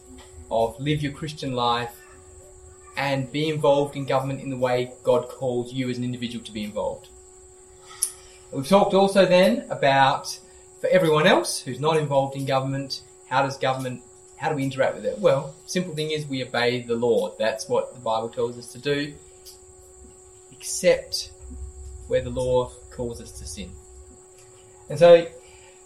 of 0.50 0.78
live 0.78 1.02
your 1.02 1.12
Christian 1.12 1.52
life 1.52 2.02
and 2.96 3.30
be 3.30 3.48
involved 3.48 3.96
in 3.96 4.04
government 4.06 4.40
in 4.40 4.50
the 4.50 4.56
way 4.56 4.92
God 5.02 5.28
calls 5.28 5.72
you 5.72 5.90
as 5.90 5.98
an 5.98 6.04
individual 6.04 6.44
to 6.44 6.52
be 6.52 6.64
involved. 6.64 7.08
We've 8.56 8.66
talked 8.66 8.94
also 8.94 9.26
then 9.26 9.66
about 9.68 10.40
for 10.80 10.86
everyone 10.86 11.26
else 11.26 11.60
who's 11.60 11.78
not 11.78 11.98
involved 11.98 12.36
in 12.36 12.46
government, 12.46 13.02
how 13.26 13.42
does 13.42 13.58
government, 13.58 14.02
how 14.38 14.48
do 14.48 14.54
we 14.54 14.64
interact 14.64 14.94
with 14.94 15.04
it? 15.04 15.18
Well, 15.18 15.54
simple 15.66 15.94
thing 15.94 16.10
is 16.10 16.24
we 16.24 16.42
obey 16.42 16.80
the 16.80 16.94
law. 16.94 17.34
That's 17.38 17.68
what 17.68 17.92
the 17.92 18.00
Bible 18.00 18.30
tells 18.30 18.56
us 18.56 18.72
to 18.72 18.78
do, 18.78 19.12
except 20.52 21.32
where 22.08 22.22
the 22.22 22.30
law 22.30 22.70
calls 22.90 23.20
us 23.20 23.30
to 23.40 23.46
sin. 23.46 23.70
And 24.88 24.98
so 24.98 25.26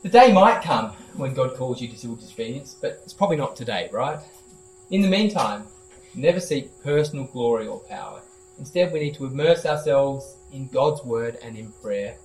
the 0.03 0.09
day 0.09 0.33
might 0.33 0.63
come 0.63 0.91
when 1.17 1.35
God 1.35 1.57
calls 1.57 1.81
you 1.81 1.89
to 1.89 1.99
civil 1.99 2.15
disobedience, 2.15 2.77
but 2.81 3.01
it's 3.03 3.13
probably 3.13 3.37
not 3.37 3.57
today, 3.57 3.89
right? 3.91 4.21
In 4.93 5.03
the 5.03 5.09
meantime, 5.09 5.67
never 6.15 6.39
seek 6.39 6.71
personal 6.85 7.25
glory 7.25 7.67
or 7.67 7.81
power. 7.81 8.23
Instead, 8.61 8.93
we 8.93 9.01
need 9.01 9.17
to 9.17 9.27
immerse 9.27 9.67
ourselves 9.67 10.37
in 10.53 10.69
God's 10.69 11.03
word 11.03 11.37
and 11.43 11.59
in 11.59 11.73
prayer 11.83 12.17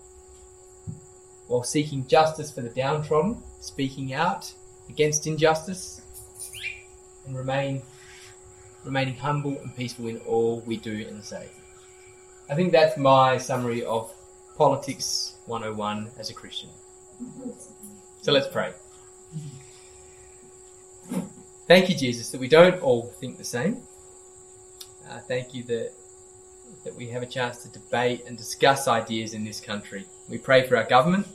while 1.48 1.64
seeking 1.64 2.08
justice 2.08 2.52
for 2.52 2.62
the 2.62 2.70
downtrodden, 2.70 3.42
speaking 3.60 4.14
out 4.14 4.52
against 4.90 5.28
injustice, 5.28 6.02
and 7.26 7.36
remain 7.36 7.82
remaining 8.84 9.16
humble 9.16 9.58
and 9.60 9.76
peaceful 9.76 10.08
in 10.08 10.18
all 10.20 10.62
we 10.62 10.78
do 10.78 11.06
and 11.08 11.24
say. 11.24 11.50
I 12.50 12.56
think 12.56 12.72
that's 12.72 12.98
my 12.98 13.38
summary 13.38 13.84
of 13.84 14.14
politics 14.58 15.36
101 15.48 16.12
as 16.20 16.30
a 16.30 16.34
Christian. 16.34 16.70
So 18.22 18.32
let's 18.32 18.48
pray. 18.48 18.74
Thank 21.68 21.90
you, 21.90 21.96
Jesus, 21.96 22.30
that 22.30 22.40
we 22.40 22.48
don't 22.48 22.80
all 22.82 23.08
think 23.20 23.38
the 23.38 23.44
same. 23.44 23.82
Uh, 25.10 25.20
thank 25.20 25.54
you 25.54 25.64
that 25.64 25.92
that 26.86 26.96
we 26.96 27.08
have 27.08 27.24
a 27.24 27.26
chance 27.26 27.58
to 27.64 27.70
debate 27.70 28.24
and 28.28 28.38
discuss 28.38 28.88
ideas 28.88 29.34
in 29.34 29.44
this 29.44 29.60
country. 29.60 30.06
We 30.30 30.38
pray 30.38 30.66
for 30.68 30.78
our 30.78 30.86
government. 30.86 31.28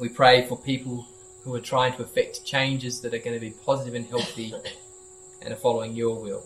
We 0.00 0.08
pray 0.08 0.46
for 0.46 0.58
people 0.58 1.06
who 1.44 1.54
are 1.54 1.60
trying 1.60 1.94
to 1.94 2.02
effect 2.02 2.44
changes 2.44 3.00
that 3.00 3.14
are 3.14 3.18
going 3.18 3.34
to 3.34 3.40
be 3.40 3.54
positive 3.64 3.94
and 3.94 4.04
healthy 4.04 4.52
and 5.42 5.52
are 5.52 5.56
following 5.56 5.94
your 5.94 6.20
will. 6.20 6.42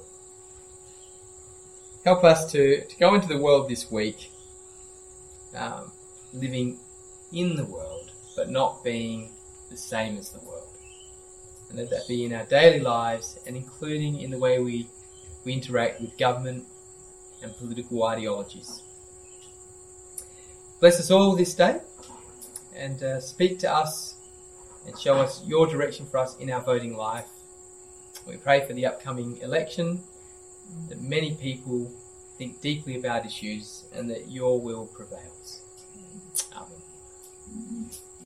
Help 2.05 2.23
us 2.23 2.51
to, 2.53 2.85
to 2.85 2.97
go 2.99 3.15
into 3.15 3.29
the 3.29 3.39
world 3.39 3.69
this 3.69 3.91
week 3.91 4.31
um, 5.57 5.91
living 6.33 6.79
in 7.33 7.57
the 7.57 7.65
world, 7.65 8.11
but 8.37 8.51
not 8.51 8.85
being 8.85 9.31
the 9.71 9.77
same 9.77 10.19
as 10.19 10.31
the 10.31 10.41
world. 10.41 10.69
And 11.71 11.79
let 11.79 11.89
that 11.91 12.07
be 12.07 12.27
in 12.27 12.35
our 12.35 12.45
daily 12.45 12.81
lives 12.81 13.39
and 13.47 13.57
including 13.57 14.21
in 14.21 14.31
the 14.31 14.39
way 14.39 14.59
we, 14.59 14.89
we 15.45 15.55
interact 15.55 16.01
with 16.01 16.19
government 16.19 16.67
and 17.43 17.57
political 17.57 18.05
ideologies. 18.05 18.83
Bless 20.81 20.99
us 20.99 21.11
all 21.11 21.37
this 21.37 21.55
day 21.55 21.81
and 22.75 23.03
uh, 23.03 23.21
speak 23.21 23.59
to 23.61 23.73
us 23.73 24.17
and 24.87 24.99
show 24.99 25.15
us 25.19 25.43
your 25.47 25.67
direction 25.67 26.07
for 26.07 26.19
us 26.19 26.37
in 26.39 26.51
our 26.51 26.61
voting 26.61 26.97
life. 26.97 27.29
We 28.27 28.37
pray 28.37 28.67
for 28.67 28.73
the 28.73 28.87
upcoming 28.87 29.39
election, 29.39 30.03
that 30.89 31.01
many 31.01 31.35
people 31.35 31.91
think 32.39 32.61
deeply 32.61 32.97
about 32.97 33.27
issues 33.27 33.85
and 33.95 34.11
that 34.11 34.31
your 34.31 34.61
will 34.61 34.87
prevails. 34.87 35.62